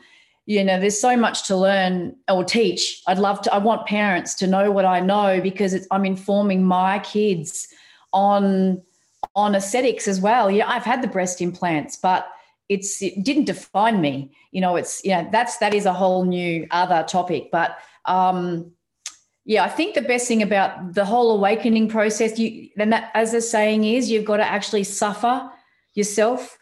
you 0.46 0.62
know 0.62 0.78
there's 0.78 1.00
so 1.00 1.16
much 1.16 1.46
to 1.48 1.56
learn 1.56 2.14
or 2.28 2.44
teach 2.44 3.02
i'd 3.08 3.18
love 3.18 3.40
to 3.40 3.52
i 3.54 3.56
want 3.58 3.86
parents 3.86 4.34
to 4.34 4.46
know 4.46 4.70
what 4.70 4.84
i 4.84 5.00
know 5.00 5.40
because 5.40 5.72
it's, 5.72 5.86
i'm 5.90 6.04
informing 6.04 6.62
my 6.62 6.98
kids 6.98 7.66
on 8.12 8.80
on 9.34 9.54
aesthetics 9.54 10.06
as 10.08 10.20
well 10.20 10.50
yeah 10.50 10.68
i've 10.68 10.84
had 10.84 11.02
the 11.02 11.08
breast 11.08 11.40
implants 11.40 11.96
but 11.96 12.28
it's 12.68 13.02
it 13.02 13.22
didn't 13.22 13.44
define 13.44 14.00
me 14.00 14.30
you 14.52 14.60
know 14.60 14.76
it's 14.76 15.04
yeah 15.04 15.28
that's 15.30 15.58
that 15.58 15.74
is 15.74 15.86
a 15.86 15.92
whole 15.92 16.24
new 16.24 16.66
other 16.70 17.04
topic 17.08 17.50
but 17.52 17.76
um 18.06 18.70
yeah, 19.46 19.62
I 19.62 19.68
think 19.68 19.94
the 19.94 20.00
best 20.00 20.26
thing 20.26 20.40
about 20.40 20.94
the 20.94 21.04
whole 21.04 21.30
awakening 21.36 21.90
process, 21.90 22.38
you 22.38 22.70
then 22.76 22.88
that 22.88 23.10
as 23.12 23.32
the 23.32 23.42
saying 23.42 23.84
is, 23.84 24.10
you've 24.10 24.24
got 24.24 24.38
to 24.38 24.42
actually 24.42 24.84
suffer 24.84 25.50
yourself 25.92 26.56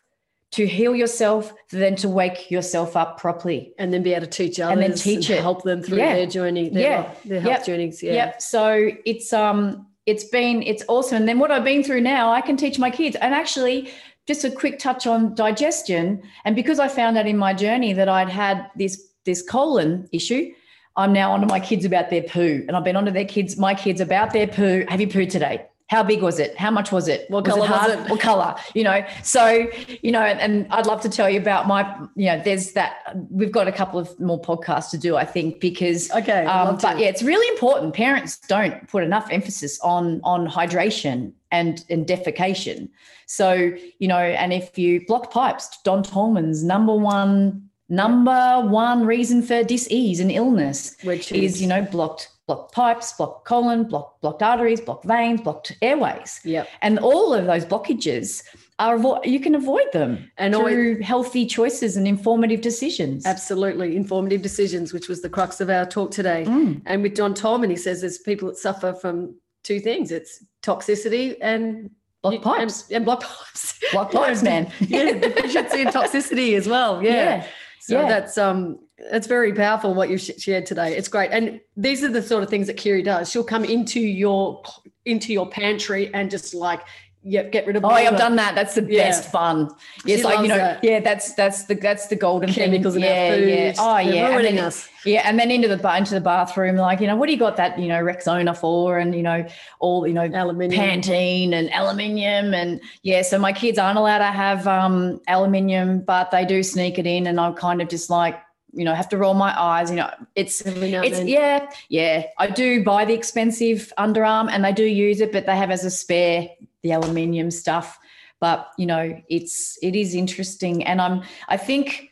to 0.51 0.67
heal 0.67 0.97
yourself, 0.97 1.53
then 1.71 1.95
to 1.97 2.09
wake 2.09 2.51
yourself 2.51 2.97
up 2.97 3.19
properly. 3.19 3.73
and 3.79 3.95
then 3.95 4.03
be 4.03 4.13
able 4.13 4.27
to 4.27 4.33
teach 4.33 4.59
others 4.59 4.73
And 4.73 4.83
then 4.83 4.95
teach 4.99 5.31
it. 5.31 5.41
help 5.41 5.63
them 5.63 5.81
through 5.81 5.99
Yeah. 5.99 6.15
their 6.17 6.27
journey, 6.27 6.71
their, 6.71 6.83
Yeah. 6.83 6.99
life- 7.03 7.23
their 7.25 7.41
health 7.41 7.53
Yep. 7.59 7.67
journeys. 7.67 8.03
Yeah. 8.03 8.13
Yep. 8.15 8.43
So 8.43 8.91
it's 9.07 9.33
um 9.33 9.87
it's 10.07 10.25
been 10.25 10.63
it's 10.63 10.85
awesome. 10.89 11.19
And 11.19 11.29
then 11.29 11.39
what 11.39 11.51
I've 11.51 11.65
been 11.65 11.83
through 11.83 12.01
now, 12.01 12.33
I 12.33 12.41
can 12.41 12.57
teach 12.57 12.79
my 12.79 12.91
kids. 12.91 13.17
And 13.17 13.35
actually, 13.35 13.91
just 14.27 14.45
a 14.45 14.51
quick 14.51 14.79
touch 14.79 15.07
on 15.07 15.35
digestion. 15.35 16.23
And 16.45 16.55
because 16.55 16.79
I 16.79 16.89
found 16.89 17.19
out 17.19 17.27
in 17.27 17.37
my 17.37 17.55
journey 17.55 17.93
that 17.93 18.09
I'd 18.09 18.29
had 18.29 18.71
this 18.77 19.13
this 19.25 19.43
colon 19.43 20.09
issue, 20.13 20.53
I'm 20.97 21.13
now 21.13 21.33
onto 21.33 21.47
my 21.47 21.61
kids 21.61 21.85
about 21.85 22.11
their 22.11 22.23
poo. 22.23 22.65
And 22.67 22.77
I've 22.77 22.85
been 22.85 22.97
onto 22.97 23.11
their 23.11 23.25
kids, 23.25 23.57
my 23.57 23.75
kids 23.75 24.01
about 24.01 24.33
their 24.33 24.47
poo. 24.47 24.85
Have 24.89 25.01
you 25.01 25.09
pooed 25.09 25.31
today? 25.31 25.67
How 25.93 26.03
big 26.03 26.23
was 26.23 26.39
it? 26.39 26.57
How 26.57 26.71
much 26.71 26.91
was 26.91 27.07
it? 27.07 27.29
What 27.29 27.45
was 27.45 27.53
colour 27.53 27.69
was 27.69 27.69
hard? 27.69 27.91
it? 27.91 28.11
What 28.11 28.21
color? 28.21 28.55
You 28.75 28.85
know, 28.85 29.05
so, 29.23 29.69
you 30.01 30.11
know, 30.11 30.23
and, 30.23 30.67
I'd 30.71 30.87
love 30.87 31.03
to 31.03 31.11
tell 31.11 31.29
you 31.29 31.39
about 31.39 31.67
my, 31.67 31.83
you 32.17 32.27
know, 32.27 32.41
there's 32.43 32.73
that, 32.73 33.15
we've 33.31 33.53
got 33.53 33.69
a 33.69 33.73
couple 33.73 33.99
of 33.99 34.19
more 34.19 34.41
podcasts 34.41 34.89
to 34.93 34.99
do, 34.99 35.17
I 35.17 35.27
think, 35.27 35.61
because 35.61 36.11
Okay. 36.11 36.47
Um, 36.47 36.79
but 36.81 36.99
yeah, 36.99 37.09
it's 37.09 37.23
really 37.23 37.47
important. 37.49 37.93
Parents 37.93 38.39
don't 38.39 38.89
put 38.89 39.03
enough 39.03 39.29
emphasis 39.31 39.79
on 39.81 40.21
on 40.25 40.49
hydration 40.49 41.33
and 41.51 41.85
and 41.91 42.07
defecation. 42.07 42.89
So 43.27 43.73
you 43.99 44.09
know, 44.09 44.25
and 44.43 44.53
if 44.53 44.79
you 44.79 45.05
block 45.07 45.31
pipes, 45.31 45.79
Don 45.85 46.03
Tolman's 46.03 46.65
number 46.65 46.95
one 46.95 47.69
number 47.89 48.61
one 48.67 49.05
reason 49.05 49.43
for 49.43 49.63
disease 49.63 50.19
and 50.21 50.31
illness 50.33 50.97
Which 51.03 51.31
is 51.33 51.61
you 51.61 51.69
know 51.69 51.83
blocked 51.83 52.31
blocked 52.55 52.75
pipes, 52.75 53.13
blocked 53.15 53.47
colon, 53.47 53.85
blocked 53.85 54.21
blocked 54.21 54.43
arteries, 54.43 54.81
blocked 54.81 55.05
veins, 55.05 55.41
blocked 55.41 55.73
airways, 55.81 56.41
Yep. 56.45 56.69
and 56.83 56.99
all 56.99 57.33
of 57.33 57.47
those 57.47 57.65
blockages 57.65 58.43
are 58.79 58.99
you 59.25 59.41
can 59.41 59.55
avoid 59.55 59.91
them 59.93 60.31
And 60.39 60.55
through 60.55 60.61
always- 60.63 61.05
healthy 61.05 61.47
choices 61.47 61.97
and 61.97 62.07
informative 62.07 62.61
decisions. 62.61 63.25
Absolutely. 63.27 63.97
Informative 63.97 64.43
decisions, 64.43 64.93
which 64.93 65.09
was 65.09 65.23
the 65.23 65.29
crux 65.31 65.61
of 65.61 65.71
our 65.71 65.87
talk 65.87 66.11
today. 66.11 66.45
Mm. 66.47 66.83
And 66.87 67.03
with 67.03 67.15
Don 67.15 67.33
Tolman, 67.35 67.71
he 67.71 67.77
says 67.77 68.01
there's 68.01 68.19
people 68.19 68.49
that 68.49 68.59
suffer 68.59 68.93
from 68.93 69.35
two 69.65 69.79
things 69.81 70.11
it's 70.11 70.45
toxicity 70.63 71.37
and 71.41 71.91
Block 72.23 72.43
pipes. 72.43 72.85
And, 72.89 72.97
and 72.97 73.05
block 73.05 73.21
pipes. 73.23 73.79
Block 73.93 74.13
pipes, 74.13 74.43
man. 74.43 74.71
yeah, 74.81 75.13
deficiency 75.19 75.81
and 75.83 75.91
toxicity 75.91 76.57
as 76.57 76.69
well. 76.69 77.03
Yeah. 77.03 77.11
Yeah. 77.13 77.47
So 77.81 78.01
Yeah. 78.01 78.09
that's 78.09 78.37
um 78.39 78.79
that's 79.11 79.27
very 79.27 79.53
powerful 79.53 79.95
what 79.95 80.11
you've 80.11 80.21
shared 80.21 80.67
today. 80.67 80.97
It's 80.97 81.09
great. 81.09 81.31
And 81.33 81.61
these 81.77 82.05
are 82.05 82.09
the 82.09 82.23
sort 82.23 82.43
of 82.43 82.51
things 82.51 82.67
that 82.69 82.77
Kiri 82.77 83.03
does. 83.03 83.31
She'll 83.31 83.45
come 83.45 83.65
into 83.65 84.01
your 84.01 84.63
into 85.05 85.33
your 85.33 85.49
pantry 85.49 86.13
and 86.15 86.31
just 86.31 86.55
like 86.55 86.81
yeah, 87.25 87.45
get 87.45 87.69
rid 87.69 87.77
of 87.77 87.85
Oh, 87.85 87.97
yeah, 87.97 88.11
I've 88.11 88.19
done 88.19 88.35
that. 88.37 88.57
That's 88.57 88.75
the 88.75 88.83
Yeah. 88.83 89.05
best 89.05 89.31
fun. 89.31 89.71
She 90.05 90.13
It's 90.13 90.25
like 90.25 90.41
you 90.41 90.49
know, 90.49 90.57
that. 90.57 90.83
yeah, 90.83 90.99
that's 90.99 91.35
that's 91.35 91.65
the 91.67 91.75
that's 91.77 92.09
the 92.09 92.17
golden 92.17 92.53
chemicals 92.53 92.95
thing. 92.95 93.05
in 93.05 93.09
yeah, 93.09 93.29
our 93.31 93.37
food. 93.37 93.49
Yeah. 93.49 93.73
Oh, 93.79 93.95
They're 94.05 94.15
yeah. 94.15 94.29
Ruining 94.31 94.57
then, 94.57 94.65
us. 94.65 94.89
yeah, 95.05 95.23
and 95.25 95.39
then 95.39 95.51
into 95.53 95.69
the 95.69 95.97
into 95.97 96.15
the 96.15 96.21
bathroom, 96.21 96.75
like 96.77 97.01
you 97.01 97.07
know, 97.07 97.15
what 97.15 97.27
do 97.27 97.33
you 97.33 97.39
got 97.39 97.57
that 97.59 97.79
you 97.79 97.87
know 97.87 98.03
Rexona 98.03 98.57
for, 98.57 98.99
and 98.99 99.15
you 99.15 99.23
know 99.23 99.47
all 99.79 100.05
you 100.05 100.15
know 100.15 100.29
Aluminium. 100.35 100.81
Pantene 100.83 101.53
and 101.53 101.71
aluminium, 101.73 102.55
and 102.55 102.81
yeah. 103.05 103.23
So 103.23 103.39
my 103.39 103.53
kids 103.53 103.79
aren't 103.79 103.99
allowed 103.99 104.19
to 104.19 104.25
have 104.25 104.67
um 104.67 105.21
aluminium, 105.29 106.01
but 106.01 106.33
they 106.33 106.45
do 106.45 106.65
sneak 106.65 106.99
it 106.99 107.07
in, 107.07 107.29
and 107.29 107.39
I'm 107.39 107.55
kind 107.55 107.81
of 107.81 107.89
just 107.89 108.11
like 108.11 108.35
you 108.73 108.85
know 108.85 108.95
have 108.95 109.09
to 109.11 109.19
roll 109.19 109.35
my 109.35 109.59
eyes. 109.61 109.91
You 109.91 109.97
know, 109.97 110.11
it's 110.35 110.61
it's 110.61 111.19
then. 111.19 111.29
yeah, 111.29 111.71
yeah. 111.89 112.27
I 112.39 112.49
do 112.49 112.83
buy 112.83 113.05
the 113.05 113.15
expensive 113.15 113.93
underarm 113.99 114.49
and 114.51 114.65
they 114.65 114.73
do 114.73 114.85
use 114.85 115.21
it, 115.21 115.33
but 115.33 115.47
they 115.47 115.57
have 115.57 115.71
as 115.71 115.85
a 115.85 115.91
spare 115.91 116.49
the 116.83 116.93
aluminium 116.93 117.51
stuff. 117.51 117.99
But 118.41 118.69
you 118.79 118.87
know, 118.87 119.21
it's 119.29 119.79
it 119.83 119.95
is 119.95 120.15
interesting. 120.15 120.85
And 120.85 121.01
I'm 121.01 121.23
I 121.49 121.57
think 121.57 122.11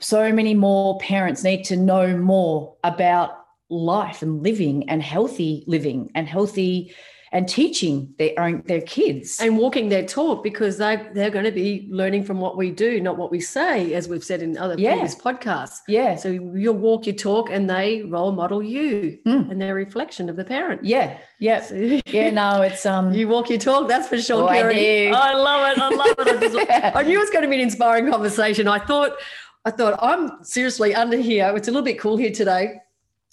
so 0.00 0.32
many 0.32 0.54
more 0.54 0.98
parents 0.98 1.44
need 1.44 1.64
to 1.64 1.76
know 1.76 2.16
more 2.16 2.76
about 2.84 3.46
life 3.68 4.22
and 4.22 4.42
living 4.42 4.88
and 4.88 5.02
healthy 5.02 5.64
living 5.66 6.10
and 6.14 6.26
healthy 6.26 6.94
and 7.32 7.48
teaching 7.48 8.14
their 8.18 8.32
own 8.38 8.62
their 8.66 8.80
kids. 8.80 9.38
and 9.40 9.58
walking 9.58 9.88
their 9.88 10.04
talk 10.06 10.42
because 10.42 10.78
they 10.78 10.96
they're 11.14 11.30
going 11.30 11.44
to 11.44 11.50
be 11.52 11.86
learning 11.90 12.24
from 12.24 12.40
what 12.40 12.56
we 12.56 12.70
do, 12.70 13.00
not 13.00 13.16
what 13.18 13.30
we 13.30 13.40
say, 13.40 13.92
as 13.94 14.08
we've 14.08 14.24
said 14.24 14.40
in 14.42 14.56
other 14.56 14.74
Yeah. 14.78 14.92
previous 14.92 15.14
podcasts. 15.14 15.78
yeah. 15.88 16.16
So 16.16 16.28
you'll 16.30 16.74
walk 16.74 17.06
your 17.06 17.14
talk, 17.16 17.50
and 17.50 17.68
they 17.68 18.02
role 18.02 18.32
model 18.32 18.62
you, 18.62 19.18
Mm. 19.26 19.50
and 19.50 19.60
they're 19.60 19.74
reflection 19.74 20.28
of 20.30 20.36
the 20.36 20.44
parent. 20.44 20.84
Yeah. 20.84 21.18
Yeah. 21.38 21.60
So- 21.60 21.74
Yeah. 22.06 22.30
No, 22.30 22.62
it's 22.62 22.84
um 22.86 23.12
You 23.18 23.28
walk 23.28 23.50
your 23.50 23.58
talk, 23.58 23.88
that's 23.88 24.08
for 24.08 24.18
sure. 24.18 24.42
Oh, 24.44 24.46
I. 24.46 24.58
I 24.58 25.34
love 25.34 25.62
it. 25.70 25.78
I 25.78 25.88
love 25.88 26.14
it. 26.18 26.28
I, 26.28 26.40
just- 26.40 26.54
Yeah. 26.56 26.92
I 27.00 27.02
knew 27.02 27.16
it 27.18 27.20
was 27.20 27.30
going 27.30 27.42
to 27.44 27.48
be 27.48 27.56
an 27.56 27.60
inspiring 27.62 28.10
conversation. 28.10 28.68
I 28.68 28.78
thought, 28.78 29.12
I 29.64 29.70
thought 29.70 29.98
I'm 30.02 30.42
seriously 30.42 30.94
under 30.94 31.18
here. 31.18 31.52
It's 31.56 31.68
a 31.68 31.70
little 31.70 31.84
bit 31.84 31.98
cool 31.98 32.16
here 32.16 32.30
today. 32.30 32.76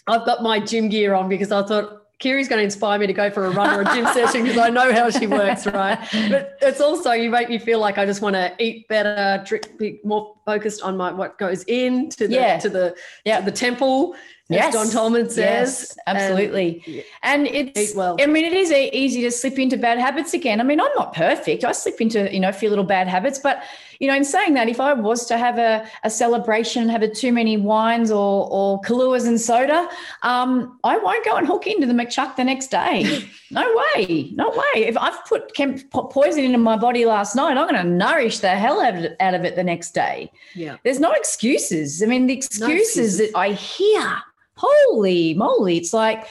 I've 0.08 0.26
got 0.26 0.44
my 0.44 0.60
gym 0.60 0.90
gear 0.90 1.14
on 1.14 1.30
because 1.30 1.52
I 1.52 1.64
thought 1.64 2.02
Kiri's 2.20 2.48
going 2.48 2.60
to 2.60 2.64
inspire 2.64 2.98
me 2.98 3.08
to 3.08 3.14
go 3.14 3.30
for 3.30 3.46
a 3.46 3.52
run 3.52 3.76
or 3.78 3.82
a 3.82 3.94
gym 3.94 4.06
session 4.08 4.44
because 4.44 4.58
I 4.58 4.70
know 4.70 4.94
how 4.94 5.10
she 5.10 5.28
works, 5.28 5.66
right? 5.68 6.00
But 6.30 6.58
it's 6.62 6.80
also 6.80 7.12
you 7.12 7.30
make 7.30 7.50
me 7.50 7.60
feel 7.60 7.80
like 7.80 7.98
I 7.98 8.06
just 8.06 8.22
want 8.22 8.36
to 8.36 8.54
eat 8.58 8.88
better, 8.88 9.44
drink, 9.46 9.78
be 9.78 10.00
more 10.04 10.36
focused 10.46 10.82
on 10.82 10.96
my 10.96 11.12
what 11.12 11.38
goes 11.38 11.64
in 11.68 12.10
to 12.12 12.28
the 12.28 12.36
Yeah. 12.36 12.60
to 12.60 12.70
the 12.70 12.96
Yeah. 13.26 13.40
to 13.40 13.46
the 13.46 13.52
temple, 13.52 14.16
Yes. 14.48 14.74
Don 14.74 14.90
Tolman 14.90 15.28
says. 15.30 15.38
Yes, 15.38 15.98
absolutely. 16.06 17.04
And 17.24 17.48
it's, 17.48 17.80
Eat 17.92 17.96
well. 17.96 18.16
I 18.20 18.28
mean, 18.28 18.46
it 18.46 18.54
is 18.54 18.72
easy 18.72 19.22
to 19.24 19.32
slip 19.32 19.58
into 19.58 19.76
bad 19.76 19.98
habits 19.98 20.36
again. 20.36 20.62
I 20.62 20.64
mean, 20.64 20.80
I'm 20.80 20.92
not 20.96 21.16
perfect. 21.16 21.64
I 21.64 21.72
slip 21.72 22.00
into, 22.00 22.32
you 22.32 22.40
know, 22.40 22.50
a 22.50 22.54
few 22.54 22.70
little 22.70 22.84
bad 22.84 23.08
habits. 23.08 23.40
But, 23.40 23.64
you 24.00 24.08
know, 24.08 24.16
in 24.16 24.24
saying 24.24 24.54
that, 24.54 24.70
if 24.70 24.80
I 24.80 24.94
was 24.94 25.26
to 25.28 25.38
have 25.40 25.58
a, 25.58 25.88
a 26.04 26.12
celebration 26.12 26.84
and 26.84 26.92
have 26.92 27.02
a 27.02 27.08
too 27.08 27.32
many 27.32 27.58
wines 27.58 28.12
or, 28.12 28.48
or 28.52 28.82
Kahlúas 28.82 29.28
and 29.28 29.42
soda, 29.42 29.90
um, 30.22 30.78
I 30.84 30.98
won't 31.00 31.26
go 31.26 31.38
and 31.38 31.48
hook 31.48 31.66
into 31.66 31.88
the 31.88 31.94
McChuck 31.94 32.36
the 32.36 32.44
next 32.44 32.68
day. 32.68 33.28
no 33.52 33.82
way. 33.96 34.30
No 34.36 34.50
way. 34.50 34.86
If 34.86 34.96
I've 34.96 35.26
put 35.26 35.56
chem- 35.56 35.80
poison 35.90 36.44
into 36.44 36.60
my 36.60 36.78
body 36.78 37.06
last 37.06 37.36
night, 37.36 37.58
I'm 37.58 37.68
going 37.68 37.82
to 37.82 37.90
nourish 37.90 38.40
the 38.40 38.50
hell 38.50 38.80
out 38.80 38.96
of, 38.96 39.04
it, 39.06 39.16
out 39.20 39.34
of 39.34 39.44
it 39.44 39.56
the 39.56 39.64
next 39.64 39.96
day. 39.96 40.32
yeah. 40.54 40.78
There's 40.84 41.00
no 41.00 41.14
excuses. 41.14 42.04
I 42.04 42.06
mean, 42.06 42.28
the 42.28 42.34
excuses, 42.34 42.70
excuses. 42.70 43.18
that 43.18 43.38
I 43.38 43.54
hear, 43.54 44.18
holy 44.56 45.34
moly, 45.34 45.78
it's 45.78 45.94
like, 45.94 46.28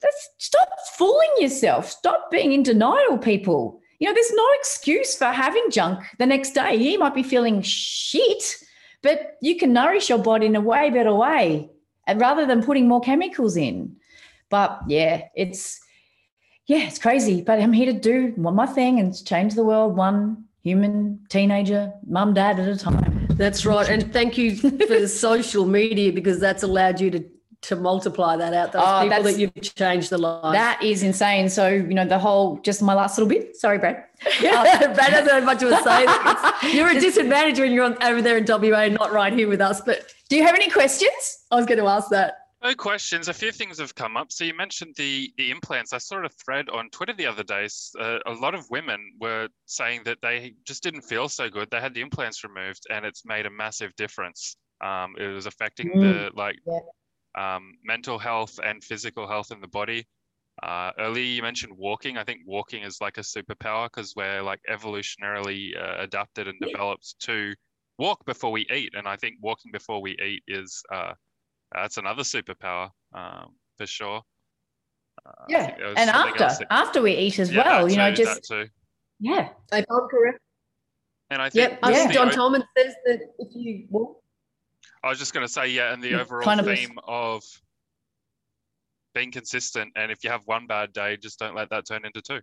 that's, 0.00 0.30
stop 0.38 0.68
fooling 0.96 1.30
yourself. 1.38 1.90
Stop 1.90 2.30
being 2.30 2.52
in 2.52 2.62
denial, 2.62 3.18
people. 3.18 3.80
You 3.98 4.08
know, 4.08 4.14
there's 4.14 4.32
no 4.32 4.48
excuse 4.58 5.16
for 5.16 5.26
having 5.26 5.70
junk 5.70 6.00
the 6.18 6.26
next 6.26 6.50
day. 6.50 6.74
You 6.74 6.98
might 6.98 7.14
be 7.14 7.22
feeling 7.22 7.62
shit, 7.62 8.56
but 9.02 9.36
you 9.40 9.56
can 9.56 9.72
nourish 9.72 10.08
your 10.08 10.18
body 10.18 10.46
in 10.46 10.56
a 10.56 10.60
way 10.60 10.90
better 10.90 11.14
way, 11.14 11.70
and 12.06 12.20
rather 12.20 12.44
than 12.44 12.62
putting 12.62 12.86
more 12.88 13.00
chemicals 13.00 13.56
in. 13.56 13.96
But 14.50 14.80
yeah, 14.88 15.22
it's 15.34 15.80
yeah, 16.66 16.86
it's 16.86 16.98
crazy. 16.98 17.40
But 17.40 17.60
I'm 17.60 17.72
here 17.72 17.92
to 17.92 17.98
do 17.98 18.32
one 18.36 18.56
my 18.56 18.66
thing 18.66 18.98
and 18.98 19.24
change 19.24 19.54
the 19.54 19.64
world 19.64 19.96
one 19.96 20.44
human 20.62 21.20
teenager, 21.28 21.92
mum, 22.06 22.34
dad 22.34 22.58
at 22.58 22.68
a 22.68 22.76
time. 22.76 23.26
That's 23.30 23.66
right. 23.66 23.88
And 23.88 24.12
thank 24.12 24.38
you 24.38 24.56
for 24.56 24.70
the 24.70 25.08
social 25.28 25.66
media 25.66 26.12
because 26.12 26.40
that's 26.40 26.62
allowed 26.62 27.00
you 27.00 27.10
to 27.10 27.24
to 27.68 27.76
multiply 27.76 28.36
that 28.36 28.52
out. 28.54 28.72
Those 28.72 28.82
Oh, 28.84 29.02
people 29.08 29.22
that 29.24 29.38
you've 29.38 29.54
changed 29.62 30.10
the 30.10 30.18
lives. 30.18 30.54
That 30.54 30.82
is 30.82 31.02
insane. 31.02 31.48
So, 31.48 31.68
you 31.68 31.94
know, 31.94 32.06
the 32.06 32.18
whole, 32.18 32.56
just 32.58 32.82
my 32.82 32.94
last 32.94 33.18
little 33.18 33.28
bit. 33.28 33.56
Sorry, 33.56 33.78
Brad. 33.78 34.04
Brad 34.40 34.96
doesn't 34.96 35.28
have 35.28 35.44
much 35.44 35.62
of 35.62 35.70
a 35.72 35.82
say. 35.82 36.02
It's- 36.02 36.52
You're 36.74 36.88
a 36.90 37.00
disadvantage 37.00 37.58
when 37.58 37.72
you're 37.72 37.84
on, 37.84 38.02
over 38.02 38.22
there 38.22 38.36
in 38.38 38.44
WA 38.46 38.78
and 38.80 38.94
not 38.94 39.12
right 39.12 39.32
here 39.32 39.48
with 39.48 39.60
us. 39.60 39.80
But 39.80 40.12
Do 40.28 40.36
you 40.36 40.44
have 40.44 40.54
any 40.54 40.70
questions? 40.70 41.44
I 41.50 41.56
was 41.56 41.66
going 41.66 41.78
to 41.78 41.86
ask 41.86 42.08
that. 42.10 42.38
No 42.62 42.74
questions. 42.74 43.28
A 43.28 43.34
few 43.34 43.52
things 43.52 43.78
have 43.78 43.94
come 43.94 44.16
up. 44.16 44.32
So 44.32 44.42
you 44.42 44.54
mentioned 44.54 44.94
the 44.96 45.30
the 45.36 45.50
implants. 45.50 45.92
I 45.92 45.98
saw 45.98 46.24
a 46.24 46.30
thread 46.30 46.70
on 46.70 46.88
Twitter 46.88 47.12
the 47.12 47.26
other 47.26 47.42
day. 47.42 47.68
Uh, 48.00 48.20
a 48.24 48.32
lot 48.32 48.54
of 48.54 48.64
women 48.70 48.98
were 49.20 49.48
saying 49.66 50.00
that 50.06 50.16
they 50.22 50.54
just 50.64 50.82
didn't 50.82 51.02
feel 51.02 51.28
so 51.28 51.50
good. 51.50 51.68
They 51.70 51.78
had 51.80 51.92
the 51.92 52.00
implants 52.00 52.42
removed, 52.42 52.84
and 52.90 53.04
it's 53.04 53.22
made 53.26 53.44
a 53.44 53.50
massive 53.50 53.94
difference. 53.96 54.56
Um, 54.80 55.14
it 55.18 55.26
was 55.26 55.44
affecting 55.44 56.00
the 56.00 56.30
like 56.34 56.56
um, 57.34 57.72
mental 57.84 58.18
health 58.18 58.58
and 58.62 58.82
physical 58.82 59.26
health 59.28 59.50
in 59.50 59.60
the 59.60 59.68
body. 59.68 60.06
Uh, 60.62 60.92
earlier 60.98 61.24
you 61.24 61.42
mentioned 61.42 61.72
walking. 61.76 62.16
I 62.16 62.24
think 62.24 62.40
walking 62.46 62.84
is 62.84 63.00
like 63.00 63.18
a 63.18 63.22
superpower 63.22 63.86
because 63.86 64.14
we're 64.16 64.40
like 64.42 64.60
evolutionarily 64.70 65.76
uh, 65.76 66.02
adapted 66.02 66.46
and 66.46 66.60
developed 66.60 67.16
to 67.20 67.54
walk 67.98 68.24
before 68.24 68.52
we 68.52 68.66
eat, 68.72 68.94
and 68.94 69.08
I 69.08 69.16
think 69.16 69.36
walking 69.40 69.72
before 69.72 70.00
we 70.00 70.12
eat 70.24 70.42
is 70.46 70.82
uh, 70.92 71.12
that's 71.72 71.96
another 71.96 72.22
superpower 72.22 72.90
um, 73.14 73.56
for 73.78 73.86
sure. 73.86 74.22
Uh, 75.26 75.30
Yeah. 75.48 75.66
think 75.66 75.78
there 75.78 75.88
was 75.88 75.98
And 75.98 76.10
after, 76.10 76.38
that- 76.38 76.66
after 76.70 77.02
we 77.02 77.16
eat 77.16 77.38
as 77.40 77.50
Yeah, 77.50 77.64
well, 77.64 77.88
that 77.88 77.90
you 77.90 77.96
know, 77.98 78.10
just, 78.12 78.48
that 78.48 78.64
too. 78.64 78.68
yeah. 79.20 79.48
If 79.72 79.84
I'm 79.90 80.08
correct. 80.08 80.38
And 81.30 81.42
I 81.42 81.50
think 81.50 81.70
Yep. 81.70 81.78
I 81.82 81.90
Yeah. 81.90 81.96
think 81.98 82.12
Don 82.12 82.28
o- 82.28 82.30
Tolman 82.30 82.64
says 82.76 82.94
that 83.06 83.20
if 83.38 83.48
you 83.54 83.86
walk, 83.90 84.22
I 85.04 85.10
was 85.10 85.18
just 85.18 85.34
going 85.34 85.46
to 85.46 85.52
say, 85.52 85.68
yeah, 85.68 85.92
and 85.92 86.02
the 86.02 86.18
overall 86.18 86.62
theme 86.62 86.98
of 87.06 87.44
being 89.14 89.30
consistent, 89.30 89.92
and 89.96 90.10
if 90.10 90.24
you 90.24 90.30
have 90.30 90.40
one 90.46 90.66
bad 90.66 90.94
day, 90.94 91.18
just 91.18 91.38
don't 91.38 91.54
let 91.54 91.68
that 91.70 91.86
turn 91.86 92.06
into 92.06 92.22
two. 92.22 92.40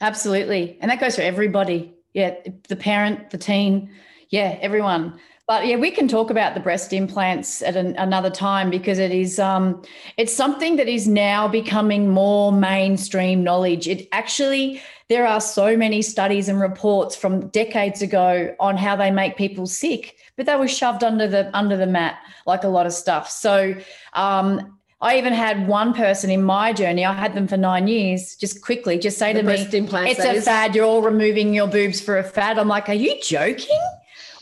Absolutely. 0.00 0.78
And 0.80 0.90
that 0.90 1.00
goes 1.00 1.16
for 1.16 1.22
everybody. 1.22 1.92
Yeah. 2.14 2.36
The 2.68 2.76
parent, 2.76 3.30
the 3.30 3.38
teen, 3.38 3.90
yeah, 4.30 4.58
everyone. 4.62 5.18
But 5.46 5.66
yeah, 5.66 5.76
we 5.76 5.90
can 5.90 6.06
talk 6.06 6.30
about 6.30 6.54
the 6.54 6.60
breast 6.60 6.92
implants 6.92 7.60
at 7.60 7.74
an, 7.74 7.96
another 7.96 8.30
time 8.30 8.70
because 8.70 9.00
it 9.00 9.10
is 9.10 9.40
um 9.40 9.82
it's 10.16 10.32
something 10.32 10.76
that 10.76 10.88
is 10.88 11.08
now 11.08 11.48
becoming 11.48 12.08
more 12.08 12.52
mainstream 12.52 13.42
knowledge. 13.42 13.88
It 13.88 14.08
actually 14.12 14.80
there 15.10 15.26
are 15.26 15.40
so 15.40 15.76
many 15.76 16.02
studies 16.02 16.48
and 16.48 16.60
reports 16.60 17.16
from 17.16 17.48
decades 17.48 18.00
ago 18.00 18.54
on 18.60 18.76
how 18.76 18.94
they 18.94 19.10
make 19.10 19.36
people 19.36 19.66
sick, 19.66 20.16
but 20.36 20.46
they 20.46 20.54
were 20.54 20.68
shoved 20.68 21.02
under 21.02 21.26
the 21.26 21.50
under 21.52 21.76
the 21.76 21.86
mat 21.86 22.16
like 22.46 22.62
a 22.62 22.68
lot 22.68 22.86
of 22.86 22.92
stuff. 22.92 23.28
So 23.28 23.74
um 24.14 24.78
I 25.02 25.18
even 25.18 25.32
had 25.32 25.66
one 25.66 25.94
person 25.94 26.30
in 26.30 26.42
my 26.42 26.72
journey, 26.72 27.04
I 27.04 27.12
had 27.12 27.34
them 27.34 27.48
for 27.48 27.56
nine 27.56 27.88
years, 27.88 28.36
just 28.36 28.62
quickly, 28.62 28.98
just 28.98 29.18
say 29.18 29.32
the 29.32 29.40
to 29.40 29.46
me, 29.46 29.54
it's 29.54 30.20
a 30.20 30.32
is. 30.32 30.44
fad. 30.44 30.74
You're 30.74 30.84
all 30.84 31.02
removing 31.02 31.54
your 31.54 31.66
boobs 31.66 32.00
for 32.00 32.18
a 32.18 32.24
fad. 32.24 32.58
I'm 32.58 32.68
like, 32.68 32.88
are 32.88 32.94
you 32.94 33.20
joking? 33.20 33.80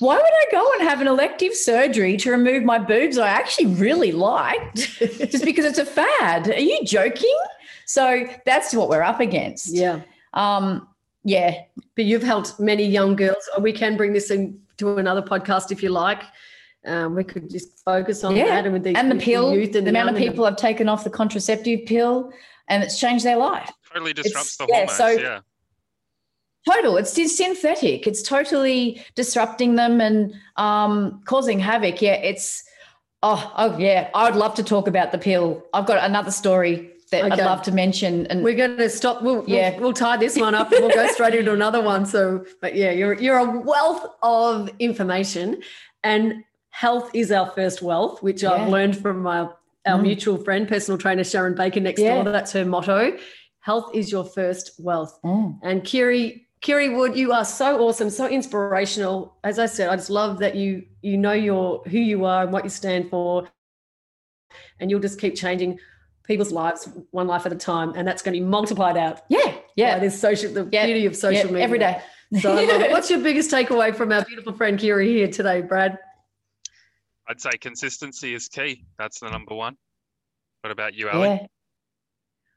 Why 0.01 0.17
would 0.17 0.25
I 0.25 0.47
go 0.51 0.73
and 0.75 0.83
have 0.83 1.01
an 1.01 1.07
elective 1.07 1.55
surgery 1.55 2.17
to 2.19 2.31
remove 2.31 2.63
my 2.63 2.79
boobs 2.79 3.19
I 3.19 3.29
actually 3.29 3.67
really 3.67 4.13
liked 4.13 4.77
just 4.99 5.45
because 5.45 5.65
it's 5.65 5.79
a 5.79 5.87
fad? 5.87 6.49
Are 6.49 6.61
you 6.61 6.85
joking? 6.85 7.39
So 7.87 8.27
that's 8.45 8.75
what 8.75 8.91
we're 8.91 9.03
up 9.03 9.21
against. 9.21 9.73
Yeah. 9.73 10.03
Um, 10.35 10.89
yeah. 11.25 11.63
But 11.97 12.05
you've 12.05 12.23
helped 12.23 12.59
many 12.61 12.85
young 12.85 13.17
girls. 13.17 13.49
We 13.61 13.73
can 13.73 13.97
bring 13.97 14.13
this 14.13 14.31
into 14.31 14.97
another 14.97 15.23
podcast 15.23 15.71
if 15.73 15.83
you 15.83 15.91
like. 15.91 16.23
Um, 16.87 17.15
we 17.17 17.25
could 17.25 17.51
just 17.51 17.83
focus 17.85 18.23
on 18.25 18.37
Yeah. 18.37 18.47
that 18.47 18.65
and 18.65 18.73
with 18.73 18.85
the, 18.85 18.95
And 18.97 19.11
the 19.11 19.17
pill, 19.17 19.55
youth 19.55 19.73
the 19.73 19.79
and 19.81 19.89
amount 19.89 20.09
of 20.11 20.15
young 20.17 20.23
and- 20.27 20.33
people 20.33 20.45
have 20.45 20.57
taken 20.57 20.89
off 20.89 21.05
the 21.05 21.11
contraceptive 21.11 21.81
pill 21.87 22.33
and 22.69 22.83
it's 22.83 22.99
changed 22.99 23.25
their 23.25 23.37
life. 23.37 23.71
Totally 23.93 24.13
disrupts 24.13 24.55
It's- 24.55 24.57
the 24.59 24.67
yeah, 24.69 24.77
hormones. 24.87 24.97
so- 24.97 25.23
yeah. 25.23 25.41
Total. 26.69 26.97
It's 26.99 27.13
synthetic. 27.37 28.07
It's 28.07 28.23
totally 28.23 29.03
disrupting 29.15 29.77
them 29.77 30.01
and 30.01 30.35
um, 30.57 31.23
causing 31.25 31.59
havoc. 31.59 32.03
Yeah, 32.03 32.15
it's. 32.15 32.63
Oh, 33.23 33.53
oh, 33.57 33.79
yeah. 33.79 34.11
I 34.15 34.25
would 34.29 34.37
love 34.39 34.55
to 34.57 34.63
talk 34.63 34.87
about 34.87 35.11
the 35.11 35.19
pill. 35.19 35.65
I've 35.73 35.87
got 35.87 36.05
another 36.05 36.31
story 36.31 36.93
that 37.11 37.25
okay. 37.25 37.41
I'd 37.41 37.45
love 37.45 37.63
to 37.63 37.73
mention. 37.73 38.27
And 38.27 38.43
we're 38.43 38.55
going 38.55 38.77
to 38.77 38.91
stop. 38.91 39.23
We'll, 39.23 39.45
yeah, 39.47 39.73
we'll, 39.73 39.81
we'll 39.81 39.93
tie 39.93 40.17
this 40.17 40.37
one 40.37 40.55
up 40.55 40.73
and 40.73 40.85
we'll 40.85 40.95
go 40.95 41.07
straight 41.09 41.35
into 41.35 41.53
another 41.53 41.83
one. 41.83 42.07
So, 42.07 42.45
but 42.61 42.75
yeah, 42.75 42.91
you're 42.91 43.15
you're 43.15 43.39
a 43.39 43.61
wealth 43.61 44.07
of 44.23 44.71
information, 44.79 45.63
and 46.03 46.45
health 46.71 47.11
is 47.15 47.33
our 47.33 47.51
first 47.51 47.83
wealth, 47.83 48.23
which 48.23 48.43
yeah. 48.43 48.53
I've 48.53 48.69
learned 48.69 48.97
from 48.97 49.23
my 49.23 49.49
our 49.87 49.99
mm. 49.99 50.03
mutual 50.03 50.37
friend, 50.37 50.69
personal 50.69 50.99
trainer 50.99 51.25
Sharon 51.25 51.55
Baker 51.55 51.81
next 51.81 52.01
yeah. 52.01 52.23
door. 52.23 52.33
That's 52.33 52.53
her 52.53 52.65
motto. 52.65 53.17
Health 53.61 53.91
is 53.95 54.13
your 54.13 54.25
first 54.25 54.73
wealth. 54.79 55.19
Mm. 55.25 55.59
And 55.63 55.85
Kiri, 55.85 56.47
Kiri 56.61 56.91
Wood, 56.91 57.17
you 57.17 57.33
are 57.33 57.45
so 57.45 57.81
awesome, 57.81 58.11
so 58.11 58.27
inspirational. 58.29 59.37
As 59.45 59.59
I 59.59 59.67
said, 59.67 59.89
I 59.89 59.97
just 59.97 60.11
love 60.11 60.39
that 60.41 60.55
you 60.55 60.85
you 61.03 61.17
know 61.17 61.33
your 61.33 61.83
who 61.85 61.99
you 61.99 62.25
are 62.25 62.43
and 62.43 62.53
what 62.53 62.65
you 62.65 62.71
stand 62.71 63.11
for, 63.11 63.49
and 64.79 64.91
you'll 64.91 65.01
just 65.01 65.21
keep 65.21 65.35
changing 65.35 65.79
people's 66.29 66.53
lives 66.53 66.89
one 67.11 67.27
life 67.27 67.47
at 67.47 67.53
a 67.53 67.57
time, 67.57 67.95
and 67.97 68.07
that's 68.07 68.23
going 68.23 68.35
to 68.35 68.41
be 68.41 68.47
multiplied 68.47 68.97
out. 68.97 69.23
Yeah, 69.29 69.55
yeah. 69.75 69.99
There's 69.99 70.19
social 70.19 70.53
the 70.53 70.69
yeah. 70.71 70.87
beauty 70.87 71.07
of 71.07 71.17
social 71.17 71.47
yeah, 71.47 71.53
media 71.53 71.65
every 71.65 71.79
day. 71.79 72.03
So 72.41 72.55
What's 72.91 73.11
your 73.11 73.21
biggest 73.21 73.51
takeaway 73.51 73.95
from 73.95 74.13
our 74.13 74.25
beautiful 74.25 74.53
friend 74.53 74.79
Kiri 74.79 75.09
here 75.09 75.29
today, 75.29 75.63
Brad? 75.63 75.99
I'd 77.27 77.41
say 77.41 77.51
consistency 77.61 78.35
is 78.35 78.49
key. 78.49 78.85
That's 78.99 79.21
the 79.21 79.31
number 79.31 79.55
one. 79.55 79.77
What 80.61 80.71
about 80.71 80.95
you, 80.95 81.09
Ali? 81.09 81.29
Yeah. 81.29 81.47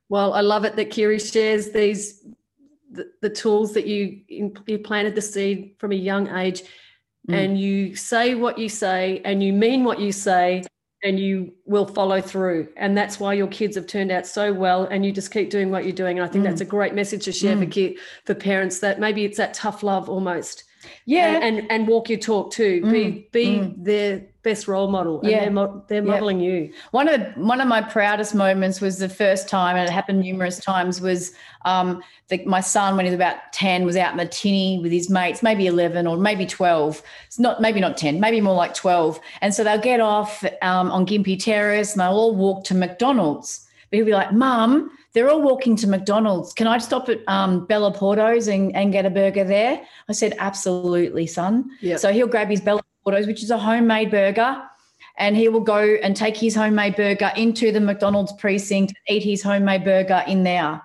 Well, 0.09 0.33
I 0.33 0.41
love 0.41 0.65
it 0.65 0.75
that 0.75 0.91
Kiri 0.91 1.19
shares 1.19 1.71
these 1.71 2.25
the, 2.91 3.09
the 3.21 3.29
tools 3.29 3.73
that 3.73 3.87
you 3.87 4.21
you 4.27 4.79
planted 4.79 5.15
the 5.15 5.21
seed 5.21 5.75
from 5.77 5.93
a 5.93 5.95
young 5.95 6.27
age, 6.27 6.63
mm. 7.29 7.33
and 7.33 7.57
you 7.57 7.95
say 7.95 8.35
what 8.35 8.57
you 8.57 8.67
say, 8.67 9.21
and 9.23 9.41
you 9.41 9.53
mean 9.53 9.85
what 9.85 9.99
you 9.99 10.11
say, 10.11 10.63
and 11.03 11.19
you 11.19 11.53
will 11.65 11.85
follow 11.85 12.21
through. 12.21 12.69
And 12.77 12.97
that's 12.97 13.19
why 13.19 13.33
your 13.33 13.47
kids 13.47 13.75
have 13.75 13.87
turned 13.87 14.11
out 14.11 14.27
so 14.27 14.53
well. 14.53 14.85
And 14.85 15.05
you 15.05 15.11
just 15.11 15.31
keep 15.31 15.49
doing 15.49 15.71
what 15.71 15.83
you're 15.83 15.93
doing. 15.93 16.19
And 16.19 16.27
I 16.27 16.31
think 16.31 16.43
mm. 16.45 16.47
that's 16.49 16.61
a 16.61 16.65
great 16.65 16.93
message 16.93 17.25
to 17.25 17.31
share 17.31 17.55
mm. 17.55 17.97
for 18.25 18.33
for 18.33 18.35
parents 18.35 18.79
that 18.79 18.99
maybe 18.99 19.25
it's 19.25 19.37
that 19.37 19.53
tough 19.53 19.83
love 19.83 20.09
almost. 20.09 20.63
Yeah. 21.05 21.39
And 21.41 21.59
and, 21.59 21.71
and 21.71 21.87
walk 21.87 22.09
your 22.09 22.19
talk 22.19 22.51
too. 22.51 22.81
Mm. 22.81 22.91
Be 22.91 23.27
be 23.31 23.45
mm. 23.59 23.73
their 23.77 24.23
best 24.43 24.67
role 24.67 24.89
model. 24.89 25.21
yeah. 25.23 25.41
They're, 25.41 25.51
mo- 25.51 25.83
they're 25.87 26.01
modeling 26.01 26.39
yep. 26.39 26.51
you. 26.51 26.73
One 26.91 27.07
of 27.07 27.21
one 27.37 27.61
of 27.61 27.67
my 27.67 27.81
proudest 27.81 28.33
moments 28.33 28.81
was 28.81 28.97
the 28.97 29.09
first 29.09 29.47
time, 29.47 29.75
and 29.75 29.87
it 29.87 29.91
happened 29.91 30.21
numerous 30.21 30.59
times, 30.59 30.99
was 30.99 31.33
um, 31.65 32.01
the, 32.29 32.43
my 32.45 32.61
son, 32.61 32.95
when 32.95 33.05
he 33.05 33.11
was 33.11 33.15
about 33.15 33.53
10, 33.53 33.85
was 33.85 33.95
out 33.95 34.11
in 34.11 34.17
the 34.17 34.25
tinny 34.25 34.79
with 34.79 34.91
his 34.91 35.09
mates, 35.09 35.43
maybe 35.43 35.67
11 35.67 36.07
or 36.07 36.17
maybe 36.17 36.45
12. 36.45 37.03
It's 37.27 37.37
not, 37.37 37.61
maybe 37.61 37.79
not 37.79 37.97
10, 37.97 38.19
maybe 38.19 38.41
more 38.41 38.55
like 38.55 38.73
12. 38.73 39.19
And 39.41 39.53
so 39.53 39.63
they'll 39.63 39.77
get 39.77 39.99
off 39.99 40.43
um, 40.61 40.91
on 40.91 41.05
Gympie 41.05 41.41
Terrace 41.41 41.91
and 41.91 42.01
they'll 42.01 42.09
all 42.09 42.35
walk 42.35 42.63
to 42.65 42.73
McDonald's. 42.73 43.67
But 43.89 43.97
he'll 43.97 44.05
be 44.05 44.13
like, 44.13 44.31
Mum, 44.31 44.89
they're 45.13 45.29
all 45.29 45.41
walking 45.41 45.75
to 45.77 45.87
McDonald's. 45.87 46.53
Can 46.53 46.67
I 46.67 46.77
stop 46.77 47.09
at 47.09 47.19
um, 47.27 47.65
Bella 47.65 47.93
Porto's 47.93 48.47
and, 48.47 48.75
and 48.75 48.91
get 48.91 49.05
a 49.05 49.09
burger 49.09 49.43
there? 49.43 49.81
I 50.07 50.13
said, 50.13 50.35
Absolutely, 50.39 51.27
son. 51.27 51.69
Yep. 51.81 51.99
So 51.99 52.13
he'll 52.13 52.27
grab 52.27 52.49
his 52.49 52.61
Bella 52.61 52.81
Porto's, 53.03 53.27
which 53.27 53.43
is 53.43 53.51
a 53.51 53.57
homemade 53.57 54.11
burger 54.11 54.61
and 55.17 55.35
he 55.35 55.49
will 55.49 55.61
go 55.61 55.97
and 56.01 56.15
take 56.15 56.35
his 56.35 56.55
homemade 56.55 56.95
burger 56.95 57.31
into 57.35 57.71
the 57.71 57.79
McDonald's 57.79 58.33
precinct, 58.33 58.93
eat 59.07 59.23
his 59.23 59.43
homemade 59.43 59.83
burger 59.83 60.23
in 60.27 60.43
there. 60.43 60.81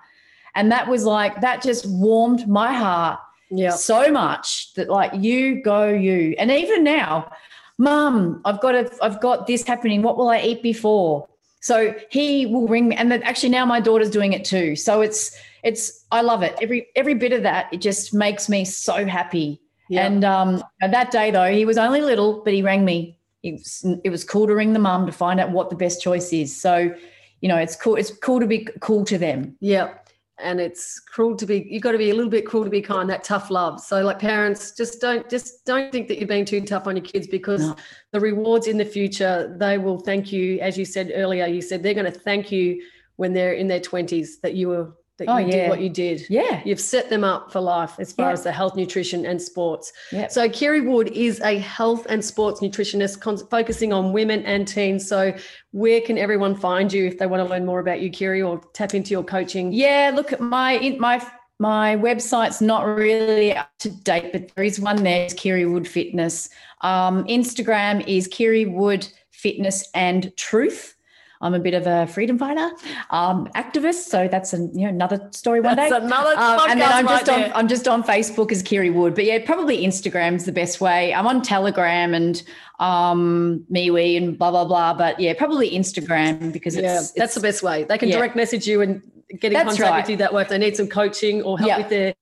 And 0.55 0.71
that 0.71 0.87
was 0.87 1.05
like, 1.05 1.41
that 1.41 1.61
just 1.61 1.85
warmed 1.87 2.47
my 2.47 2.73
heart 2.73 3.19
yeah. 3.49 3.71
so 3.71 4.11
much 4.11 4.73
that 4.73 4.89
like 4.89 5.11
you 5.15 5.61
go 5.61 5.87
you. 5.87 6.35
And 6.37 6.51
even 6.51 6.83
now, 6.83 7.31
mum, 7.77 8.41
I've 8.45 8.61
got 8.61 8.75
a, 8.75 8.91
I've 9.01 9.21
got 9.21 9.47
this 9.47 9.63
happening. 9.63 10.01
What 10.01 10.17
will 10.17 10.29
I 10.29 10.39
eat 10.41 10.61
before? 10.61 11.27
So 11.61 11.95
he 12.09 12.45
will 12.45 12.67
ring 12.67 12.89
me. 12.89 12.95
And 12.95 13.11
then 13.11 13.23
actually 13.23 13.49
now 13.49 13.65
my 13.65 13.79
daughter's 13.79 14.09
doing 14.09 14.33
it 14.33 14.45
too. 14.45 14.75
So 14.75 15.01
it's, 15.01 15.37
it's, 15.63 16.05
I 16.11 16.21
love 16.21 16.43
it. 16.43 16.55
Every, 16.61 16.87
every 16.95 17.13
bit 17.13 17.33
of 17.33 17.43
that, 17.43 17.67
it 17.73 17.81
just 17.81 18.13
makes 18.13 18.47
me 18.47 18.63
so 18.65 19.05
happy. 19.05 19.59
And 19.91 20.25
um, 20.25 20.63
that 20.81 21.11
day 21.11 21.31
though, 21.31 21.51
he 21.51 21.65
was 21.65 21.77
only 21.77 22.01
little, 22.01 22.41
but 22.43 22.53
he 22.53 22.61
rang 22.61 22.83
me. 22.85 23.17
It 23.43 23.53
was, 23.53 23.85
it 24.03 24.09
was 24.09 24.23
cool 24.23 24.47
to 24.47 24.53
ring 24.53 24.73
the 24.73 24.79
mum 24.79 25.05
to 25.05 25.11
find 25.11 25.39
out 25.39 25.51
what 25.51 25.69
the 25.69 25.75
best 25.75 26.01
choice 26.01 26.33
is. 26.33 26.59
So, 26.59 26.93
you 27.41 27.47
know, 27.47 27.57
it's 27.57 27.75
cool. 27.75 27.95
It's 27.95 28.11
cool 28.11 28.39
to 28.39 28.47
be 28.47 28.67
cool 28.81 29.05
to 29.05 29.17
them. 29.17 29.55
Yeah 29.59 29.93
and 30.39 30.59
it's 30.59 30.99
cruel 30.99 31.35
to 31.35 31.45
be 31.45 31.67
you've 31.69 31.81
got 31.81 31.93
to 31.93 31.97
be 31.97 32.11
a 32.11 32.13
little 32.13 32.29
bit 32.29 32.45
cruel 32.45 32.63
to 32.63 32.69
be 32.69 32.81
kind 32.81 33.09
that 33.09 33.23
tough 33.23 33.49
love 33.49 33.79
so 33.79 34.03
like 34.03 34.19
parents 34.19 34.71
just 34.71 35.01
don't 35.01 35.29
just 35.29 35.65
don't 35.65 35.91
think 35.91 36.07
that 36.07 36.19
you're 36.19 36.27
being 36.27 36.45
too 36.45 36.61
tough 36.61 36.87
on 36.87 36.95
your 36.95 37.05
kids 37.05 37.27
because 37.27 37.61
no. 37.61 37.75
the 38.11 38.19
rewards 38.19 38.67
in 38.67 38.77
the 38.77 38.85
future 38.85 39.55
they 39.59 39.77
will 39.77 39.99
thank 39.99 40.31
you 40.31 40.59
as 40.59 40.77
you 40.77 40.85
said 40.85 41.11
earlier 41.15 41.45
you 41.47 41.61
said 41.61 41.81
they're 41.81 41.93
going 41.93 42.11
to 42.11 42.19
thank 42.19 42.51
you 42.51 42.81
when 43.15 43.33
they're 43.33 43.53
in 43.53 43.67
their 43.67 43.79
20s 43.79 44.39
that 44.41 44.53
you 44.53 44.69
were 44.69 44.93
that 45.17 45.27
oh, 45.27 45.37
you 45.37 45.47
yeah. 45.47 45.51
did 45.51 45.69
what 45.69 45.81
you 45.81 45.89
did. 45.89 46.25
Yeah. 46.29 46.61
You've 46.63 46.79
set 46.79 47.09
them 47.09 47.23
up 47.23 47.51
for 47.51 47.59
life 47.59 47.99
as 47.99 48.11
far 48.11 48.27
yeah. 48.27 48.33
as 48.33 48.43
the 48.43 48.51
health, 48.51 48.75
nutrition, 48.75 49.25
and 49.25 49.41
sports. 49.41 49.91
Yeah. 50.11 50.27
So, 50.27 50.47
Kiri 50.49 50.81
Wood 50.81 51.09
is 51.09 51.39
a 51.41 51.57
health 51.57 52.05
and 52.09 52.23
sports 52.23 52.61
nutritionist 52.61 53.19
con- 53.19 53.37
focusing 53.49 53.93
on 53.93 54.13
women 54.13 54.43
and 54.45 54.67
teens. 54.67 55.07
So, 55.07 55.33
where 55.71 56.01
can 56.01 56.17
everyone 56.17 56.55
find 56.55 56.91
you 56.91 57.05
if 57.05 57.17
they 57.17 57.27
want 57.27 57.43
to 57.43 57.49
learn 57.49 57.65
more 57.65 57.79
about 57.79 58.01
you, 58.01 58.09
Kiri, 58.09 58.41
or 58.41 58.61
tap 58.73 58.93
into 58.93 59.11
your 59.11 59.23
coaching? 59.23 59.71
Yeah, 59.71 60.11
look 60.13 60.33
at 60.33 60.39
my 60.39 60.95
my 60.99 61.25
my 61.59 61.95
website's 61.95 62.61
not 62.61 62.85
really 62.85 63.55
up 63.55 63.71
to 63.79 63.89
date, 63.89 64.31
but 64.31 64.53
there 64.55 64.63
is 64.63 64.79
one 64.79 65.03
there, 65.03 65.27
Kiri 65.29 65.65
Wood 65.65 65.87
Fitness. 65.87 66.49
Um, 66.81 67.23
Instagram 67.25 68.07
is 68.07 68.27
Kiri 68.27 68.65
Wood 68.65 69.07
Fitness 69.31 69.89
and 69.93 70.35
Truth. 70.37 70.96
I'm 71.41 71.53
a 71.53 71.59
bit 71.59 71.73
of 71.73 71.85
a 71.85 72.07
freedom 72.07 72.37
fighter, 72.37 72.71
um, 73.09 73.47
activist. 73.55 74.05
So 74.09 74.27
that's 74.27 74.53
a, 74.53 74.57
you 74.57 74.83
know 74.83 74.89
another 74.89 75.29
story 75.31 75.61
one 75.61 75.75
that's 75.75 75.91
day. 75.91 75.97
Another 75.97 76.37
um, 76.37 76.69
and 76.69 76.81
then 76.81 76.91
I'm 76.91 77.07
just 77.07 77.27
right 77.27 77.45
on 77.45 77.53
I'm 77.53 77.67
just 77.67 77.87
on 77.87 78.03
Facebook 78.03 78.51
as 78.51 78.63
Kiri 78.63 78.89
Wood. 78.89 79.15
But 79.15 79.25
yeah, 79.25 79.45
probably 79.45 79.85
Instagram's 79.85 80.45
the 80.45 80.51
best 80.51 80.81
way. 80.81 81.13
I'm 81.13 81.27
on 81.27 81.41
Telegram 81.41 82.13
and 82.13 82.41
um 82.79 83.65
MeWe 83.71 84.17
and 84.17 84.37
blah 84.37 84.51
blah 84.51 84.65
blah. 84.65 84.93
But 84.93 85.19
yeah, 85.19 85.33
probably 85.33 85.71
Instagram 85.71 86.51
because 86.51 86.75
it's, 86.75 86.83
yeah, 86.83 86.99
it's, 86.99 87.11
that's 87.11 87.35
the 87.35 87.41
best 87.41 87.63
way. 87.63 87.83
They 87.83 87.97
can 87.97 88.09
yeah. 88.09 88.17
direct 88.17 88.35
message 88.35 88.67
you 88.67 88.81
and 88.81 89.01
get 89.39 89.51
in 89.51 89.53
That's 89.53 89.69
contact 89.69 89.91
right. 89.91 90.03
with 90.03 90.09
you 90.09 90.17
that 90.17 90.33
way 90.33 90.41
if 90.41 90.49
they 90.49 90.57
need 90.57 90.77
some 90.77 90.87
coaching 90.87 91.41
or 91.43 91.59
help 91.59 91.77
with 91.77 91.89
their 91.89 92.13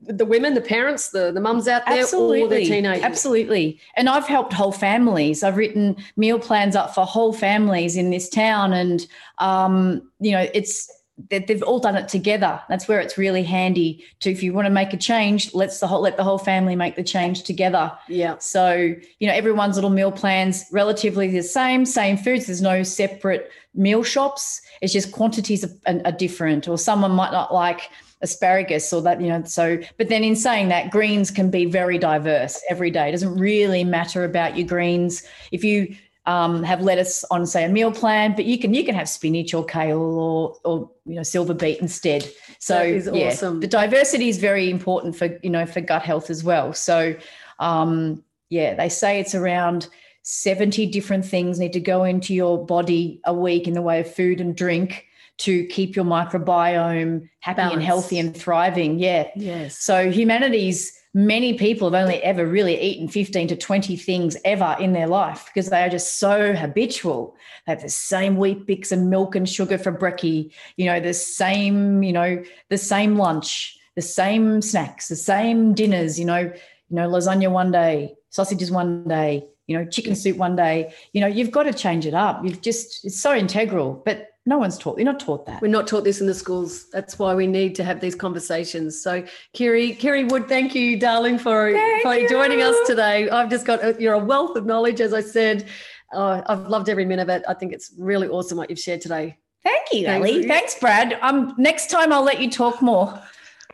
the 0.00 0.24
women, 0.24 0.54
the 0.54 0.60
parents, 0.60 1.10
the, 1.10 1.30
the 1.32 1.40
mums 1.40 1.68
out 1.68 1.86
there, 1.86 2.00
Absolutely. 2.00 2.42
or 2.42 2.48
their 2.48 2.60
teenagers. 2.60 3.04
Absolutely. 3.04 3.80
And 3.96 4.08
I've 4.08 4.26
helped 4.26 4.52
whole 4.52 4.72
families. 4.72 5.42
I've 5.42 5.56
written 5.56 5.96
meal 6.16 6.38
plans 6.38 6.74
up 6.74 6.94
for 6.94 7.06
whole 7.06 7.32
families 7.32 7.96
in 7.96 8.10
this 8.10 8.28
town. 8.28 8.72
And 8.72 9.06
um, 9.38 10.08
you 10.20 10.32
know, 10.32 10.48
it's 10.54 10.90
they've 11.30 11.62
all 11.62 11.78
done 11.78 11.96
it 11.96 12.08
together. 12.08 12.60
That's 12.68 12.88
where 12.88 13.00
it's 13.00 13.18
really 13.18 13.42
handy 13.42 14.04
to 14.20 14.30
if 14.30 14.42
you 14.42 14.52
want 14.52 14.66
to 14.66 14.70
make 14.70 14.92
a 14.92 14.96
change, 14.96 15.54
let's 15.54 15.80
the 15.80 15.86
whole 15.86 16.00
let 16.00 16.16
the 16.16 16.24
whole 16.24 16.38
family 16.38 16.76
make 16.76 16.96
the 16.96 17.02
change 17.02 17.42
together. 17.42 17.92
Yeah. 18.08 18.38
So, 18.38 18.94
you 19.18 19.28
know, 19.28 19.34
everyone's 19.34 19.76
little 19.76 19.90
meal 19.90 20.12
plans 20.12 20.64
relatively 20.72 21.28
the 21.28 21.42
same, 21.42 21.84
same 21.84 22.16
foods. 22.16 22.46
There's 22.46 22.62
no 22.62 22.82
separate 22.82 23.50
meal 23.74 24.02
shops. 24.02 24.60
It's 24.80 24.92
just 24.92 25.12
quantities 25.12 25.64
are, 25.64 26.00
are 26.04 26.12
different, 26.12 26.68
or 26.68 26.78
someone 26.78 27.12
might 27.12 27.32
not 27.32 27.52
like 27.52 27.90
asparagus 28.22 28.92
or 28.92 29.02
that, 29.02 29.20
you 29.20 29.28
know. 29.28 29.42
So, 29.44 29.78
but 29.98 30.08
then 30.08 30.24
in 30.24 30.36
saying 30.36 30.68
that, 30.68 30.90
greens 30.90 31.30
can 31.30 31.50
be 31.50 31.64
very 31.64 31.98
diverse 31.98 32.62
every 32.70 32.90
day. 32.90 33.08
It 33.08 33.12
doesn't 33.12 33.36
really 33.36 33.84
matter 33.84 34.24
about 34.24 34.56
your 34.56 34.66
greens. 34.66 35.24
If 35.50 35.64
you 35.64 35.96
um, 36.26 36.62
have 36.62 36.82
lettuce 36.82 37.24
on, 37.30 37.46
say, 37.46 37.64
a 37.64 37.68
meal 37.68 37.92
plan, 37.92 38.34
but 38.34 38.44
you 38.44 38.58
can 38.58 38.74
you 38.74 38.84
can 38.84 38.94
have 38.94 39.08
spinach 39.08 39.54
or 39.54 39.64
kale 39.64 40.00
or 40.00 40.56
or 40.64 40.90
you 41.04 41.16
know 41.16 41.22
silver 41.22 41.54
beet 41.54 41.80
instead. 41.80 42.28
So 42.58 42.82
yeah, 42.82 43.28
awesome. 43.28 43.60
the 43.60 43.66
diversity 43.66 44.28
is 44.28 44.38
very 44.38 44.70
important 44.70 45.16
for 45.16 45.38
you 45.42 45.50
know 45.50 45.66
for 45.66 45.80
gut 45.80 46.02
health 46.02 46.30
as 46.30 46.44
well. 46.44 46.72
So 46.72 47.16
um, 47.58 48.22
yeah, 48.50 48.74
they 48.74 48.88
say 48.88 49.18
it's 49.18 49.34
around 49.34 49.88
70 50.22 50.86
different 50.86 51.24
things 51.24 51.58
need 51.58 51.72
to 51.72 51.80
go 51.80 52.04
into 52.04 52.34
your 52.34 52.64
body 52.64 53.20
a 53.24 53.34
week 53.34 53.66
in 53.66 53.74
the 53.74 53.82
way 53.82 54.00
of 54.00 54.12
food 54.12 54.40
and 54.40 54.54
drink 54.54 55.06
to 55.38 55.66
keep 55.66 55.96
your 55.96 56.04
microbiome 56.04 57.28
happy 57.40 57.62
and 57.62 57.82
healthy 57.82 58.18
and 58.18 58.36
thriving. 58.36 58.98
Yeah. 58.98 59.28
Yes. 59.34 59.78
So 59.78 60.10
humanity's 60.10 60.96
many 61.14 61.54
people 61.54 61.90
have 61.90 62.02
only 62.02 62.22
ever 62.22 62.46
really 62.46 62.80
eaten 62.80 63.06
15 63.06 63.48
to 63.48 63.56
20 63.56 63.96
things 63.96 64.36
ever 64.44 64.76
in 64.80 64.92
their 64.92 65.06
life 65.06 65.46
because 65.46 65.68
they 65.68 65.82
are 65.82 65.88
just 65.88 66.18
so 66.18 66.54
habitual. 66.54 67.36
They 67.66 67.72
have 67.72 67.82
the 67.82 67.88
same 67.88 68.36
Weet-Bix 68.36 68.92
and 68.92 69.10
milk 69.10 69.36
and 69.36 69.48
sugar 69.48 69.78
for 69.78 69.92
brekkie, 69.92 70.52
you 70.76 70.86
know, 70.86 71.00
the 71.00 71.14
same, 71.14 72.02
you 72.02 72.12
know, 72.12 72.42
the 72.70 72.78
same 72.78 73.16
lunch, 73.16 73.78
the 73.94 74.02
same 74.02 74.62
snacks, 74.62 75.08
the 75.08 75.16
same 75.16 75.74
dinners, 75.74 76.18
you 76.18 76.24
know, 76.24 76.38
you 76.38 76.96
know, 76.96 77.08
lasagna 77.08 77.50
one 77.50 77.72
day, 77.72 78.14
sausages 78.30 78.70
one 78.70 79.06
day, 79.06 79.46
you 79.66 79.76
know, 79.76 79.84
chicken 79.84 80.14
soup 80.14 80.36
one 80.36 80.56
day. 80.56 80.92
You 81.12 81.20
know, 81.20 81.26
you've 81.26 81.50
got 81.50 81.64
to 81.64 81.72
change 81.72 82.06
it 82.06 82.14
up. 82.14 82.44
You've 82.44 82.60
just 82.60 83.04
it's 83.04 83.20
so 83.20 83.34
integral. 83.34 84.02
But 84.04 84.31
No 84.44 84.58
one's 84.58 84.76
taught. 84.76 84.98
You're 84.98 85.04
not 85.04 85.20
taught 85.20 85.46
that. 85.46 85.62
We're 85.62 85.68
not 85.68 85.86
taught 85.86 86.02
this 86.02 86.20
in 86.20 86.26
the 86.26 86.34
schools. 86.34 86.90
That's 86.90 87.16
why 87.18 87.32
we 87.34 87.46
need 87.46 87.76
to 87.76 87.84
have 87.84 88.00
these 88.00 88.16
conversations. 88.16 89.00
So, 89.00 89.24
Kiri, 89.52 89.94
Kiri 89.94 90.24
Wood, 90.24 90.48
thank 90.48 90.74
you, 90.74 90.98
darling, 90.98 91.38
for, 91.38 91.70
Thank 91.72 92.02
for 92.02 92.14
you. 92.16 92.28
joining 92.28 92.60
us 92.60 92.74
today. 92.86 93.30
I've 93.30 93.48
just 93.48 93.64
got 93.64 93.84
a, 93.84 93.96
you're 94.00 94.14
a 94.14 94.18
wealth 94.18 94.56
of 94.56 94.66
knowledge, 94.66 95.00
as 95.00 95.14
I 95.14 95.20
said. 95.20 95.68
Uh, 96.12 96.42
I've 96.46 96.66
loved 96.66 96.88
every 96.88 97.04
minute 97.04 97.22
of 97.22 97.28
it. 97.28 97.44
I 97.48 97.54
think 97.54 97.72
it's 97.72 97.92
really 97.96 98.26
awesome 98.26 98.58
what 98.58 98.68
you've 98.68 98.80
shared 98.80 99.00
today. 99.00 99.38
Thank 99.62 99.92
you, 99.92 100.06
Thanks. 100.06 100.28
Ellie. 100.28 100.48
Thanks, 100.48 100.78
Brad. 100.78 101.18
Um, 101.22 101.54
next 101.56 101.88
time 101.88 102.12
I'll 102.12 102.24
let 102.24 102.40
you 102.40 102.50
talk 102.50 102.82
more. 102.82 103.22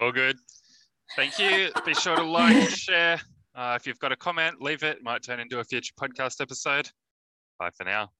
All 0.01 0.13
good. 0.13 0.37
Thank 1.17 1.39
you. 1.39 1.71
Be 1.87 1.95
sure 1.95 2.15
to 2.15 2.23
like, 2.23 2.69
share. 2.69 3.19
Uh, 3.55 3.77
if 3.81 3.87
you've 3.87 3.99
got 3.99 4.13
a 4.13 4.17
comment, 4.17 4.61
leave 4.61 4.83
it. 4.83 5.03
Might 5.03 5.23
turn 5.23 5.41
into 5.41 5.61
a 5.61 5.65
future 5.65 5.95
podcast 5.99 6.43
episode. 6.43 6.91
Bye 7.59 7.71
for 7.75 7.85
now. 7.85 8.11